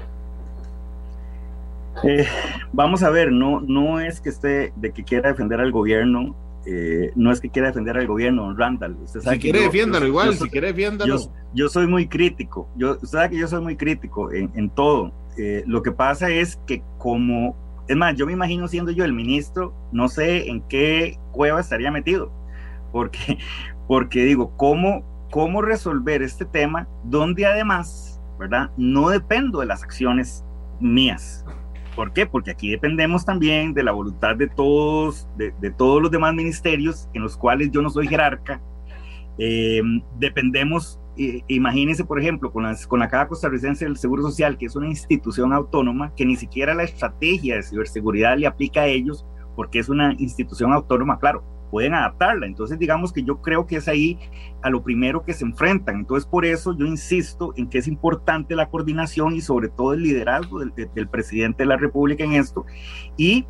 Eh, 2.04 2.26
vamos 2.72 3.04
a 3.04 3.10
ver, 3.10 3.32
no, 3.32 3.60
no 3.62 4.00
es 4.00 4.22
que 4.22 4.30
esté 4.30 4.72
de 4.76 4.92
que 4.92 5.04
quiera 5.04 5.30
defender 5.30 5.60
al 5.60 5.72
gobierno 5.72 6.36
eh, 6.66 7.12
no 7.16 7.32
es 7.32 7.40
que 7.40 7.50
quiera 7.50 7.70
defender 7.70 7.98
al 7.98 8.06
gobierno, 8.06 8.54
Randall. 8.54 8.96
Usted 9.04 9.22
sabe 9.22 9.38
si 9.38 9.42
quiere, 9.42 9.62
defiéndalo 9.62 10.06
igual, 10.06 10.36
si 10.36 10.50
quiere, 10.50 10.68
defiéndalo. 10.68 11.18
Yo, 11.54 11.70
soy 11.70 11.88
muy 11.88 12.08
crítico, 12.08 12.70
yo, 12.76 12.92
usted 12.92 13.08
sabe 13.08 13.30
que 13.32 13.38
yo 13.38 13.48
soy 13.48 13.62
muy 13.62 13.76
crítico 13.76 14.32
en, 14.32 14.52
en 14.54 14.70
todo. 14.70 15.12
Lo 15.66 15.84
que 15.84 15.92
pasa 15.92 16.30
es 16.30 16.58
que 16.68 16.84
como, 16.98 17.56
es 17.88 17.96
más, 17.96 18.16
yo 18.16 18.26
me 18.26 18.34
imagino 18.34 18.68
siendo 18.68 18.92
yo 18.92 19.06
el 19.06 19.14
ministro, 19.14 19.74
no 19.92 20.08
sé 20.08 20.50
en 20.50 20.62
qué 20.68 21.18
cueva 21.32 21.60
estaría 21.60 21.92
metido, 21.92 22.32
porque, 22.92 23.38
porque 23.88 24.24
digo, 24.26 24.56
¿cómo, 24.58 25.04
cómo 25.32 25.62
resolver 25.62 26.22
este 26.22 26.46
tema 26.46 26.88
donde 27.04 27.46
además, 27.46 28.22
¿verdad? 28.38 28.72
No 28.78 29.10
dependo 29.10 29.60
de 29.60 29.66
las 29.66 29.84
acciones 29.84 30.44
mías. 30.80 31.46
¿Por 31.96 32.14
qué? 32.14 32.26
Porque 32.26 32.52
aquí 32.52 32.70
dependemos 32.70 33.26
también 33.26 33.74
de 33.74 33.84
la 33.84 33.92
voluntad 33.92 34.36
de 34.36 34.48
todos, 34.48 35.28
de, 35.36 35.52
todos 35.72 36.02
los 36.02 36.12
demás 36.12 36.34
ministerios 36.34 37.10
en 37.14 37.24
los 37.24 37.36
cuales 37.36 37.72
yo 37.72 37.82
no 37.82 37.90
soy 37.90 38.08
jerarca. 38.08 38.62
Eh, 39.38 39.82
dependemos, 40.18 40.99
eh, 41.18 41.44
imagínense, 41.48 42.06
por 42.06 42.20
ejemplo, 42.20 42.52
con, 42.52 42.64
las, 42.64 42.88
con 42.88 43.00
la 43.00 43.10
Caja 43.10 43.28
Costarricense 43.28 43.86
del 43.86 43.98
Seguro 43.98 44.24
Social, 44.24 44.58
que 44.58 44.66
es 44.66 44.76
una 44.76 44.88
institución 44.88 45.54
autónoma 45.54 46.14
que 46.16 46.26
ni 46.26 46.36
siquiera 46.36 46.74
la 46.74 46.84
estrategia 46.84 47.56
de 47.56 47.64
ciberseguridad 47.64 48.38
le 48.38 48.48
aplica 48.48 48.82
a 48.82 48.88
ellos, 48.88 49.26
porque 49.56 49.80
es 49.80 49.90
una 49.90 50.14
institución 50.18 50.72
autónoma, 50.72 51.20
claro, 51.20 51.44
pueden 51.70 51.94
adaptarla. 51.94 52.46
Entonces, 52.46 52.80
digamos 52.80 53.14
que 53.14 53.24
yo 53.24 53.42
creo 53.42 53.66
que 53.66 53.78
es 53.78 53.88
ahí 53.88 54.18
a 54.62 54.70
lo 54.70 54.84
primero 54.84 55.24
que 55.24 55.34
se 55.34 55.46
enfrentan. 55.46 55.98
Entonces, 55.98 56.26
por 56.26 56.46
eso 56.46 56.76
yo 56.78 56.86
insisto 56.86 57.54
en 57.56 57.70
que 57.70 57.80
es 57.80 57.88
importante 57.88 58.56
la 58.56 58.70
coordinación 58.70 59.34
y 59.34 59.42
sobre 59.42 59.70
todo 59.70 59.94
el 59.94 60.04
liderazgo 60.04 60.60
del, 60.60 61.10
presidente 61.10 61.64
de 61.64 61.68
la 61.68 61.78
República 61.78 62.24
en 62.24 62.34
esto. 62.34 62.66
Y, 63.18 63.46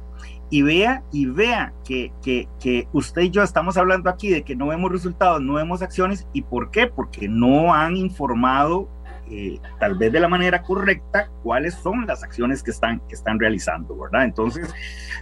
y 0.50 0.62
vea, 0.64 1.04
y 1.12 1.28
vea 1.28 1.74
que, 1.86 2.12
que, 2.24 2.88
usted 2.92 3.24
y 3.24 3.30
yo 3.30 3.44
estamos 3.44 3.78
hablando 3.78 4.10
aquí 4.10 4.30
de 4.30 4.44
que 4.44 4.56
no 4.56 4.68
vemos 4.68 4.92
resultados, 4.92 5.42
no 5.42 5.54
vemos 5.54 5.82
acciones. 5.82 6.28
¿Y 6.34 6.42
por 6.42 6.72
qué? 6.72 6.88
Porque 6.88 7.28
no 7.28 7.74
han 7.74 7.96
informado 7.96 8.90
eh, 9.30 9.60
tal 9.80 9.96
vez 9.96 10.12
de 10.12 10.20
la 10.20 10.28
manera 10.28 10.64
correcta 10.64 11.30
cuáles 11.44 11.76
son 11.76 12.08
las 12.08 12.24
acciones 12.24 12.64
que 12.64 12.72
están, 12.72 13.00
que 13.08 13.14
están 13.14 13.40
realizando, 13.40 13.96
¿verdad? 13.96 14.24
Entonces, 14.24 14.74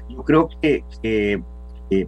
yo 0.10 0.24
creo 0.24 0.50
que, 0.62 0.86
que 1.02 1.44
eh, 1.90 2.08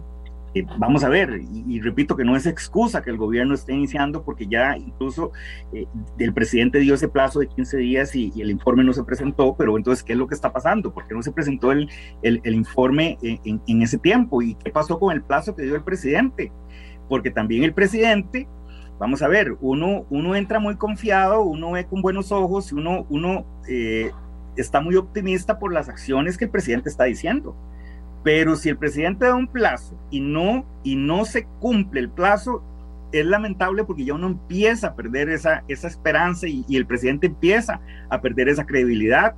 vamos 0.78 1.04
a 1.04 1.08
ver, 1.08 1.40
y, 1.52 1.80
repito 1.80 2.16
que 2.16 2.24
no 2.24 2.34
es 2.34 2.46
excusa 2.46 3.02
que 3.02 3.10
el 3.10 3.16
gobierno 3.16 3.54
esté 3.54 3.72
iniciando 3.72 4.24
porque 4.24 4.46
ya 4.48 4.76
incluso 4.76 5.30
eh, 5.72 5.86
el 6.18 6.34
presidente 6.34 6.80
dio 6.80 6.94
ese 6.94 7.08
plazo 7.08 7.38
de 7.38 7.46
15 7.46 7.76
días 7.76 8.16
y, 8.16 8.32
el 8.40 8.50
informe 8.50 8.82
no 8.82 8.92
se 8.92 9.04
presentó, 9.04 9.54
pero 9.56 9.76
entonces, 9.76 10.02
¿qué 10.02 10.14
es 10.14 10.18
lo 10.18 10.26
que 10.26 10.34
está 10.34 10.52
pasando? 10.52 10.92
¿Por 10.92 11.06
qué 11.06 11.14
no 11.14 11.22
se 11.22 11.32
presentó 11.32 11.70
el, 11.72 11.88
el, 12.22 12.54
informe 12.54 13.18
en, 13.22 13.82
ese 13.82 13.98
tiempo? 13.98 14.42
¿Y 14.42 14.54
qué 14.56 14.70
pasó 14.70 14.98
con 14.98 15.14
el 15.14 15.22
plazo 15.22 15.54
que 15.54 15.62
dio 15.62 15.76
el 15.76 15.84
presidente? 15.84 16.52
Porque 17.08 17.30
también 17.30 17.62
el 17.62 17.72
presidente, 17.72 18.48
vamos 18.98 19.22
a 19.22 19.28
ver, 19.28 19.56
uno, 19.60 20.04
uno 20.10 20.34
entra 20.34 20.58
muy 20.58 20.76
confiado, 20.76 21.42
uno 21.42 21.72
ve 21.72 21.86
con 21.86 22.02
buenos 22.02 22.32
ojos, 22.32 22.72
uno, 22.72 23.06
uno 23.08 23.46
eh, 23.68 24.10
está 24.56 24.80
muy 24.80 24.96
optimista 24.96 25.58
por 25.58 25.72
las 25.72 25.88
acciones 25.88 26.36
que 26.36 26.46
el 26.46 26.50
presidente 26.50 26.88
está 26.88 27.04
diciendo 27.04 27.56
pero 28.22 28.56
si 28.56 28.68
el 28.68 28.76
presidente 28.76 29.26
da 29.26 29.34
un 29.34 29.46
plazo 29.46 29.98
y 30.10 30.20
no, 30.20 30.66
y 30.82 30.96
no 30.96 31.24
se 31.24 31.44
cumple 31.58 32.00
el 32.00 32.10
plazo, 32.10 32.62
es 33.12 33.26
lamentable 33.26 33.84
porque 33.84 34.04
ya 34.04 34.14
uno 34.14 34.28
empieza 34.28 34.88
a 34.88 34.94
perder 34.94 35.30
esa, 35.30 35.64
esa 35.68 35.88
esperanza 35.88 36.46
y, 36.46 36.64
el 36.68 36.86
presidente 36.86 37.26
empieza 37.26 37.80
a 38.08 38.20
perder 38.20 38.48
esa 38.48 38.66
credibilidad, 38.66 39.34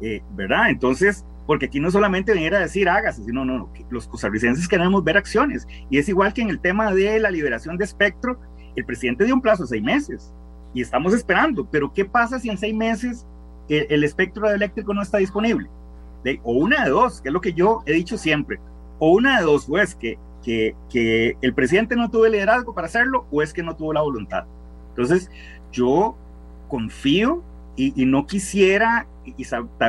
eh, 0.00 0.22
¿verdad? 0.34 0.70
Entonces, 0.70 1.24
porque 1.46 1.66
aquí 1.66 1.80
no 1.80 1.90
solamente 1.90 2.32
venir 2.32 2.54
a 2.54 2.60
decir 2.60 2.88
hágase, 2.88 3.22
sino 3.22 3.44
no, 3.44 3.58
no, 3.58 3.72
los 3.90 4.08
costarricenses 4.08 4.66
queremos 4.66 5.04
ver 5.04 5.16
acciones. 5.16 5.66
Y 5.90 5.98
es 5.98 6.08
igual 6.08 6.32
que 6.32 6.42
en 6.42 6.50
el 6.50 6.60
tema 6.60 6.92
de 6.92 7.20
la 7.20 7.30
liberación 7.30 7.76
de 7.76 7.84
espectro, 7.84 8.40
el 8.74 8.84
presidente 8.84 9.24
dio 9.24 9.34
un 9.34 9.42
plazo 9.42 9.64
de 9.64 9.68
seis 9.68 9.82
meses 9.82 10.32
y 10.72 10.80
estamos 10.80 11.14
esperando, 11.14 11.68
pero 11.70 11.92
¿qué 11.92 12.04
pasa 12.04 12.40
si 12.40 12.48
en 12.48 12.58
seis 12.58 12.74
meses 12.74 13.26
el, 13.68 13.86
el 13.90 14.02
espectro 14.02 14.50
eléctrico 14.50 14.92
no 14.92 15.02
está 15.02 15.18
disponible? 15.18 15.68
O 16.42 16.52
una 16.52 16.84
de 16.84 16.90
dos, 16.90 17.20
que 17.20 17.28
es 17.28 17.32
lo 17.32 17.40
que 17.40 17.52
yo 17.52 17.82
he 17.86 17.92
dicho 17.92 18.16
siempre, 18.16 18.58
o 18.98 19.12
una 19.12 19.38
de 19.38 19.44
dos, 19.44 19.68
o 19.68 19.78
es 19.78 19.94
que, 19.94 20.18
que, 20.42 20.74
que 20.90 21.36
el 21.40 21.54
presidente 21.54 21.96
no 21.96 22.10
tuvo 22.10 22.26
el 22.26 22.32
liderazgo 22.32 22.74
para 22.74 22.86
hacerlo, 22.86 23.26
o 23.30 23.42
es 23.42 23.52
que 23.52 23.62
no 23.62 23.76
tuvo 23.76 23.92
la 23.92 24.02
voluntad. 24.02 24.44
Entonces, 24.90 25.30
yo 25.72 26.16
confío 26.68 27.42
y, 27.76 28.06
no 28.06 28.26
quisiera, 28.26 29.06
y, 29.24 29.44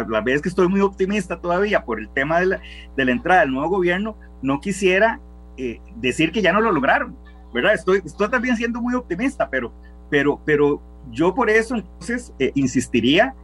la 0.09 0.21
vez 0.21 0.41
que 0.41 0.49
estoy 0.49 0.67
muy 0.67 0.81
optimista 0.81 1.39
todavía 1.39 1.85
por 1.85 1.99
el 1.99 2.09
tema 2.09 2.39
de 2.39 2.45
la, 2.47 2.61
de 2.95 3.05
la 3.05 3.11
entrada 3.11 3.41
del 3.41 3.51
nuevo 3.51 3.69
gobierno, 3.69 4.17
no 4.41 4.59
quisiera 4.59 5.19
eh, 5.57 5.79
decir 5.95 6.31
que 6.31 6.41
ya 6.41 6.51
no 6.51 6.61
lo 6.61 6.71
lograron, 6.71 7.15
¿verdad? 7.53 7.73
Estoy, 7.73 8.01
estoy 8.03 8.29
también 8.29 8.57
siendo 8.57 8.81
muy 8.81 8.95
optimista, 8.95 9.49
pero, 9.49 9.71
pero, 10.09 10.39
pero 10.43 10.81
yo 11.11 11.33
por 11.33 11.49
eso 11.49 11.75
entonces 11.75 12.33
eh, 12.39 12.51
insistiría 12.55 13.35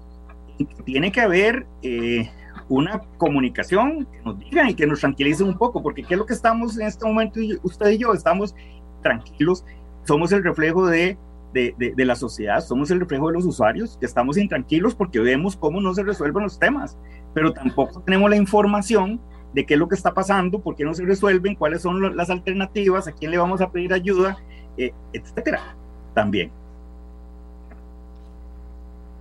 en 0.57 0.65
que 0.65 0.83
tiene 0.83 1.11
que 1.11 1.21
haber 1.21 1.65
eh, 1.83 2.29
una 2.71 3.01
comunicación 3.17 4.05
que 4.05 4.21
nos 4.23 4.39
digan 4.39 4.69
y 4.69 4.73
que 4.73 4.87
nos 4.87 5.01
tranquilicen 5.01 5.47
un 5.47 5.57
poco, 5.57 5.83
porque 5.83 6.03
¿qué 6.03 6.13
es 6.13 6.17
lo 6.17 6.25
que 6.25 6.33
estamos 6.33 6.79
en 6.79 6.87
este 6.87 7.05
momento, 7.05 7.39
usted 7.63 7.89
y 7.89 7.97
yo? 7.97 8.13
Estamos 8.13 8.55
tranquilos, 9.01 9.65
somos 10.05 10.31
el 10.31 10.41
reflejo 10.41 10.87
de, 10.87 11.17
de, 11.53 11.75
de, 11.77 12.05
la 12.05 12.15
sociedad, 12.15 12.61
somos 12.61 12.89
el 12.89 13.01
reflejo 13.01 13.27
de 13.27 13.33
los 13.33 13.45
usuarios, 13.45 13.97
que 13.99 14.05
estamos 14.05 14.37
intranquilos 14.37 14.95
porque 14.95 15.19
vemos 15.19 15.57
cómo 15.57 15.81
no 15.81 15.93
se 15.93 16.03
resuelven 16.03 16.43
los 16.43 16.59
temas, 16.59 16.97
pero 17.33 17.51
tampoco 17.51 18.01
tenemos 18.03 18.29
la 18.29 18.37
información 18.37 19.19
de 19.53 19.65
qué 19.65 19.73
es 19.73 19.79
lo 19.79 19.89
que 19.89 19.95
está 19.95 20.13
pasando, 20.13 20.61
por 20.61 20.77
qué 20.77 20.85
no 20.85 20.93
se 20.93 21.03
resuelven, 21.03 21.55
cuáles 21.55 21.81
son 21.81 22.15
las 22.15 22.29
alternativas, 22.29 23.05
a 23.09 23.11
quién 23.11 23.31
le 23.31 23.37
vamos 23.37 23.59
a 23.59 23.69
pedir 23.69 23.91
ayuda, 23.91 24.37
eh, 24.77 24.93
etcétera, 25.11 25.75
también. 26.13 26.51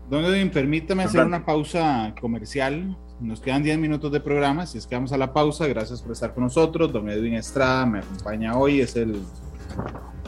Don 0.08 0.24
Edwin, 0.24 0.50
permítame 0.50 1.02
hacer 1.02 1.24
una 1.24 1.44
pausa 1.44 2.14
comercial 2.20 2.96
nos 3.20 3.40
quedan 3.40 3.62
10 3.62 3.78
minutos 3.78 4.10
de 4.10 4.20
programa, 4.20 4.66
si 4.66 4.78
es 4.78 4.86
que 4.86 4.94
vamos 4.94 5.12
a 5.12 5.18
la 5.18 5.32
pausa, 5.32 5.66
gracias 5.66 6.02
por 6.02 6.12
estar 6.12 6.34
con 6.34 6.44
nosotros. 6.44 6.92
Don 6.92 7.08
Edwin 7.08 7.34
Estrada 7.34 7.86
me 7.86 7.98
acompaña 7.98 8.56
hoy, 8.56 8.80
es 8.80 8.96
el 8.96 9.20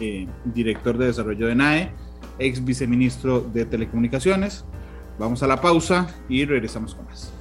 eh, 0.01 0.29
director 0.45 0.99
de 0.99 1.07
desarrollo 1.07 1.47
de 1.47 1.55
NAE, 1.55 1.93
ex 2.39 2.65
viceministro 2.65 3.41
de 3.41 3.65
Telecomunicaciones. 3.65 4.65
Vamos 5.19 5.43
a 5.43 5.47
la 5.47 5.61
pausa 5.61 6.09
y 6.29 6.45
regresamos 6.45 6.95
con 6.95 7.07
más. 7.07 7.33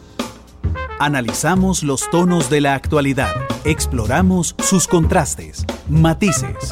Analizamos 0.99 1.83
los 1.83 2.09
tonos 2.11 2.49
de 2.49 2.61
la 2.61 2.75
actualidad, 2.75 3.31
exploramos 3.65 4.55
sus 4.59 4.87
contrastes, 4.87 5.65
matices 5.89 6.71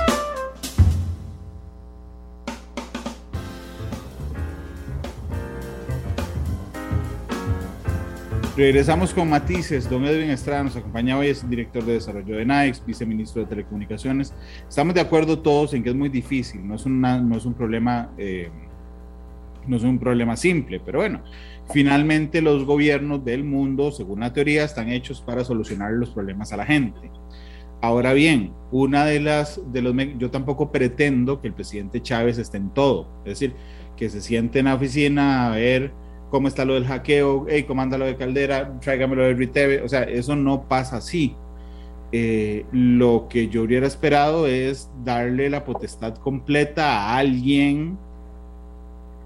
Regresamos 8.60 9.14
con 9.14 9.30
matices. 9.30 9.89
Don 9.89 10.03
Edwin 10.03 10.32
Estrada 10.32 10.66
nos 10.66 10.76
acompaña 10.76 11.18
hoy, 11.18 11.28
es 11.28 11.49
director 11.49 11.82
de 11.86 11.93
desarrollo 11.93 12.36
de 12.36 12.43
NAIX, 12.43 12.86
viceministro 12.86 13.43
de 13.43 13.47
Telecomunicaciones. 13.47 14.34
Estamos 14.68 14.93
de 14.93 14.99
acuerdo 14.99 15.39
todos 15.39 15.74
en 15.74 15.82
que 15.82 15.91
es 15.91 15.95
muy 15.95 16.10
difícil, 16.10 16.68
no 16.68 16.76
es, 16.76 16.86
una, 16.86 17.22
no 17.22 17.38
es 17.38 17.45
un 17.45 17.53
problema, 17.53 18.10
eh, 18.18 18.49
no 19.66 19.78
es 19.78 19.84
un 19.84 19.97
problema 19.97 20.36
simple, 20.36 20.82
pero 20.86 20.99
bueno, 20.99 21.24
finalmente 21.72 22.41
los 22.41 22.66
gobiernos 22.66 23.24
del 23.24 23.45
mundo, 23.45 23.93
según 23.93 24.20
la 24.20 24.34
teoría, 24.34 24.66
están 24.66 24.89
hechos 24.89 25.22
para 25.22 25.45
solucionar 25.45 25.93
los 25.93 26.10
problemas 26.10 26.51
a 26.51 26.57
la 26.57 26.66
gente. 26.66 27.10
Ahora 27.80 28.12
bien, 28.12 28.51
una 28.74 29.05
de 29.05 29.22
las, 29.22 29.62
de 29.72 29.82
los, 29.82 29.95
yo 30.18 30.32
tampoco 30.32 30.70
pretendo 30.70 31.39
que 31.39 31.47
el 31.47 31.53
presidente 31.53 32.01
Chávez 32.01 32.38
esté 32.38 32.57
en 32.57 32.74
todo, 32.74 33.07
es 33.20 33.39
decir, 33.39 33.55
que 33.95 34.10
se 34.10 34.20
siente 34.20 34.60
en 34.60 34.66
la 34.66 34.76
oficina 34.76 35.47
a 35.47 35.51
ver 35.51 36.09
cómo 36.30 36.48
está 36.48 36.66
lo 36.66 36.76
del 36.76 36.86
hackeo, 36.86 37.46
hey, 37.50 37.64
comanda 37.64 37.98
lo 37.98 38.06
de 38.06 38.16
Caldera, 38.16 38.80
tráigamelo 38.80 39.24
de 39.24 39.34
Riteve, 39.34 39.82
o 39.82 39.90
sea, 39.90 40.04
eso 40.04 40.36
no 40.36 40.64
pasa 40.64 40.98
así. 40.98 41.36
Eh, 42.12 42.66
lo 42.72 43.28
que 43.30 43.50
yo 43.50 43.64
hubiera 43.64 43.86
esperado 43.86 44.48
es 44.48 44.90
darle 45.04 45.50
la 45.50 45.64
potestad 45.64 46.16
completa 46.16 46.98
a 46.98 47.18
alguien, 47.18 47.98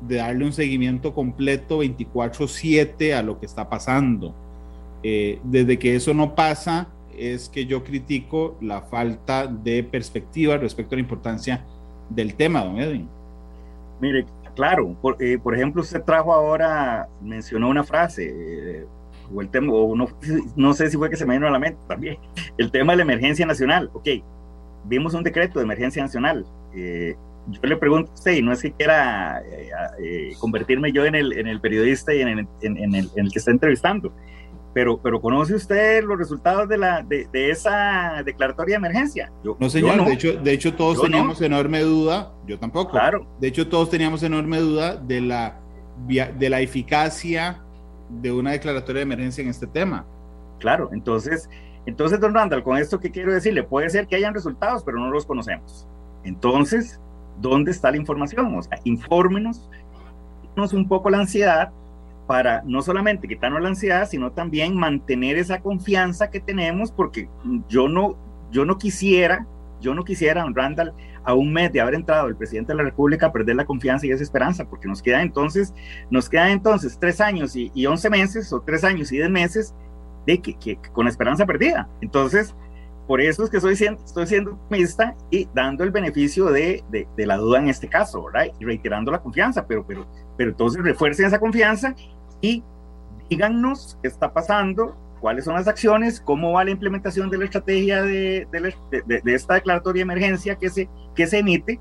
de 0.02 0.18
darle 0.18 0.46
un 0.46 0.54
seguimiento 0.54 1.14
completo 1.14 1.80
24/7 1.80 3.14
a 3.14 3.24
lo 3.24 3.40
que 3.40 3.46
está 3.46 3.70
pasando. 3.70 4.36
Eh, 5.02 5.40
desde 5.44 5.80
que 5.80 5.96
eso 5.96 6.14
no 6.14 6.36
pasa, 6.36 6.90
es 7.18 7.48
que 7.50 7.66
yo 7.66 7.84
critico 7.84 8.58
la 8.62 8.82
falta 8.82 9.48
de 9.48 9.84
perspectiva 9.84 10.58
respecto 10.58 10.96
a 10.96 10.98
la 10.98 11.02
importancia 11.02 11.66
del 12.10 12.36
tema, 12.36 12.64
don 12.64 12.80
Edwin. 12.80 13.08
Mire, 14.02 14.26
Claro, 14.56 14.96
por, 15.02 15.18
eh, 15.20 15.40
por, 15.40 15.56
ejemplo, 15.56 15.82
usted 15.82 16.04
trajo 16.04 16.34
ahora, 16.34 17.08
mencionó 17.22 17.70
una 17.70 17.84
frase, 17.84 18.32
eh, 18.32 18.86
o 19.34 19.42
el 19.42 19.50
tema, 19.50 19.74
o 19.74 19.96
no, 19.96 20.08
no, 20.56 20.74
sé 20.74 20.90
si 20.92 20.98
fue 20.98 21.10
que 21.10 21.16
se 21.16 21.26
me 21.26 21.34
vino 21.34 21.48
a 21.48 21.52
la 21.52 21.60
mente 21.60 21.80
también, 21.88 22.18
el 22.58 22.70
tema 22.72 22.94
de 22.94 22.98
la 22.98 23.04
emergencia 23.04 23.46
nacional. 23.46 23.90
Ok, 23.94 24.08
vimos 24.86 25.14
un 25.16 25.24
decreto 25.24 25.60
de 25.60 25.66
emergencia 25.66 26.04
nacional. 26.04 26.46
Eh, 26.76 27.16
yo 27.48 27.60
le 27.64 27.76
pregunto 27.78 28.12
a 28.12 28.14
usted, 28.14 28.34
y 28.34 28.42
no 28.42 28.54
es 28.54 28.62
que 28.62 28.72
quiera 28.72 29.44
convertirme 30.40 30.94
yo 30.94 31.06
en 31.06 31.16
el, 31.16 31.34
en 31.34 31.48
el 31.48 31.60
periodista 31.60 32.14
y 32.14 32.22
en 32.22 32.28
el, 32.30 32.48
en, 32.62 32.78
el, 32.78 33.10
en 33.16 33.26
el, 33.26 33.32
que 33.34 33.40
está 33.40 33.52
entrevistando, 33.52 34.14
pero, 34.74 35.00
pero 35.00 35.22
¿conoce 35.22 35.54
usted 35.54 36.04
los 36.04 36.18
resultados 36.18 36.68
de, 36.68 36.78
la, 36.78 37.04
de, 37.04 37.28
esa 37.50 38.24
declaratoria 38.26 38.74
de 38.74 38.78
emergencia? 38.78 39.32
Yo, 39.44 39.56
no, 39.60 39.70
señor, 39.70 40.04
De, 40.06 40.14
hecho, 40.14 40.34
de 40.34 40.52
hecho 40.52 40.74
todos 40.74 41.02
teníamos 41.02 41.42
enorme 41.42 41.82
duda, 41.82 42.34
yo 42.48 42.58
tampoco. 42.58 42.92
Claro. 42.92 43.28
De 43.40 43.48
hecho, 43.48 43.68
todos 43.68 43.90
teníamos 43.90 44.24
enorme 44.24 44.60
duda 44.60 44.96
de 44.96 45.22
la, 45.22 45.60
de 46.08 46.50
la 46.50 46.62
eficacia 46.62 47.62
de 48.10 48.32
una 48.32 48.52
declaratoria 48.52 49.00
de 49.00 49.04
emergencia 49.04 49.44
en 49.44 49.50
este 49.50 49.68
tema. 49.68 50.06
Claro, 50.60 50.90
entonces, 50.92 51.50
entonces, 51.86 52.20
don 52.20 52.34
Randall, 52.34 52.64
con 52.64 52.78
esto 52.78 53.00
que 53.00 53.12
quiero 53.12 53.34
decirle, 53.34 53.64
puede 53.64 53.90
ser 53.90 54.08
que 54.08 54.16
hayan 54.16 54.34
resultados, 54.34 54.84
pero 54.84 54.98
no 54.98 55.12
los 55.12 55.26
conocemos. 55.26 55.88
Entonces, 56.24 57.00
¿dónde 57.40 57.72
está 57.72 57.92
la 57.92 57.98
información? 57.98 58.56
O 58.58 58.62
sea, 58.64 58.80
infórmenos, 58.86 59.70
un 60.56 60.88
poco 60.88 61.10
la 61.10 61.20
ansiedad 61.20 61.72
para 62.28 62.64
no 62.66 62.82
solamente 62.82 63.28
quitarnos 63.28 63.62
la 63.62 63.70
ansiedad, 63.70 64.08
sino 64.08 64.32
también 64.32 64.76
mantener 64.76 65.38
esa 65.38 65.62
confianza 65.62 66.30
que 66.30 66.40
tenemos, 66.40 66.92
porque 66.92 67.30
yo 67.68 67.88
no, 67.88 68.18
yo 68.52 68.66
no 68.66 68.78
quisiera, 68.78 69.46
yo 69.82 69.94
no 69.94 70.04
quisiera, 70.04 70.46
Randall, 70.54 70.94
a 71.26 71.34
un 71.34 71.52
mes 71.52 71.72
de 71.72 71.82
haber 71.82 71.96
entrado 71.96 72.28
el 72.28 72.36
presidente 72.36 72.72
de 72.72 72.78
la 72.78 72.84
República, 72.84 73.32
perder 73.32 73.56
la 73.56 73.66
confianza 73.66 74.06
y 74.06 74.12
esa 74.12 74.24
esperanza, 74.24 74.66
porque 74.66 74.88
nos 74.88 75.02
queda 75.02 75.22
entonces, 75.22 75.74
nos 76.10 76.30
queda 76.30 76.52
entonces 76.52 76.98
tres 77.00 77.20
años 77.22 77.56
y, 77.56 77.72
y 77.74 77.86
once 77.86 78.10
meses, 78.10 78.52
o 78.54 78.62
tres 78.62 78.84
años 78.84 79.12
y 79.12 79.18
diez 79.18 79.30
meses, 79.30 79.74
de 80.26 80.42
que, 80.42 80.54
que, 80.54 80.78
con 80.94 81.08
esperanza 81.08 81.46
perdida. 81.46 81.90
Entonces, 82.02 82.56
por 83.08 83.20
eso 83.20 83.44
es 83.44 83.50
que 83.50 83.60
siendo, 83.76 84.04
estoy 84.04 84.28
siendo 84.28 84.54
optimista 84.54 85.16
y 85.30 85.48
dando 85.54 85.84
el 85.84 85.92
beneficio 85.92 86.46
de, 86.46 86.84
de, 86.90 87.08
de, 87.18 87.26
la 87.26 87.38
duda 87.38 87.60
en 87.60 87.68
este 87.68 87.90
caso, 87.90 88.24
¿verdad? 88.24 88.54
Y 88.60 88.64
reiterando 88.64 89.12
la 89.12 89.22
confianza, 89.22 89.68
pero, 89.68 89.86
pero, 89.86 90.08
pero 90.38 90.52
entonces 90.52 90.84
refuercen 90.84 91.26
esa 91.26 91.40
confianza 91.40 91.96
y 92.42 92.64
díganos 93.30 93.98
qué 94.02 94.08
está 94.08 94.34
pasando, 94.34 94.96
cuáles 95.22 95.46
son 95.46 95.56
las 95.56 95.68
acciones, 95.68 96.20
cómo 96.20 96.54
va 96.54 96.66
la 96.66 96.72
implementación 96.72 97.30
de 97.30 97.38
la 97.38 97.46
estrategia 97.46 98.04
de, 98.04 98.48
de, 98.52 99.22
de 99.22 99.34
esta 99.34 99.56
declaratoria 99.56 100.02
de 100.02 100.12
emergencia 100.12 100.56
que 100.56 100.70
se, 100.70 100.90
que 101.16 101.28
se 101.28 101.40
emite 101.40 101.80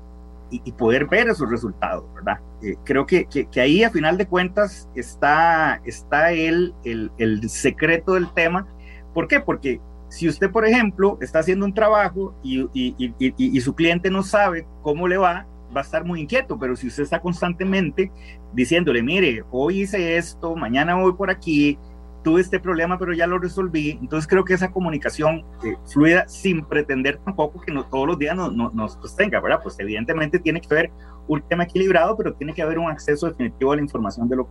y, 0.63 0.71
poder 0.73 1.07
ver 1.07 1.27
esos 1.27 1.49
resultados, 1.49 2.05
¿verdad? 2.13 2.39
Eh, 2.61 2.75
creo 2.83 3.05
que, 3.05 3.25
que, 3.25 3.45
que, 3.45 3.61
ahí 3.61 3.83
a 3.83 3.89
final 3.89 4.17
de 4.17 4.27
cuentas 4.27 4.87
está, 4.95 5.81
está 5.85 6.31
el, 6.31 6.73
el, 6.83 7.11
el 7.17 7.49
secreto 7.49 8.13
del 8.13 8.31
tema. 8.33 8.67
¿Por 9.13 9.27
qué? 9.27 9.39
Porque 9.39 9.79
si 10.09 10.27
usted, 10.27 10.51
por 10.51 10.65
ejemplo, 10.65 11.17
está 11.21 11.39
haciendo 11.39 11.65
un 11.65 11.73
trabajo 11.73 12.35
y, 12.43 12.69
y, 12.73 13.13
y, 13.17 13.61
su 13.61 13.73
cliente 13.73 14.11
no 14.11 14.21
sabe 14.21 14.67
cómo 14.83 15.07
le 15.07 15.17
va, 15.17 15.47
va 15.75 15.81
a 15.81 15.83
estar 15.83 16.05
muy 16.05 16.21
inquieto, 16.21 16.57
pero 16.57 16.75
si 16.75 16.87
usted 16.87 17.03
está 17.03 17.19
constantemente 17.19 18.11
diciéndole, 18.53 19.01
mire, 19.01 19.43
hoy 19.51 19.81
hice 19.81 20.17
esto, 20.17 20.55
mañana 20.55 20.95
voy 20.95 21.13
por 21.13 21.29
aquí, 21.29 21.77
tuve 22.23 22.41
este 22.41 22.59
problema, 22.59 22.97
pero 22.97 23.13
ya 23.13 23.27
lo 23.27 23.37
resolví, 23.37 23.97
entonces 24.01 24.27
creo 24.27 24.45
que 24.45 24.53
esa 24.53 24.71
comunicación 24.71 25.43
eh, 25.63 25.75
fluida 25.85 26.27
sin 26.27 26.63
pretender 26.65 27.17
tampoco 27.17 27.59
que 27.61 27.71
no, 27.71 27.85
todos 27.85 28.07
los 28.07 28.19
días 28.19 28.35
nos, 28.35 28.55
nos, 28.55 28.73
nos 28.73 28.93
sostenga, 28.93 29.39
¿verdad? 29.41 29.59
Pues 29.61 29.79
evidentemente 29.79 30.39
tiene 30.39 30.61
que 30.61 30.67
haber 30.71 30.91
un 31.27 31.41
tema 31.41 31.63
equilibrado, 31.63 32.15
pero 32.17 32.33
tiene 32.33 32.53
que 32.53 32.61
haber 32.61 32.79
un 32.79 32.89
acceso 32.89 33.27
definitivo 33.27 33.71
a 33.73 33.75
la 33.75 33.81
información 33.81 34.27
de 34.29 34.37
lo, 34.37 34.47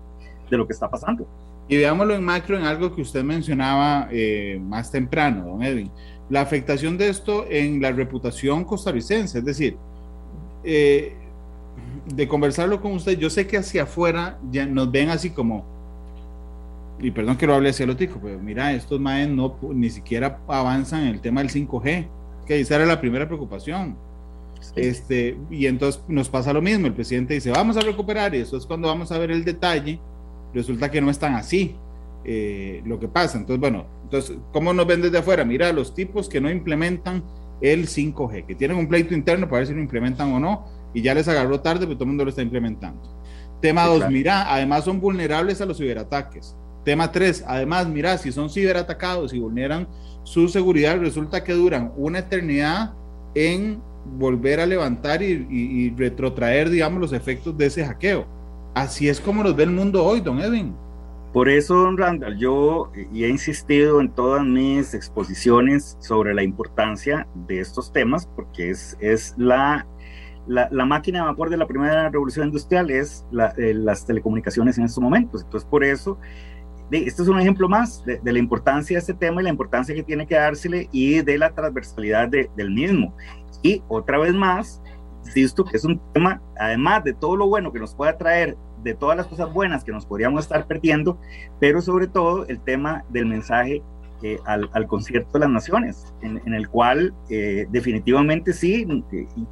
de 0.51 0.57
lo 0.57 0.67
que 0.67 0.73
está 0.73 0.91
pasando. 0.91 1.27
Y 1.69 1.77
veámoslo 1.77 2.15
en 2.15 2.25
macro 2.25 2.59
en 2.59 2.65
algo 2.65 2.95
que 2.95 3.03
usted 3.03 3.23
mencionaba 3.23 4.09
eh, 4.11 4.61
más 4.63 4.91
temprano, 4.91 5.47
don 5.47 5.63
Edwin. 5.63 5.91
La 6.29 6.41
afectación 6.41 6.99
de 6.99 7.09
esto 7.09 7.47
en 7.49 7.81
la 7.81 7.93
reputación 7.93 8.65
costarricense, 8.65 9.39
es 9.39 9.45
decir, 9.45 9.77
eh, 10.65 11.15
de 12.07 12.29
conversarlo 12.29 12.81
con 12.81 12.93
usted, 12.93 13.19
yo 13.19 13.31
sé 13.31 13.47
que 13.47 13.57
hacia 13.57 13.85
afuera 13.85 14.39
ya 14.51 14.67
nos 14.67 14.91
ven 14.91 15.11
así 15.11 15.31
como, 15.31 15.65
y 17.01 17.11
perdón 17.11 17.37
que 17.37 17.47
lo 17.47 17.55
hable 17.55 17.71
hacia 17.71 17.87
lo 17.87 17.97
tico, 17.97 18.19
pero 18.23 18.39
mira, 18.39 18.73
estos 18.73 19.01
maes 19.01 19.29
no 19.29 19.59
ni 19.73 19.91
siquiera 19.91 20.41
avanzan 20.49 21.03
en 21.03 21.09
el 21.09 21.21
tema 21.21 21.43
del 21.43 21.51
5G, 21.51 22.09
que 22.47 22.61
esa 22.61 22.77
era 22.77 22.87
la 22.87 23.01
primera 23.01 23.27
preocupación. 23.27 23.97
Este, 24.77 25.37
y 25.51 25.67
entonces 25.67 26.03
nos 26.07 26.29
pasa 26.29 26.53
lo 26.53 26.63
mismo, 26.63 26.87
el 26.87 26.95
presidente 26.95 27.35
dice, 27.35 27.51
vamos 27.51 27.77
a 27.77 27.81
recuperar, 27.81 28.35
y 28.35 28.39
eso 28.39 28.57
es 28.57 28.67
cuando 28.67 28.89
vamos 28.89 29.11
a 29.11 29.19
ver 29.19 29.31
el 29.31 29.45
detalle, 29.45 29.99
resulta 30.55 30.91
que 30.91 31.01
no 31.01 31.11
es 31.11 31.19
tan 31.19 31.35
así 31.35 31.77
eh, 32.25 32.83
lo 32.85 32.99
que 33.01 33.09
pasa. 33.09 33.39
Entonces, 33.39 33.61
bueno, 33.61 33.87
entonces, 34.05 34.37
¿cómo 34.53 34.73
nos 34.73 34.87
ven 34.87 35.03
desde 35.03 35.19
afuera? 35.19 35.45
Mira, 35.45 35.73
los 35.73 35.95
tipos 35.95 36.29
que 36.29 36.41
no 36.41 36.51
implementan 36.51 37.25
el 37.63 37.87
5G, 37.87 38.45
que 38.47 38.55
tienen 38.55 38.77
un 38.77 38.89
pleito 38.89 39.15
interno 39.15 39.47
para 39.47 39.59
ver 39.59 39.69
si 39.69 39.75
lo 39.75 39.81
implementan 39.81 40.33
o 40.33 40.41
no, 40.41 40.67
y 40.93 41.01
ya 41.01 41.15
les 41.15 41.29
agarró 41.29 41.61
tarde, 41.61 41.87
pero 41.87 41.95
todo 41.95 42.05
el 42.05 42.09
mundo 42.09 42.25
lo 42.25 42.31
está 42.31 42.43
implementando. 42.43 43.01
Tema 43.61 43.87
2, 43.87 44.11
mira, 44.11 44.53
además 44.53 44.85
son 44.85 45.01
vulnerables 45.01 45.61
a 45.61 45.67
los 45.67 45.79
ciberataques. 45.79 46.57
Tema 46.85 47.13
3, 47.13 47.45
además, 47.47 47.87
mira, 47.87 48.19
si 48.19 48.33
son 48.33 48.51
ciberatacados 48.51 49.33
y 49.33 49.39
vulneran 49.39 49.87
su 50.25 50.49
seguridad, 50.49 50.99
resulta 50.99 51.45
que 51.45 51.53
duran 51.53 51.93
una 51.97 52.19
eternidad 52.19 52.93
en 53.37 53.81
volver 54.05 54.59
a 54.59 54.67
levantar 54.67 55.23
y, 55.23 55.47
y, 55.49 55.91
retrotraer, 55.91 56.71
digamos, 56.71 57.01
los 57.01 57.13
efectos 57.13 57.57
de 57.57 57.67
ese 57.67 57.85
hackeo. 57.85 58.27
Así 58.75 59.09
es 59.09 59.21
como 59.21 59.45
nos 59.45 59.55
ve 59.55 59.63
el 59.63 59.71
mundo 59.71 60.05
hoy, 60.05 60.21
don 60.21 60.41
Edwin. 60.41 60.75
Por 61.33 61.49
eso, 61.49 61.75
don 61.77 61.97
Randall, 61.97 62.37
yo 62.37 62.93
he 62.95 63.29
insistido 63.29 64.03
en 64.03 64.11
todas 64.11 64.45
mis 64.45 64.93
exposiciones 64.93 65.97
sobre 65.99 66.35
la 66.35 66.43
importancia 66.43 67.27
de 67.47 67.61
estos 67.61 67.91
temas, 67.91 68.27
porque 68.27 68.69
es, 68.69 68.99
es 69.01 69.35
la, 69.39 69.87
la, 70.47 70.69
la 70.71 70.85
máquina 70.85 71.21
de 71.21 71.25
vapor 71.27 71.49
de 71.49 71.57
la 71.57 71.67
primera 71.67 72.11
revolución 72.11 72.49
industrial, 72.49 72.91
es 72.91 73.25
la, 73.31 73.55
eh, 73.57 73.73
las 73.73 74.05
telecomunicaciones 74.05 74.77
en 74.77 74.85
estos 74.85 75.03
momentos. 75.03 75.43
Entonces, 75.43 75.67
por 75.69 75.85
eso 75.85 76.19
este 76.91 77.23
es 77.23 77.29
un 77.29 77.41
ejemplo 77.41 77.69
más 77.69 78.05
de, 78.05 78.19
de, 78.19 78.33
la 78.33 78.39
importancia 78.39 78.97
de 78.97 79.01
este 79.01 79.15
tema 79.15 79.41
y 79.41 79.45
la 79.45 79.51
importancia 79.51 79.95
que 79.95 80.03
tiene 80.03 80.27
que 80.27 80.35
dársele 80.35 80.91
y 80.93 81.23
de 81.23 81.39
la 81.39 81.55
transversalidad 81.55 82.29
de, 82.29 82.51
del 82.57 82.71
mismo. 82.71 83.17
Y 83.63 83.83
otra 83.89 84.19
vez 84.19 84.35
más, 84.35 84.83
insisto 85.25 85.65
que 85.65 85.79
es 85.79 85.85
un 85.85 85.99
tema, 86.13 86.43
además 86.59 87.05
de 87.05 87.15
todo 87.15 87.37
lo 87.37 87.47
bueno 87.49 87.73
que 87.73 87.79
nos 87.79 87.95
pueda 87.95 88.19
traer, 88.19 88.57
de 88.83 88.95
todas 88.95 89.17
las 89.17 89.27
cosas 89.27 89.53
buenas 89.53 89.85
que 89.85 89.93
nos 89.93 90.07
podríamos 90.07 90.45
estar 90.45 90.67
perdiendo, 90.67 91.19
pero 91.61 91.81
sobre 91.81 92.07
todo 92.07 92.47
el 92.47 92.61
tema 92.61 93.05
del 93.11 93.27
mensaje 93.27 93.83
al, 94.45 94.71
al, 94.73 94.87
concierto 94.87 95.33
de 95.33 95.41
las 95.41 95.51
naciones, 95.51 96.15
en, 96.23 96.55
el 96.55 96.69
cual 96.69 97.15
eh, 97.29 97.67
definitivamente 97.71 98.53
sí, 98.53 98.87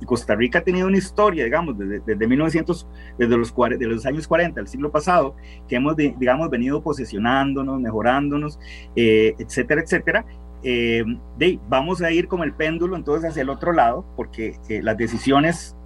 Costa 0.06 0.34
Rica 0.34 0.60
ha 0.60 0.62
tenido 0.62 0.86
una 0.86 0.98
historia, 0.98 1.44
digamos, 1.44 1.76
desde, 1.76 2.00
desde 2.00 2.26
1900, 2.26 2.86
desde 3.18 3.36
los, 3.36 3.54
de 3.54 3.86
los 3.86 4.06
años 4.06 4.28
40 4.28 4.60
del 4.60 4.68
siglo 4.68 4.90
pasado, 4.90 5.34
que 5.68 5.76
hemos, 5.76 5.96
de, 5.96 6.14
digamos, 6.18 6.48
venido 6.50 6.82
posesionándonos, 6.82 7.80
mejorándonos, 7.80 8.58
eh, 8.96 9.34
etcétera, 9.38 9.82
etcétera. 9.82 10.24
Eh, 10.62 11.04
de, 11.38 11.58
vamos 11.68 12.02
a 12.02 12.10
ir 12.10 12.28
como 12.28 12.44
el 12.44 12.52
péndulo 12.52 12.94
entonces 12.94 13.30
hacia 13.30 13.42
el 13.42 13.50
otro 13.50 13.72
lado, 13.72 14.04
porque 14.16 14.56
las 14.82 14.96
decisiones 14.96 15.76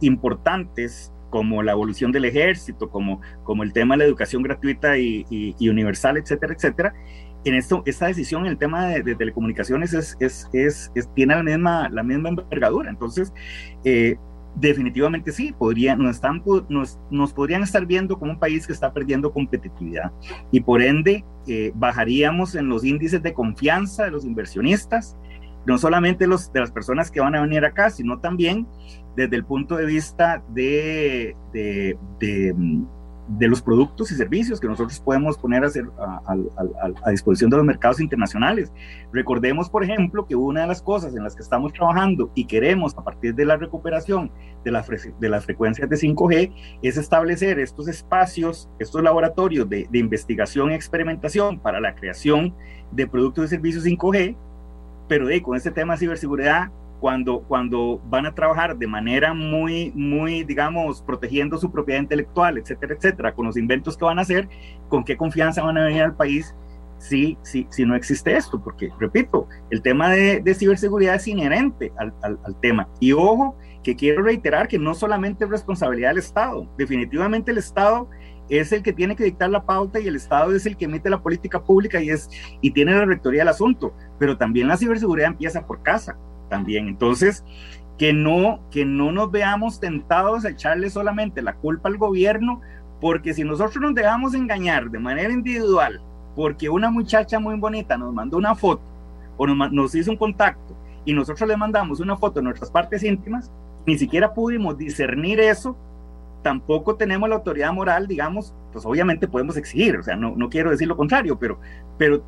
importantes 0.00 1.12
como 1.30 1.62
la 1.62 1.72
evolución 1.72 2.12
del 2.12 2.24
ejército, 2.24 2.90
como, 2.90 3.20
como 3.44 3.62
el 3.62 3.72
tema 3.72 3.94
de 3.94 3.98
la 3.98 4.04
educación 4.04 4.42
gratuita 4.42 4.98
y, 4.98 5.26
y, 5.30 5.54
y 5.58 5.68
universal, 5.68 6.16
etcétera, 6.16 6.54
etcétera, 6.54 6.94
en 7.44 7.54
esto, 7.54 7.82
esta 7.86 8.06
decisión 8.06 8.44
en 8.44 8.52
el 8.52 8.58
tema 8.58 8.86
de, 8.86 9.02
de 9.02 9.14
telecomunicaciones 9.14 9.92
es, 9.92 10.16
es, 10.20 10.48
es, 10.52 10.90
es, 10.94 11.12
tiene 11.14 11.36
la 11.36 11.42
misma, 11.42 11.88
la 11.88 12.02
misma 12.02 12.30
envergadura. 12.30 12.90
Entonces, 12.90 13.32
eh, 13.84 14.16
definitivamente 14.56 15.32
sí, 15.32 15.54
podría, 15.56 15.94
nos, 15.96 16.16
están, 16.16 16.42
nos, 16.68 16.98
nos, 17.10 17.32
podrían 17.32 17.62
estar 17.62 17.86
viendo 17.86 18.18
como 18.18 18.32
un 18.32 18.38
país 18.38 18.66
que 18.66 18.72
está 18.72 18.92
perdiendo 18.92 19.32
competitividad 19.32 20.12
y 20.50 20.60
por 20.60 20.82
ende 20.82 21.24
eh, 21.46 21.70
bajaríamos 21.74 22.54
en 22.54 22.68
los 22.68 22.84
índices 22.84 23.22
de 23.22 23.32
confianza 23.32 24.04
de 24.04 24.10
los 24.10 24.24
inversionistas, 24.24 25.16
no 25.68 25.76
solamente 25.76 26.26
los, 26.26 26.50
de 26.52 26.60
las 26.60 26.72
personas 26.72 27.10
que 27.10 27.20
van 27.20 27.34
a 27.34 27.42
venir 27.42 27.64
acá, 27.64 27.90
sino 27.90 28.18
también 28.18 28.66
desde 29.14 29.36
el 29.36 29.44
punto 29.44 29.76
de 29.76 29.84
vista 29.84 30.42
de, 30.48 31.36
de, 31.52 31.94
los 33.40 33.60
productos 33.60 34.10
y 34.10 34.14
servicios 34.14 34.60
que 34.60 34.66
nosotros 34.66 34.98
podemos 35.00 35.36
poner 35.36 35.62
a, 35.64 37.10
disposición 37.10 37.50
de 37.50 37.58
los 37.58 37.66
mercados 37.66 38.00
internacionales. 38.00 38.72
Recordemos, 39.12 39.68
por 39.68 39.84
ejemplo, 39.84 40.26
que 40.26 40.34
una 40.34 40.62
de 40.62 40.68
las 40.68 40.80
cosas 40.80 41.14
en 41.14 41.22
las 41.22 41.36
que 41.36 41.42
estamos 41.42 41.74
trabajando 41.74 42.30
y 42.34 42.46
queremos 42.46 42.96
a 42.96 43.04
partir 43.04 43.34
de 43.34 43.44
la 43.44 43.58
recuperación 43.58 44.32
de, 44.64 44.70
la 44.70 44.82
de 45.20 45.28
las 45.28 45.44
frecuencias 45.44 45.90
de 45.90 45.96
5G 45.96 46.78
es 46.80 46.96
establecer 46.96 47.58
estos 47.58 47.88
espacios, 47.88 48.70
estos 48.78 49.02
laboratorios 49.02 49.68
de, 49.68 49.86
de 49.90 49.98
investigación 49.98 50.72
y 50.72 50.74
experimentación 50.74 51.58
para 51.60 51.78
la 51.78 51.94
creación 51.94 52.54
de 52.90 53.06
productos 53.06 53.44
y 53.44 53.48
servicios 53.48 53.84
5G, 53.84 54.34
pero 55.08 55.26
de, 55.26 55.42
con 55.42 55.56
este 55.56 55.70
tema 55.70 55.94
de 55.94 56.00
ciberseguridad 56.00 56.70
cuando, 57.00 57.42
cuando 57.42 58.00
van 58.06 58.26
a 58.26 58.34
trabajar 58.34 58.76
de 58.76 58.86
manera 58.86 59.32
muy, 59.32 59.92
muy, 59.94 60.44
digamos, 60.44 61.02
protegiendo 61.02 61.58
su 61.58 61.70
propiedad 61.70 62.00
intelectual, 62.00 62.58
etcétera, 62.58 62.94
etcétera, 62.94 63.34
con 63.34 63.46
los 63.46 63.56
inventos 63.56 63.96
que 63.96 64.04
van 64.04 64.18
a 64.18 64.22
hacer, 64.22 64.48
con 64.88 65.04
qué 65.04 65.16
confianza 65.16 65.62
van 65.62 65.78
a 65.78 65.84
venir 65.84 66.02
al 66.02 66.16
país 66.16 66.54
si, 66.98 67.38
si, 67.42 67.66
si 67.70 67.84
no 67.84 67.94
existe 67.94 68.36
esto, 68.36 68.60
porque, 68.62 68.90
repito, 68.98 69.48
el 69.70 69.82
tema 69.82 70.10
de, 70.10 70.40
de 70.40 70.54
ciberseguridad 70.54 71.14
es 71.14 71.28
inherente 71.28 71.92
al, 71.96 72.12
al, 72.22 72.38
al, 72.44 72.58
tema. 72.60 72.88
Y 72.98 73.12
ojo, 73.12 73.56
que 73.84 73.94
quiero 73.94 74.22
reiterar 74.22 74.66
que 74.66 74.78
no 74.78 74.94
solamente 74.94 75.44
es 75.44 75.50
responsabilidad 75.50 76.10
del 76.10 76.18
Estado, 76.18 76.68
definitivamente 76.76 77.52
el 77.52 77.58
Estado 77.58 78.08
es 78.48 78.72
el 78.72 78.82
que 78.82 78.92
tiene 78.92 79.16
que 79.16 79.24
dictar 79.24 79.50
la 79.50 79.64
pauta 79.64 80.00
y 80.00 80.08
el 80.08 80.16
Estado 80.16 80.54
es 80.54 80.66
el 80.66 80.76
que 80.76 80.86
emite 80.86 81.10
la 81.10 81.22
política 81.22 81.62
pública 81.62 82.00
y, 82.00 82.10
es, 82.10 82.30
y 82.60 82.70
tiene 82.70 82.92
la 82.92 83.04
rectoría 83.04 83.40
del 83.40 83.48
asunto. 83.48 83.92
Pero 84.18 84.36
también 84.36 84.68
la 84.68 84.76
ciberseguridad 84.76 85.28
empieza 85.28 85.66
por 85.66 85.82
casa, 85.82 86.16
también. 86.48 86.88
Entonces, 86.88 87.44
que 87.98 88.12
no, 88.12 88.60
que 88.70 88.84
no 88.84 89.12
nos 89.12 89.30
veamos 89.30 89.80
tentados 89.80 90.44
a 90.44 90.50
echarle 90.50 90.88
solamente 90.88 91.42
la 91.42 91.54
culpa 91.54 91.88
al 91.88 91.98
gobierno, 91.98 92.60
porque 93.00 93.34
si 93.34 93.44
nosotros 93.44 93.80
nos 93.80 93.94
dejamos 93.94 94.34
engañar 94.34 94.90
de 94.90 94.98
manera 94.98 95.32
individual, 95.32 96.00
porque 96.34 96.68
una 96.68 96.90
muchacha 96.90 97.38
muy 97.38 97.56
bonita 97.56 97.98
nos 97.98 98.14
mandó 98.14 98.36
una 98.36 98.54
foto 98.54 98.82
o 99.36 99.46
nos, 99.46 99.72
nos 99.72 99.94
hizo 99.94 100.10
un 100.10 100.16
contacto 100.16 100.76
y 101.04 101.12
nosotros 101.12 101.48
le 101.48 101.56
mandamos 101.56 102.00
una 102.00 102.16
foto 102.16 102.40
de 102.40 102.44
nuestras 102.44 102.70
partes 102.70 103.02
íntimas, 103.02 103.50
ni 103.86 103.98
siquiera 103.98 104.32
pudimos 104.32 104.78
discernir 104.78 105.40
eso, 105.40 105.76
tampoco 106.42 106.96
tenemos 106.96 107.28
la 107.28 107.36
autoridad 107.36 107.72
moral, 107.72 108.06
digamos, 108.06 108.54
pues 108.72 108.84
obviamente 108.86 109.28
podemos 109.28 109.56
exigir, 109.56 109.96
o 109.96 110.02
sea, 110.02 110.16
no, 110.16 110.34
no 110.36 110.48
quiero 110.48 110.70
decir 110.70 110.88
lo 110.88 110.96
contrario, 110.96 111.38
pero, 111.38 111.58
pero 111.96 112.22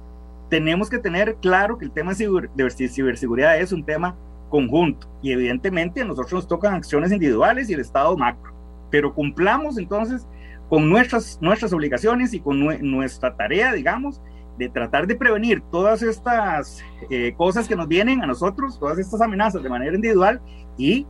tenemos 0.48 0.90
que 0.90 0.98
tener 0.98 1.36
claro 1.36 1.78
que 1.78 1.84
el 1.84 1.92
tema 1.92 2.12
de 2.12 2.70
ciberseguridad 2.70 3.58
es 3.60 3.72
un 3.72 3.84
tema 3.84 4.16
conjunto 4.48 5.08
y 5.22 5.32
evidentemente 5.32 6.00
a 6.00 6.04
nosotros 6.04 6.32
nos 6.32 6.48
tocan 6.48 6.74
acciones 6.74 7.12
individuales 7.12 7.70
y 7.70 7.74
el 7.74 7.80
Estado 7.80 8.16
macro, 8.16 8.52
pero 8.90 9.14
cumplamos 9.14 9.78
entonces 9.78 10.26
con 10.68 10.88
nuestras, 10.88 11.38
nuestras 11.40 11.72
obligaciones 11.72 12.34
y 12.34 12.40
con 12.40 12.60
nuestra 12.90 13.36
tarea, 13.36 13.72
digamos, 13.72 14.20
de 14.58 14.68
tratar 14.68 15.06
de 15.06 15.16
prevenir 15.16 15.62
todas 15.70 16.02
estas 16.02 16.82
eh, 17.08 17.32
cosas 17.36 17.66
que 17.66 17.76
nos 17.76 17.88
vienen 17.88 18.22
a 18.22 18.26
nosotros, 18.26 18.78
todas 18.78 18.98
estas 18.98 19.20
amenazas 19.20 19.62
de 19.62 19.68
manera 19.68 19.94
individual 19.94 20.40
y 20.76 21.06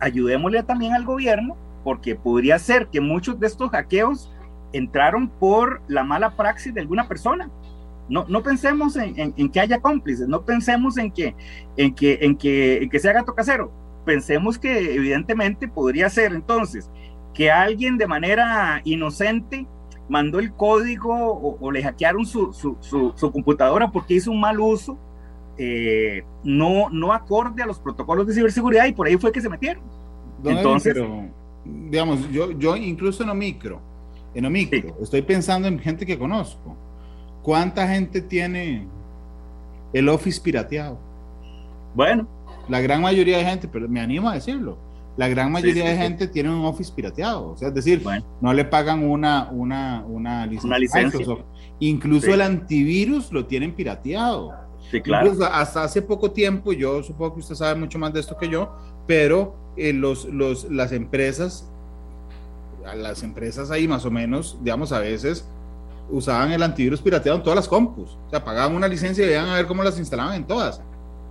ayudémosle 0.00 0.62
también 0.62 0.94
al 0.94 1.04
gobierno, 1.04 1.56
porque 1.84 2.14
podría 2.14 2.58
ser 2.58 2.88
que 2.88 3.00
muchos 3.00 3.38
de 3.38 3.46
estos 3.46 3.70
hackeos 3.70 4.30
entraron 4.72 5.28
por 5.28 5.80
la 5.88 6.04
mala 6.04 6.36
praxis 6.36 6.74
de 6.74 6.80
alguna 6.80 7.08
persona 7.08 7.50
no, 8.08 8.24
no 8.28 8.42
pensemos 8.42 8.96
en, 8.96 9.50
que 9.50 9.60
haya 9.60 9.80
cómplices, 9.80 10.28
no 10.28 10.44
pensemos 10.44 10.96
en 10.96 11.10
que, 11.10 11.34
en, 11.76 11.94
que, 11.94 12.18
en, 12.22 12.36
que, 12.36 12.88
que 12.90 12.98
se 12.98 13.10
haga 13.10 13.24
casero. 13.24 13.70
Pensemos 14.04 14.58
que 14.58 14.94
evidentemente 14.94 15.68
podría 15.68 16.08
ser 16.08 16.32
entonces 16.32 16.90
que 17.34 17.50
alguien 17.50 17.98
de 17.98 18.06
manera 18.06 18.80
inocente 18.84 19.66
mandó 20.08 20.38
el 20.38 20.52
código 20.54 21.12
o, 21.60 21.70
le 21.70 21.82
hackearon 21.82 22.24
su, 22.24 22.52
su, 22.54 23.30
computadora 23.30 23.90
porque 23.90 24.14
hizo 24.14 24.30
un 24.30 24.40
mal 24.40 24.58
uso, 24.58 24.98
eh, 25.58 26.24
no, 26.42 26.88
no 26.90 27.12
acorde 27.12 27.62
a 27.62 27.66
los 27.66 27.78
protocolos 27.78 28.26
de 28.26 28.32
ciberseguridad 28.32 28.86
y 28.86 28.92
por 28.92 29.06
ahí 29.06 29.18
fue 29.18 29.30
que 29.30 29.42
se 29.42 29.50
metieron. 29.50 29.82
Entonces, 30.44 30.96
digamos, 31.90 32.30
yo, 32.30 32.52
yo 32.52 32.76
incluso 32.76 33.22
en 33.22 33.30
Omicro, 33.30 33.80
en 34.34 34.46
Omicro, 34.46 34.96
estoy 35.02 35.22
pensando 35.22 35.68
en 35.68 35.78
gente 35.78 36.04
que 36.04 36.18
conozco 36.18 36.76
¿Cuánta 37.48 37.88
gente 37.88 38.20
tiene 38.20 38.86
el 39.94 40.08
Office 40.10 40.38
pirateado? 40.38 40.98
Bueno. 41.94 42.28
La 42.68 42.78
gran 42.82 43.00
mayoría 43.00 43.38
de 43.38 43.44
gente, 43.46 43.66
pero 43.66 43.88
me 43.88 44.00
animo 44.00 44.28
a 44.28 44.34
decirlo, 44.34 44.76
la 45.16 45.28
gran 45.28 45.50
mayoría 45.50 45.88
de 45.88 45.96
gente 45.96 46.28
tiene 46.28 46.50
un 46.50 46.66
Office 46.66 46.92
pirateado. 46.94 47.52
O 47.52 47.56
sea, 47.56 47.68
es 47.68 47.74
decir, 47.74 48.04
no 48.42 48.52
le 48.52 48.66
pagan 48.66 49.02
una, 49.02 49.48
una, 49.50 50.04
una 50.06 50.46
licencia. 50.46 51.24
Incluso 51.80 52.34
el 52.34 52.42
antivirus 52.42 53.32
lo 53.32 53.46
tienen 53.46 53.74
pirateado. 53.74 54.52
Sí, 54.90 55.00
claro. 55.00 55.32
hasta 55.50 55.84
hace 55.84 56.02
poco 56.02 56.30
tiempo, 56.30 56.74
yo 56.74 57.02
supongo 57.02 57.34
que 57.34 57.40
usted 57.40 57.54
sabe 57.54 57.80
mucho 57.80 57.98
más 57.98 58.12
de 58.12 58.20
esto 58.20 58.36
que 58.36 58.50
yo, 58.50 58.74
pero 59.06 59.54
eh, 59.78 59.92
los, 59.92 60.24
los, 60.26 60.70
las 60.70 60.92
empresas, 60.92 61.68
las 62.96 63.22
empresas 63.22 63.70
ahí 63.70 63.86
más 63.86 64.04
o 64.04 64.10
menos, 64.10 64.58
digamos, 64.62 64.92
a 64.92 65.00
veces 65.00 65.48
usaban 66.10 66.52
el 66.52 66.62
antivirus 66.62 67.00
pirateado 67.00 67.38
en 67.38 67.44
todas 67.44 67.56
las 67.56 67.68
compus. 67.68 68.18
O 68.26 68.30
sea, 68.30 68.44
pagaban 68.44 68.74
una 68.74 68.88
licencia 68.88 69.26
y 69.26 69.30
iban 69.30 69.48
a 69.48 69.54
ver 69.54 69.66
cómo 69.66 69.82
las 69.82 69.98
instalaban 69.98 70.34
en 70.34 70.46
todas. 70.46 70.82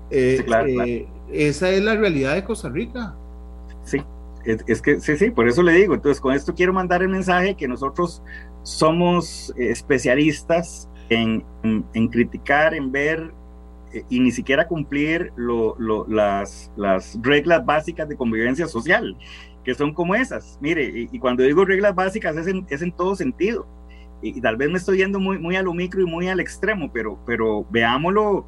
Eh, 0.09 0.45
eh, 0.47 1.07
esa 1.31 1.69
es 1.69 1.83
la 1.83 1.95
realidad 1.95 2.35
de 2.35 2.43
Costa 2.43 2.69
Rica. 2.69 3.15
Sí, 3.83 4.01
es, 4.45 4.81
que 4.81 4.99
sí, 4.99 5.17
sí, 5.17 5.29
por 5.29 5.47
eso 5.47 5.61
le 5.63 5.73
digo. 5.73 5.95
Entonces, 5.95 6.21
con 6.21 6.33
esto 6.33 6.53
quiero 6.53 6.73
mandar 6.73 7.01
el 7.01 7.09
mensaje 7.09 7.55
que 7.55 7.67
nosotros 7.67 8.21
somos 8.63 9.53
especialistas 9.57 10.87
en, 11.09 11.43
criticar, 12.11 12.73
en 12.73 12.91
ver 12.91 13.19
eh, 13.19 13.31
y 14.09 14.19
ni 14.19 14.31
siquiera 14.31 14.67
cumplir 14.67 15.31
las, 15.37 16.71
las 16.75 17.17
reglas 17.21 17.65
básicas 17.65 18.07
de 18.09 18.15
convivencia 18.15 18.67
social, 18.67 19.17
que 19.63 19.73
son 19.73 19.93
como 19.93 20.15
esas. 20.15 20.57
Mire, 20.61 21.07
y, 21.11 21.19
cuando 21.19 21.43
digo 21.43 21.65
reglas 21.65 21.95
básicas 21.95 22.35
es 22.37 22.47
es 22.69 22.81
en 22.81 22.91
todo 22.91 23.15
sentido 23.15 23.67
y, 24.21 24.41
tal 24.41 24.57
vez 24.57 24.69
me 24.69 24.77
estoy 24.77 24.97
yendo 24.97 25.19
muy, 25.19 25.37
muy 25.37 25.55
a 25.55 25.61
lo 25.61 25.73
micro 25.73 26.01
y 26.01 26.05
muy 26.05 26.27
al 26.27 26.39
extremo, 26.39 26.91
pero, 26.91 27.19
pero 27.25 27.65
veámoslo, 27.69 28.47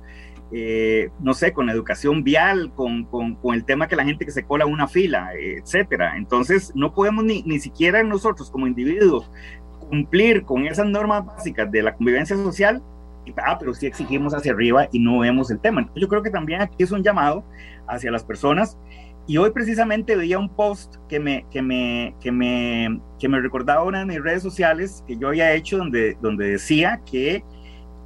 eh, 0.51 1.09
no 1.21 1.33
sé, 1.33 1.53
con 1.53 1.69
educación 1.69 2.23
vial, 2.23 2.73
con, 2.73 3.05
con, 3.05 3.35
con, 3.35 3.53
el 3.53 3.65
tema 3.65 3.87
que 3.87 3.95
la 3.95 4.05
gente 4.05 4.25
que 4.25 4.31
se 4.31 4.43
cola 4.43 4.65
una 4.65 4.87
fila, 4.87 5.29
etcétera. 5.35 6.17
Entonces, 6.17 6.71
no 6.75 6.93
podemos 6.93 7.23
ni, 7.23 7.43
ni 7.43 7.59
siquiera 7.59 8.03
nosotros 8.03 8.49
como 8.49 8.67
individuos 8.67 9.29
cumplir 9.89 10.43
con 10.43 10.65
esas 10.65 10.87
normas 10.87 11.25
básicas 11.25 11.71
de 11.71 11.83
la 11.83 11.95
convivencia 11.95 12.35
social, 12.35 12.83
ah, 13.37 13.57
pero 13.59 13.73
sí 13.73 13.87
exigimos 13.87 14.33
hacia 14.33 14.51
arriba 14.51 14.87
y 14.91 14.99
no 14.99 15.19
vemos 15.19 15.51
el 15.51 15.59
tema. 15.59 15.89
Yo 15.95 16.07
creo 16.07 16.23
que 16.23 16.29
también 16.29 16.61
aquí 16.61 16.83
es 16.83 16.91
un 16.91 17.03
llamado 17.03 17.43
hacia 17.87 18.11
las 18.11 18.23
personas 18.23 18.77
y 19.27 19.37
hoy 19.37 19.51
precisamente 19.51 20.15
veía 20.15 20.39
un 20.39 20.49
post 20.49 20.95
que 21.07 21.19
me, 21.19 21.45
que 21.51 21.61
me, 21.61 22.15
que 22.19 22.31
me, 22.31 22.99
que 23.19 23.29
me 23.29 23.39
recordaba 23.39 23.83
una 23.83 23.99
de 23.99 24.05
mis 24.05 24.23
redes 24.23 24.41
sociales 24.41 25.03
que 25.07 25.17
yo 25.17 25.27
había 25.27 25.53
hecho 25.53 25.77
donde, 25.77 26.17
donde 26.21 26.51
decía 26.51 27.01
que, 27.05 27.43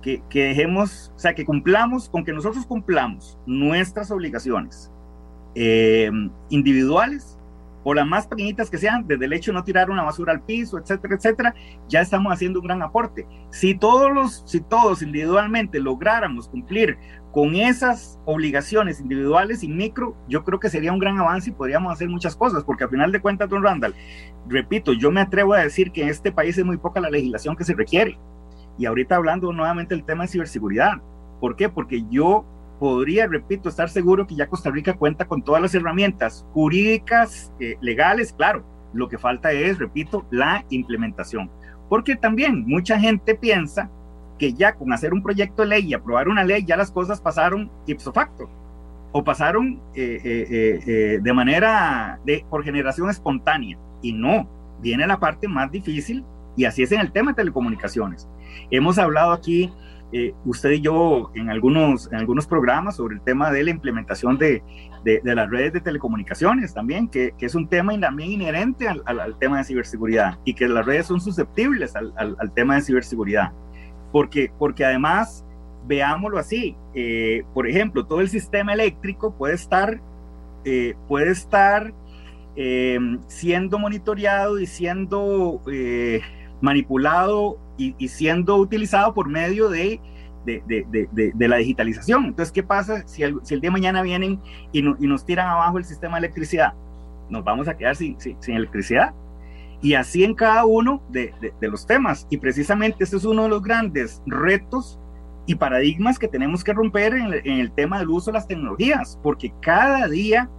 que, 0.01 0.21
que 0.29 0.43
dejemos, 0.45 1.13
o 1.15 1.19
sea, 1.19 1.33
que 1.33 1.45
cumplamos, 1.45 2.09
con 2.09 2.25
que 2.25 2.33
nosotros 2.33 2.65
cumplamos 2.65 3.39
nuestras 3.45 4.11
obligaciones 4.11 4.91
eh, 5.55 6.11
individuales 6.49 7.32
o 7.83 7.93
las 7.93 8.07
más 8.07 8.27
pequeñitas 8.27 8.69
que 8.69 8.77
sean, 8.77 9.05
desde 9.07 9.25
el 9.25 9.33
hecho 9.33 9.51
de 9.51 9.55
no 9.55 9.63
tirar 9.63 9.89
una 9.89 10.03
basura 10.03 10.33
al 10.33 10.41
piso, 10.41 10.77
etcétera, 10.77 11.15
etcétera, 11.15 11.55
ya 11.87 12.01
estamos 12.01 12.31
haciendo 12.31 12.59
un 12.59 12.67
gran 12.67 12.81
aporte. 12.81 13.27
Si 13.51 13.75
todos 13.75 14.11
los, 14.11 14.43
si 14.45 14.61
todos 14.61 15.01
individualmente 15.01 15.79
lográramos 15.79 16.47
cumplir 16.47 16.97
con 17.31 17.55
esas 17.55 18.19
obligaciones 18.25 18.99
individuales 18.99 19.63
y 19.63 19.67
micro, 19.67 20.15
yo 20.27 20.43
creo 20.43 20.59
que 20.59 20.69
sería 20.69 20.93
un 20.93 20.99
gran 20.99 21.17
avance 21.19 21.49
y 21.49 21.53
podríamos 21.53 21.91
hacer 21.91 22.07
muchas 22.07 22.35
cosas, 22.35 22.63
porque 22.63 22.83
al 22.83 22.91
final 22.91 23.11
de 23.11 23.21
cuentas, 23.21 23.49
don 23.49 23.63
Randall, 23.63 23.95
repito, 24.47 24.93
yo 24.93 25.11
me 25.11 25.21
atrevo 25.21 25.53
a 25.53 25.59
decir 25.59 25.91
que 25.91 26.03
en 26.03 26.09
este 26.09 26.31
país 26.31 26.57
es 26.57 26.65
muy 26.65 26.77
poca 26.77 27.01
la 27.01 27.09
legislación 27.09 27.55
que 27.55 27.63
se 27.63 27.73
requiere. 27.73 28.19
Y 28.77 28.85
ahorita 28.85 29.15
hablando 29.15 29.51
nuevamente 29.51 29.95
del 29.95 30.05
tema 30.05 30.23
de 30.23 30.29
ciberseguridad. 30.29 31.01
¿Por 31.39 31.55
qué? 31.55 31.69
Porque 31.69 32.03
yo 32.09 32.45
podría, 32.83 33.27
repito, 33.27 33.69
estar 33.69 33.89
seguro 33.89 34.27
que 34.27 34.35
ya 34.35 34.47
Costa 34.47 34.69
Rica 34.69 34.91
cuenta 34.95 35.23
con 35.23 35.41
todas 35.41 35.61
las 35.61 35.73
herramientas 35.73 36.45
jurídicas, 36.51 37.53
eh, 37.61 37.77
legales, 37.79 38.33
claro. 38.33 38.65
Lo 38.91 39.07
que 39.07 39.17
falta 39.17 39.53
es, 39.53 39.79
repito, 39.79 40.25
la 40.31 40.65
implementación. 40.69 41.49
Porque 41.87 42.17
también 42.17 42.65
mucha 42.67 42.99
gente 42.99 43.35
piensa 43.35 43.89
que 44.37 44.51
ya 44.51 44.73
con 44.73 44.91
hacer 44.91 45.13
un 45.13 45.23
proyecto 45.23 45.61
de 45.61 45.69
ley 45.69 45.85
y 45.87 45.93
aprobar 45.93 46.27
una 46.27 46.43
ley, 46.43 46.65
ya 46.65 46.75
las 46.75 46.91
cosas 46.91 47.21
pasaron 47.21 47.71
ipso 47.87 48.11
facto 48.11 48.49
o 49.13 49.23
pasaron 49.23 49.79
eh, 49.95 50.19
eh, 50.85 51.19
de 51.21 51.33
manera 51.33 52.19
por 52.49 52.65
generación 52.65 53.09
espontánea. 53.09 53.77
Y 54.01 54.11
no, 54.11 54.45
viene 54.81 55.07
la 55.07 55.21
parte 55.21 55.47
más 55.47 55.71
difícil 55.71 56.25
y 56.57 56.65
así 56.65 56.83
es 56.83 56.91
en 56.91 56.99
el 56.99 57.13
tema 57.13 57.31
de 57.31 57.35
telecomunicaciones. 57.35 58.27
Hemos 58.71 58.97
hablado 58.97 59.31
aquí, 59.31 59.71
usted 60.45 60.71
y 60.71 60.81
yo, 60.81 61.31
en 61.33 61.49
algunos, 61.49 62.11
en 62.11 62.19
algunos 62.19 62.45
programas 62.45 62.97
sobre 62.97 63.15
el 63.15 63.21
tema 63.21 63.51
de 63.51 63.63
la 63.63 63.71
implementación 63.71 64.37
de, 64.37 64.61
de, 65.03 65.21
las 65.23 65.49
redes 65.49 65.73
de 65.73 65.81
telecomunicaciones 65.81 66.73
también, 66.73 67.07
que, 67.07 67.33
que, 67.37 67.47
es 67.47 67.55
un 67.55 67.67
tema 67.67 67.99
también 67.99 68.31
inherente 68.31 68.87
al, 68.87 69.01
al, 69.05 69.37
tema 69.39 69.57
de 69.57 69.63
ciberseguridad 69.63 70.37
y 70.45 70.53
que 70.53 70.67
las 70.67 70.85
redes 70.85 71.07
son 71.07 71.19
susceptibles 71.19 71.95
al, 71.95 72.13
al 72.17 72.53
tema 72.53 72.75
de 72.75 72.81
ciberseguridad. 72.81 73.51
Porque, 74.11 74.51
porque 74.59 74.85
además, 74.85 75.43
veámoslo 75.85 76.37
así, 76.37 76.75
eh, 76.93 77.43
por 77.53 77.67
ejemplo, 77.67 78.05
todo 78.05 78.21
el 78.21 78.29
sistema 78.29 78.73
eléctrico 78.73 79.33
puede 79.35 79.55
estar, 79.55 79.99
eh, 80.65 80.95
puede 81.07 81.31
estar 81.31 81.93
eh, 82.55 82.99
siendo 83.27 83.79
monitoreado 83.79 84.59
y 84.59 84.65
siendo 84.65 85.61
manipulado 86.61 87.57
y, 87.77 88.07
siendo 88.07 88.57
utilizado 88.57 89.13
por 89.13 89.29
medio 89.29 89.69
de, 89.69 89.99
de, 90.45 91.47
la 91.47 91.57
digitalización. 91.57 92.25
Entonces, 92.25 92.51
¿qué 92.51 92.63
pasa 92.63 93.07
si 93.07 93.23
el, 93.23 93.39
el 93.49 93.61
día 93.61 93.69
de 93.69 93.71
mañana 93.71 94.01
vienen 94.01 94.39
y, 94.71 94.81
nos 94.81 95.25
tiran 95.25 95.47
abajo 95.47 95.77
el 95.77 95.85
sistema 95.85 96.15
de 96.19 96.27
electricidad? 96.27 96.73
Nos 97.29 97.43
vamos 97.43 97.67
a 97.67 97.75
quedar 97.75 97.95
sin, 97.95 98.19
sin, 98.19 98.55
electricidad. 98.55 99.13
Y 99.81 99.95
así 99.95 100.23
en 100.23 100.33
cada 100.33 100.65
uno 100.65 101.01
de, 101.09 101.33
los 101.61 101.85
temas. 101.85 102.27
Y 102.29 102.37
precisamente 102.37 103.03
este 103.03 103.17
es 103.17 103.25
uno 103.25 103.43
de 103.43 103.49
los 103.49 103.61
grandes 103.61 104.21
retos 104.25 104.99
y 105.45 105.55
paradigmas 105.55 106.17
que 106.17 106.27
tenemos 106.27 106.63
que 106.63 106.73
romper 106.73 107.13
en, 107.13 107.33
el 107.59 107.71
tema 107.73 107.99
del 107.99 108.09
uso 108.09 108.31
de 108.31 108.37
las 108.37 108.47
tecnologías, 108.47 109.19
porque 109.21 109.53
cada 109.61 110.07
día 110.07 110.49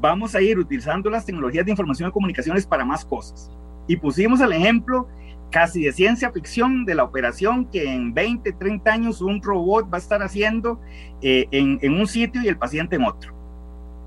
vamos 0.00 0.34
a 0.34 0.42
ir 0.42 0.58
utilizando 0.58 1.08
las 1.08 1.24
tecnologías 1.24 1.64
de 1.64 1.70
información 1.70 2.08
y 2.08 2.12
comunicaciones 2.12 2.66
para 2.66 2.84
más 2.84 3.04
cosas. 3.04 3.50
Y 3.86 3.96
pusimos 3.96 4.40
el 4.40 4.52
ejemplo 4.52 5.08
casi 5.54 5.84
de 5.84 5.92
ciencia 5.92 6.32
ficción 6.32 6.84
de 6.84 6.96
la 6.96 7.04
operación 7.04 7.66
que 7.66 7.84
en 7.84 8.12
20, 8.12 8.54
30 8.54 8.92
años 8.92 9.20
un 9.20 9.40
robot 9.40 9.84
va 9.84 9.98
a 9.98 10.00
estar 10.00 10.20
haciendo 10.20 10.80
eh, 11.22 11.46
en, 11.52 11.78
en, 11.80 11.92
un 11.92 12.08
sitio 12.08 12.42
y 12.42 12.48
el 12.48 12.58
paciente 12.58 12.96
en 12.96 13.04
otro. 13.04 13.32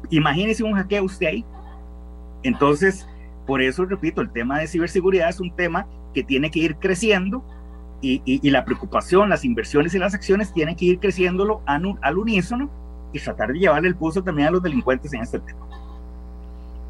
Imagínese 0.10 0.62
un 0.66 0.74
hackeo 0.74 1.06
usted 1.06 1.28
ahí. 1.28 1.46
Entonces, 2.44 3.08
por 3.46 3.62
eso 3.62 3.86
repito, 3.86 4.20
el 4.20 4.30
tema 4.30 4.60
de 4.60 4.68
ciberseguridad 4.68 5.30
es 5.30 5.40
un 5.40 5.56
tema 5.56 5.88
que 6.14 6.22
tiene 6.22 6.52
que 6.52 6.60
ir 6.60 6.76
creciendo 6.76 7.42
y, 8.02 8.22
y, 8.26 8.50
la 8.50 8.66
preocupación, 8.66 9.30
las 9.30 9.46
inversiones 9.46 9.96
y 9.96 10.00
las 10.00 10.14
acciones 10.14 10.52
tienen 10.52 10.76
que 10.76 10.84
ir 10.84 11.00
creciéndolo 11.00 11.62
al, 11.66 12.18
unísono 12.18 12.70
y 13.14 13.20
tratar 13.20 13.54
de 13.54 13.60
llevarle 13.60 13.88
el 13.88 13.96
pulso 13.96 14.22
también 14.22 14.50
a 14.50 14.52
los 14.52 14.62
delincuentes 14.62 15.14
en 15.14 15.22
este 15.22 15.40
tema. 15.40 15.66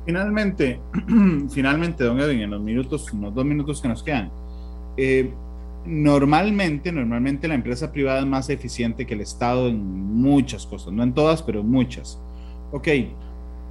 Finalmente, 0.04 0.82
finalmente, 1.52 2.04
don 2.04 2.20
Edwin, 2.20 2.42
en 2.42 2.50
los 2.50 2.62
minutos, 2.62 3.14
unos 3.14 3.36
dos 3.36 3.46
minutos 3.46 3.80
que 3.80 3.88
nos 3.88 4.02
quedan, 4.02 4.32
eh, 4.98 5.32
normalmente, 5.86 6.92
normalmente 6.92 7.48
la 7.48 7.56
empresa 7.56 7.92
privada 7.92 8.20
es 8.20 8.26
más 8.26 8.50
eficiente 8.50 9.06
que 9.06 9.14
el 9.14 9.22
Estado 9.22 9.70
en 9.70 9.80
muchas 9.80 10.66
cosas, 10.66 10.94
no 10.94 11.04
en 11.04 11.14
todas, 11.14 11.42
pero 11.42 11.62
en 11.62 11.70
muchas. 11.70 12.20
Ok, 12.72 12.88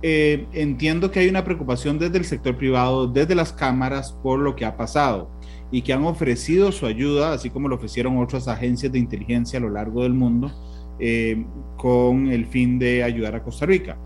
eh, 0.03 0.47
entiendo 0.53 1.11
que 1.11 1.21
hay 1.21 1.29
una 1.29 1.45
preocupación 1.45 1.99
desde 1.99 2.19
el 2.19 2.25
sector 2.25 2.57
privado, 2.57 3.07
desde 3.07 3.35
las 3.35 3.53
cámaras, 3.53 4.13
por 4.13 4.39
lo 4.39 4.55
que 4.55 4.65
ha 4.65 4.77
pasado 4.77 5.31
y 5.71 5.83
que 5.83 5.93
han 5.93 6.05
ofrecido 6.05 6.71
su 6.71 6.87
ayuda, 6.87 7.33
así 7.33 7.51
como 7.51 7.69
lo 7.69 7.77
ofrecieron 7.77 8.19
otras 8.19 8.47
agencias 8.47 8.93
de 8.93 8.99
inteligencia 8.99 9.59
a 9.59 9.63
lo 9.63 9.71
largo 9.71 10.03
del 10.03 10.15
mundo, 10.15 10.53
eh, 10.99 11.45
con 11.77 12.29
el 12.29 12.47
fin 12.47 12.79
de 12.79 13.03
ayudar 13.03 13.35
a 13.35 13.43
Costa 13.43 13.67
Rica. 13.67 13.99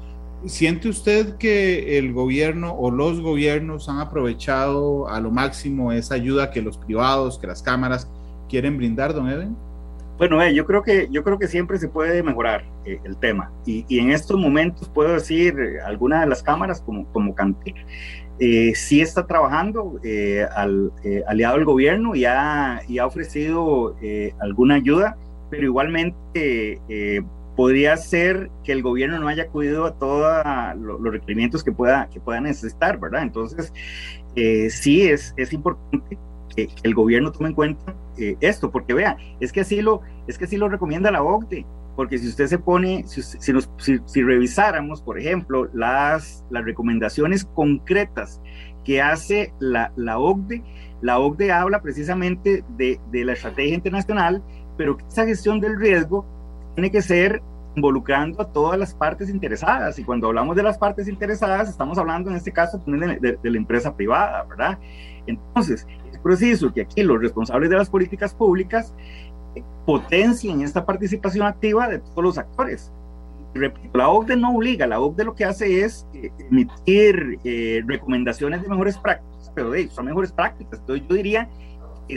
¿Siente 0.47 0.89
usted 0.89 1.37
que 1.37 1.99
el 1.99 2.13
gobierno 2.13 2.73
o 2.73 2.91
los 2.91 3.21
gobiernos 3.21 3.89
han 3.89 3.99
aprovechado 3.99 5.09
a 5.09 5.21
lo 5.21 5.31
máximo 5.31 5.93
esa 5.93 6.15
ayuda 6.15 6.51
que 6.51 6.63
los 6.63 6.79
privados, 6.79 7.39
que 7.39 7.47
las 7.47 7.63
cámaras 7.63 8.09
quieren 8.49 8.77
brindar, 8.79 9.13
don 9.13 9.29
Eden? 9.29 9.55
Bueno, 10.17 10.43
eh, 10.43 10.55
yo 10.55 10.67
creo 10.67 10.83
que 10.83 11.09
yo 11.11 11.25
creo 11.25 11.39
que 11.39 11.49
siempre 11.49 11.79
se 11.79 11.89
puede 11.89 12.23
mejorar 12.23 12.65
eh, 12.85 13.01
el 13.05 13.17
tema 13.17 13.51
y, 13.65 13.87
y, 13.89 14.01
en 14.01 14.11
estos 14.11 14.39
momentos 14.39 14.89
puedo 14.91 15.15
decir 15.15 15.59
eh, 15.59 15.81
alguna 15.81 16.21
de 16.21 16.27
las 16.27 16.43
cámaras 16.43 16.83
como 16.83 17.07
como 17.11 17.35
Cantec 17.35 17.75
eh, 18.39 18.75
sí 18.75 19.03
está 19.03 19.27
trabajando 19.27 20.01
eh, 20.03 20.47
al, 20.55 20.93
aliado 21.27 21.57
del 21.57 21.67
gobierno 21.67 22.15
y 22.15 22.25
ha, 22.25 22.81
y 22.89 22.99
ha 22.99 23.07
ofrecido 23.07 23.97
alguna 24.41 24.77
ayuda, 24.77 25.19
pero 25.51 25.65
igualmente 25.65 26.81
podría 27.61 27.95
ser 27.99 28.51
que 28.65 28.73
el 28.73 28.81
gobierno 28.81 29.19
no 29.19 29.29
haya 29.29 29.43
acudido 29.43 29.85
a 29.85 29.93
todos 29.99 30.35
los 30.79 31.13
requerimientos 31.13 31.63
que 31.63 31.71
pueda, 31.71 32.09
que 32.09 32.19
pueda 32.19 32.41
necesitar, 32.41 32.99
¿verdad? 32.99 33.21
Entonces, 33.21 33.71
eh, 34.35 34.71
sí 34.71 35.03
es, 35.03 35.35
es 35.37 35.53
importante 35.53 36.19
que, 36.57 36.71
el 36.83 36.95
gobierno 36.95 37.31
tome 37.31 37.51
en 37.51 37.55
cuenta 37.55 37.95
eh, 38.17 38.35
esto, 38.41 38.71
porque 38.71 38.95
vea, 38.95 39.19
es 39.41 39.53
que 39.53 39.61
así 39.61 39.83
lo, 39.83 40.01
es 40.27 40.39
que 40.39 40.47
así 40.47 40.57
lo 40.57 40.71
recomienda 40.71 41.11
la 41.11 41.23
OCDE, 41.23 41.67
porque 41.97 42.17
si 42.17 42.29
usted 42.29 42.47
se 42.47 42.59
pone, 42.59 43.05
si, 43.07 43.21
si, 43.21 43.53
nos, 43.53 43.71
si, 43.77 44.23
revisáramos, 44.23 45.03
por 45.03 45.19
ejemplo, 45.19 45.69
las, 45.75 46.43
las 46.49 46.65
recomendaciones 46.65 47.45
concretas 47.45 48.41
que 48.87 49.03
hace 49.03 49.53
la, 49.59 49.93
la 49.97 50.19
OCDE, 50.19 50.65
la 51.03 51.19
OCDE 51.19 51.53
habla 51.53 51.83
precisamente 51.83 52.65
de, 52.79 52.99
de 53.13 53.25
la 53.27 53.35
estrategia 53.35 53.75
internacional, 53.75 54.43
pero 54.79 54.97
que 54.97 55.05
esa 55.09 55.27
gestión 55.27 55.61
del 55.61 55.79
riesgo 55.79 56.25
tiene 56.75 56.91
que 56.91 57.03
ser 57.03 57.43
involucrando 57.77 58.43
a 58.43 58.53
todas 58.53 58.79
las 58.79 58.95
partes 58.95 59.29
interesadas. 59.29 59.99
Y 59.99 60.05
cuando 60.05 60.29
hablamos 60.29 60.57
de 60.57 60.63
las 60.63 60.79
partes 60.79 61.09
interesadas, 61.09 61.69
estamos 61.69 61.99
hablando 61.99 62.31
en 62.31 62.37
este 62.37 62.53
caso 62.53 62.83
de, 62.87 63.39
de, 63.43 63.51
la 63.51 63.57
empresa 63.57 63.95
privada, 63.95 64.45
¿verdad? 64.45 64.79
Entonces, 65.27 65.87
es 66.11 66.19
preciso 66.19 66.73
que 66.73 66.83
aquí 66.83 67.03
los 67.03 67.21
responsables 67.21 67.71
de 67.71 67.77
las 67.77 67.91
políticas 67.91 68.35
públicas 68.35 68.95
eh, 69.55 69.63
potencien 69.87 70.63
esta 70.63 70.85
participación 70.85 71.47
activa 71.47 71.89
de 71.89 71.99
todos 71.99 72.25
los 72.25 72.39
actores. 72.39 72.93
Repito, 73.53 73.99
la 73.99 74.09
OCDE 74.09 74.37
no 74.37 74.55
obliga, 74.55 74.87
la 74.87 75.01
OCDE 75.01 75.25
lo 75.25 75.35
que 75.35 75.45
hace 75.45 75.85
es 75.85 76.07
eh, 76.15 76.31
emitir 76.51 77.39
eh, 77.45 77.83
recomendaciones 77.87 78.63
de 78.63 78.69
mejores 78.69 78.97
prácticas, 78.97 79.51
pero 79.55 79.71
de, 79.71 79.89
son 79.89 80.07
mejores 80.07 80.33
prácticas. 80.33 80.79
Entonces 80.79 81.07
yo 81.09 81.15
diría 81.15 81.49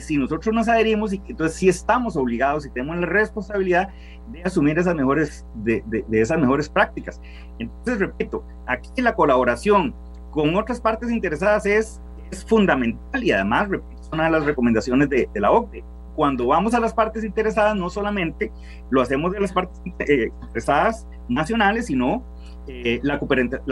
si 0.02 0.18
nosotros 0.18 0.54
nos 0.54 0.68
adherimos 0.68 1.14
y 1.14 1.22
entonces 1.28 1.58
sí 1.58 1.70
estamos 1.70 2.16
obligados 2.16 2.66
y 2.66 2.70
tenemos 2.70 2.98
la 2.98 3.06
responsabilidad 3.06 3.90
de 4.32 4.44
asumir 4.44 4.78
esas 4.80 4.96
mejores, 4.96 5.46
de, 5.56 5.84
de, 5.88 6.06
de, 6.08 6.22
esas 6.22 6.40
mejores 6.40 6.70
prácticas. 6.70 7.22
Entonces, 7.60 8.00
repito, 8.00 8.46
aquí 8.68 9.02
la 9.02 9.16
colaboración 9.16 9.94
con 10.32 10.56
otras 10.56 10.82
partes 10.82 11.12
interesadas 11.12 11.66
es, 11.66 12.02
es 12.32 12.44
fundamental 12.46 13.24
y 13.24 13.32
además, 13.32 13.70
repito, 13.70 14.02
es 14.02 14.10
una 14.12 14.26
de 14.26 14.32
las 14.32 14.46
recomendaciones 14.46 15.10
de, 15.10 15.30
de, 15.34 15.40
la 15.40 15.52
OCDE. 15.52 15.84
Cuando 16.16 16.48
vamos 16.48 16.74
a 16.74 16.80
las 16.80 16.94
partes 16.94 17.24
interesadas, 17.24 17.76
no 17.76 17.90
solamente 17.90 18.52
lo 18.90 19.02
hacemos 19.02 19.32
de 19.32 19.40
las 19.40 19.52
partes 19.52 19.82
eh, 20.00 20.30
interesadas 20.44 21.08
nacionales, 21.28 21.88
sino 21.88 22.24
eh, 22.68 23.00
la, 23.04 23.20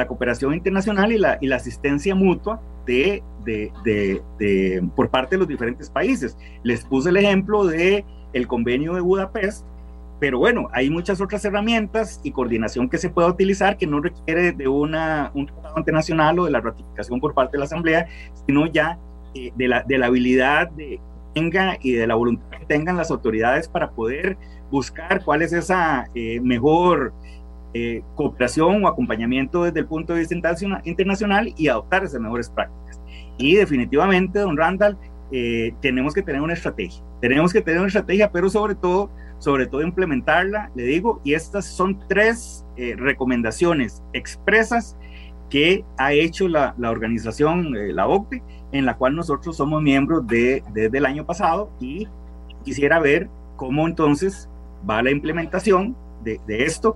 cooperación 0.07 0.53
internacional 0.53 1.11
y 1.11 1.17
la, 1.17 1.55
asistencia 1.55 2.13
mutua 2.15 2.61
de, 2.85 3.23
por 4.95 5.09
parte 5.09 5.35
de 5.35 5.39
los 5.39 5.47
diferentes 5.47 5.89
países. 5.89 6.37
Les 6.63 6.83
puse 6.85 7.09
el 7.09 7.17
ejemplo 7.17 7.65
de 7.65 8.05
convenio 8.47 8.93
de 8.93 9.01
Budapest, 9.01 9.65
pero 10.19 10.39
bueno, 10.39 10.67
hay 10.73 10.89
muchas 10.89 11.19
otras 11.19 11.43
herramientas 11.45 12.21
y 12.23 12.31
coordinación 12.31 12.89
que 12.89 12.97
se 12.97 13.09
puede 13.09 13.29
utilizar 13.29 13.77
que 13.77 13.87
no 13.87 14.01
requiere 14.01 14.51
de 14.51 14.67
una, 14.67 15.31
un 15.33 15.47
tratado 15.47 15.77
internacional 15.77 16.37
o 16.39 16.45
de 16.45 16.51
la 16.51 16.61
ratificación 16.61 17.19
por 17.19 17.33
parte 17.33 17.53
de 17.53 17.59
la 17.59 17.65
Asamblea, 17.65 18.07
sino 18.45 18.67
ya 18.67 18.99
eh, 19.33 19.51
de, 19.55 19.67
la, 19.67 19.83
de 19.83 19.97
la 19.97 20.07
habilidad 20.07 20.69
de 20.71 20.99
tenga 21.33 21.77
y 21.81 21.93
de 21.93 22.07
la 22.07 22.15
voluntad 22.15 22.49
que 22.59 22.65
tengan 22.65 22.97
las 22.97 23.09
autoridades 23.09 23.67
para 23.67 23.91
poder 23.91 24.37
buscar 24.69 25.23
cuál 25.23 25.41
es 25.41 25.53
esa 25.53 26.09
eh, 26.15 26.39
mejor 26.41 27.13
eh, 27.73 28.01
cooperación 28.15 28.83
o 28.83 28.87
acompañamiento 28.87 29.63
desde 29.63 29.79
el 29.79 29.85
punto 29.85 30.13
de 30.13 30.19
vista 30.19 30.35
internacional 30.83 31.53
y 31.57 31.67
adoptar 31.67 32.03
esas 32.03 32.19
mejores 32.19 32.49
prácticas. 32.49 33.01
Y 33.37 33.55
definitivamente, 33.55 34.39
don 34.39 34.57
Randall, 34.57 34.97
eh, 35.31 35.73
tenemos 35.81 36.13
que 36.13 36.21
tener 36.21 36.41
una 36.41 36.53
estrategia. 36.53 37.03
Tenemos 37.21 37.53
que 37.53 37.61
tener 37.61 37.79
una 37.79 37.87
estrategia, 37.87 38.31
pero 38.31 38.49
sobre 38.49 38.75
todo 38.75 39.09
sobre 39.41 39.65
todo 39.65 39.81
implementarla, 39.81 40.69
le 40.75 40.83
digo, 40.83 41.19
y 41.23 41.33
estas 41.33 41.65
son 41.65 41.97
tres 42.07 42.63
eh, 42.77 42.93
recomendaciones 42.95 44.03
expresas 44.13 44.95
que 45.49 45.83
ha 45.97 46.13
hecho 46.13 46.47
la, 46.47 46.75
la 46.77 46.91
organización, 46.91 47.75
eh, 47.75 47.91
la 47.91 48.07
OCDE, 48.07 48.43
en 48.71 48.85
la 48.85 48.95
cual 48.97 49.15
nosotros 49.15 49.57
somos 49.57 49.81
miembros 49.81 50.27
de, 50.27 50.63
desde 50.73 50.95
el 50.95 51.07
año 51.07 51.25
pasado 51.25 51.71
y 51.79 52.07
quisiera 52.63 52.99
ver 52.99 53.29
cómo 53.55 53.87
entonces 53.87 54.47
va 54.87 55.01
la 55.01 55.09
implementación 55.09 55.97
de, 56.23 56.39
de 56.45 56.65
esto. 56.65 56.95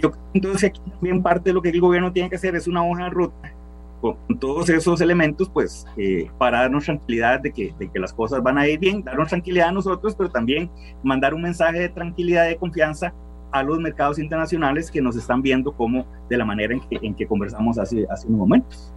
Yo 0.00 0.12
entonces 0.32 0.64
aquí 0.64 0.80
también 0.90 1.22
parte 1.22 1.50
de 1.50 1.54
lo 1.54 1.62
que 1.62 1.70
el 1.70 1.80
gobierno 1.80 2.12
tiene 2.12 2.30
que 2.30 2.36
hacer 2.36 2.54
es 2.56 2.66
una 2.66 2.84
hoja 2.84 3.04
de 3.04 3.10
ruta 3.10 3.52
con 4.00 4.38
todos 4.38 4.68
esos 4.68 5.00
elementos, 5.00 5.48
pues, 5.48 5.86
eh, 5.96 6.28
para 6.36 6.60
darnos 6.60 6.84
tranquilidad 6.84 7.40
de 7.40 7.52
que, 7.52 7.74
de 7.78 7.90
que 7.90 7.98
las 7.98 8.12
cosas 8.12 8.42
van 8.42 8.58
a 8.58 8.68
ir 8.68 8.78
bien, 8.78 9.02
darnos 9.02 9.28
tranquilidad 9.28 9.68
a 9.68 9.72
nosotros, 9.72 10.14
pero 10.14 10.28
también 10.28 10.70
mandar 11.02 11.32
un 11.32 11.40
mensaje 11.40 11.78
de 11.78 11.88
tranquilidad, 11.88 12.46
de 12.46 12.56
confianza 12.56 13.14
a 13.50 13.62
los 13.62 13.78
mercados 13.78 14.18
internacionales 14.18 14.90
que 14.90 15.00
nos 15.00 15.16
están 15.16 15.40
viendo 15.40 15.72
como 15.72 16.04
de 16.28 16.36
la 16.36 16.44
manera 16.44 16.74
en 16.74 16.80
que, 16.80 16.98
en 17.00 17.14
que 17.14 17.26
conversamos 17.26 17.78
hace, 17.78 18.04
hace 18.10 18.26
unos 18.26 18.40
momentos. 18.40 18.92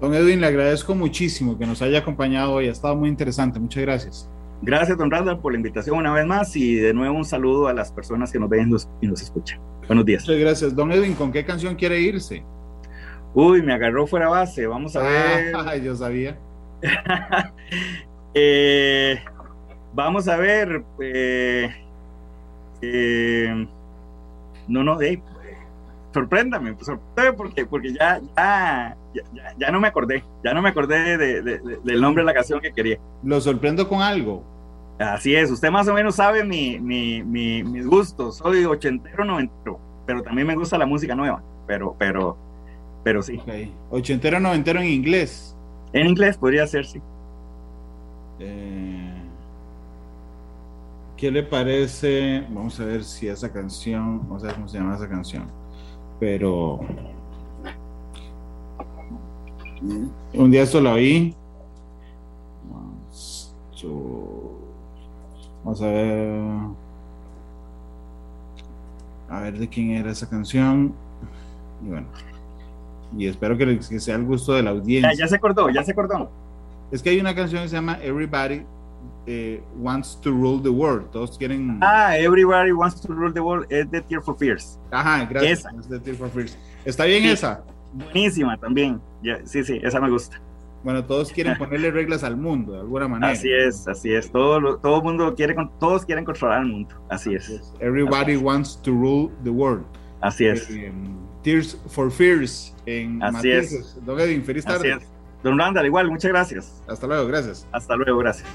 Don 0.00 0.12
Edwin, 0.12 0.40
le 0.40 0.48
agradezco 0.48 0.94
muchísimo 0.94 1.56
que 1.56 1.66
nos 1.66 1.80
haya 1.80 2.00
acompañado 2.00 2.52
hoy, 2.52 2.68
ha 2.68 2.72
estado 2.72 2.96
muy 2.96 3.08
interesante, 3.08 3.58
muchas 3.58 3.82
gracias. 3.82 4.28
Gracias, 4.62 4.98
don 4.98 5.10
Randall, 5.10 5.40
por 5.40 5.52
la 5.52 5.58
invitación 5.58 5.96
una 5.96 6.12
vez 6.12 6.26
más 6.26 6.54
y 6.54 6.74
de 6.74 6.92
nuevo 6.92 7.16
un 7.16 7.24
saludo 7.24 7.68
a 7.68 7.72
las 7.72 7.90
personas 7.92 8.30
que 8.30 8.38
nos 8.38 8.50
ven 8.50 8.70
y 9.00 9.06
nos 9.06 9.22
escuchan. 9.22 9.60
Buenos 9.86 10.04
días. 10.04 10.22
Muchas 10.22 10.38
gracias. 10.38 10.76
Don 10.76 10.92
Edwin, 10.92 11.14
¿con 11.14 11.32
qué 11.32 11.44
canción 11.44 11.74
quiere 11.74 12.00
irse? 12.00 12.44
Uy, 13.34 13.62
me 13.62 13.72
agarró 13.72 14.06
fuera 14.06 14.28
base. 14.28 14.66
Vamos 14.66 14.94
a 14.96 15.02
ver. 15.02 15.54
Ah, 15.56 15.76
yo 15.82 15.96
sabía. 15.96 16.38
eh, 18.34 19.18
vamos 19.94 20.28
a 20.28 20.36
ver. 20.36 20.84
Eh, 21.00 21.70
eh, 22.82 23.66
no, 24.68 24.84
no, 24.84 25.00
hey, 25.00 25.22
sorpréndame, 26.12 26.74
pues, 26.74 26.86
sorpréndame 26.86 27.36
porque, 27.36 27.66
porque 27.66 27.92
ya, 27.92 28.20
ya, 28.36 28.96
ya, 29.14 29.54
ya, 29.58 29.70
no 29.70 29.80
me 29.80 29.88
acordé. 29.88 30.24
Ya 30.44 30.54
no 30.54 30.62
me 30.62 30.70
acordé 30.70 31.16
de, 31.16 31.42
de, 31.42 31.42
de, 31.42 31.78
del 31.82 32.00
nombre 32.00 32.22
de 32.22 32.26
la 32.26 32.34
canción 32.34 32.60
que 32.60 32.72
quería. 32.72 32.98
Lo 33.22 33.40
sorprendo 33.40 33.88
con 33.88 34.02
algo. 34.02 34.44
Así 34.98 35.34
es, 35.34 35.50
usted 35.50 35.70
más 35.70 35.88
o 35.88 35.94
menos 35.94 36.16
sabe 36.16 36.44
mi, 36.44 36.78
mi, 36.78 37.22
mi, 37.22 37.62
mis 37.64 37.86
gustos. 37.86 38.36
Soy 38.36 38.64
ochentero, 38.66 39.24
noventero, 39.24 39.80
pero 40.06 40.22
también 40.22 40.46
me 40.46 40.54
gusta 40.54 40.76
la 40.76 40.86
música 40.86 41.14
nueva. 41.14 41.42
Pero, 41.66 41.96
pero, 41.98 42.36
pero 43.02 43.22
sí. 43.22 43.38
Okay. 43.38 43.74
Ochentero, 43.90 44.38
noventero 44.40 44.80
en 44.80 44.88
inglés. 44.88 45.56
En 45.92 46.08
inglés 46.08 46.36
podría 46.36 46.66
ser, 46.66 46.84
sí. 46.84 47.00
Eh, 48.40 49.22
¿Qué 51.16 51.30
le 51.30 51.42
parece? 51.44 52.46
Vamos 52.50 52.78
a 52.80 52.84
ver 52.84 53.04
si 53.04 53.28
esa 53.28 53.52
canción, 53.52 54.28
no 54.28 54.38
sé 54.38 54.52
cómo 54.52 54.68
se 54.68 54.78
llama 54.78 54.96
esa 54.96 55.08
canción, 55.08 55.50
pero 56.20 56.80
un 60.34 60.50
día 60.50 60.62
esto 60.62 60.80
la 60.80 60.92
oí. 60.92 61.34
Vamos 65.64 65.82
a 65.82 65.86
ver. 65.86 66.40
A 69.28 69.40
ver 69.40 69.58
de 69.58 69.68
quién 69.68 69.92
era 69.92 70.10
esa 70.10 70.28
canción. 70.28 70.92
Y 71.84 71.88
bueno. 71.88 72.06
Y 73.16 73.26
espero 73.26 73.56
que, 73.56 73.82
sea 73.82 74.16
el 74.16 74.24
gusto 74.24 74.52
de 74.52 74.62
la 74.62 74.70
audiencia. 74.70 75.12
Ya, 75.14 75.26
se 75.26 75.36
acordó, 75.36 75.70
ya 75.70 75.82
se 75.82 75.92
acordó. 75.92 76.30
Es 76.90 77.02
que 77.02 77.10
hay 77.10 77.20
una 77.20 77.34
canción 77.34 77.62
que 77.62 77.68
se 77.68 77.76
llama 77.76 77.98
Everybody 78.02 78.62
eh, 79.30 79.62
Wants 79.76 80.20
to 80.22 80.30
Rule 80.30 80.60
the 80.60 80.68
World. 80.68 81.10
Todos 81.12 81.38
quieren. 81.38 81.78
Ah, 81.82 82.16
Everybody 82.16 82.72
Wants 82.72 83.00
to 83.00 83.12
Rule 83.12 83.32
the 83.32 83.40
World 83.40 83.66
es 83.70 83.88
de 83.90 84.00
Tear 84.02 84.22
for 84.22 84.36
Fears. 84.36 84.78
Ajá, 84.90 85.24
gracias. 85.24 85.64
Es 85.78 85.88
de 85.88 86.00
Tear 86.00 86.16
for 86.16 86.28
Fears. 86.30 86.58
¿Está 86.84 87.04
bien 87.04 87.24
esa? 87.24 87.62
Buenísima 87.92 88.56
también. 88.58 89.00
sí, 89.44 89.62
sí, 89.62 89.80
esa 89.82 90.00
me 90.00 90.10
gusta. 90.10 90.40
Bueno, 90.82 91.04
todos 91.04 91.30
quieren 91.30 91.56
ponerle 91.58 91.90
reglas 91.92 92.24
al 92.24 92.36
mundo 92.36 92.72
de 92.72 92.80
alguna 92.80 93.06
manera. 93.06 93.32
Así 93.32 93.52
es, 93.52 93.86
así 93.86 94.12
es. 94.12 94.32
Todo, 94.32 94.78
todo 94.78 95.00
mundo 95.00 95.34
quiere, 95.36 95.54
todos 95.78 96.04
quieren 96.04 96.24
controlar 96.24 96.62
el 96.62 96.68
mundo. 96.68 96.94
Así 97.08 97.34
es. 97.34 97.72
Everybody 97.80 98.36
wants 98.36 98.80
to 98.82 98.90
rule 98.90 99.30
the 99.44 99.50
world. 99.50 99.84
Así 100.22 100.46
es. 100.46 100.68
Eh, 100.70 100.92
Tears 101.42 101.80
for 101.88 102.10
Fears 102.10 102.74
en 102.86 103.22
Así 103.22 103.50
es. 103.50 103.96
Don 104.04 104.18
Edwin, 104.18 104.42
feliz 104.42 104.64
tarde. 104.64 104.92
Así 104.92 105.04
es. 105.04 105.19
Don 105.42 105.58
Randall, 105.58 105.86
igual, 105.86 106.10
muchas 106.10 106.30
gracias. 106.30 106.82
Hasta 106.86 107.06
luego, 107.06 107.26
gracias. 107.26 107.66
Hasta 107.72 107.96
luego, 107.96 108.18
gracias. 108.18 108.48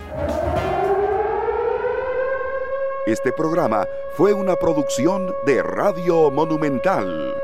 Este 3.07 3.31
programa 3.31 3.86
fue 4.15 4.33
una 4.33 4.55
producción 4.55 5.33
de 5.45 5.61
Radio 5.61 6.31
Monumental. 6.31 7.36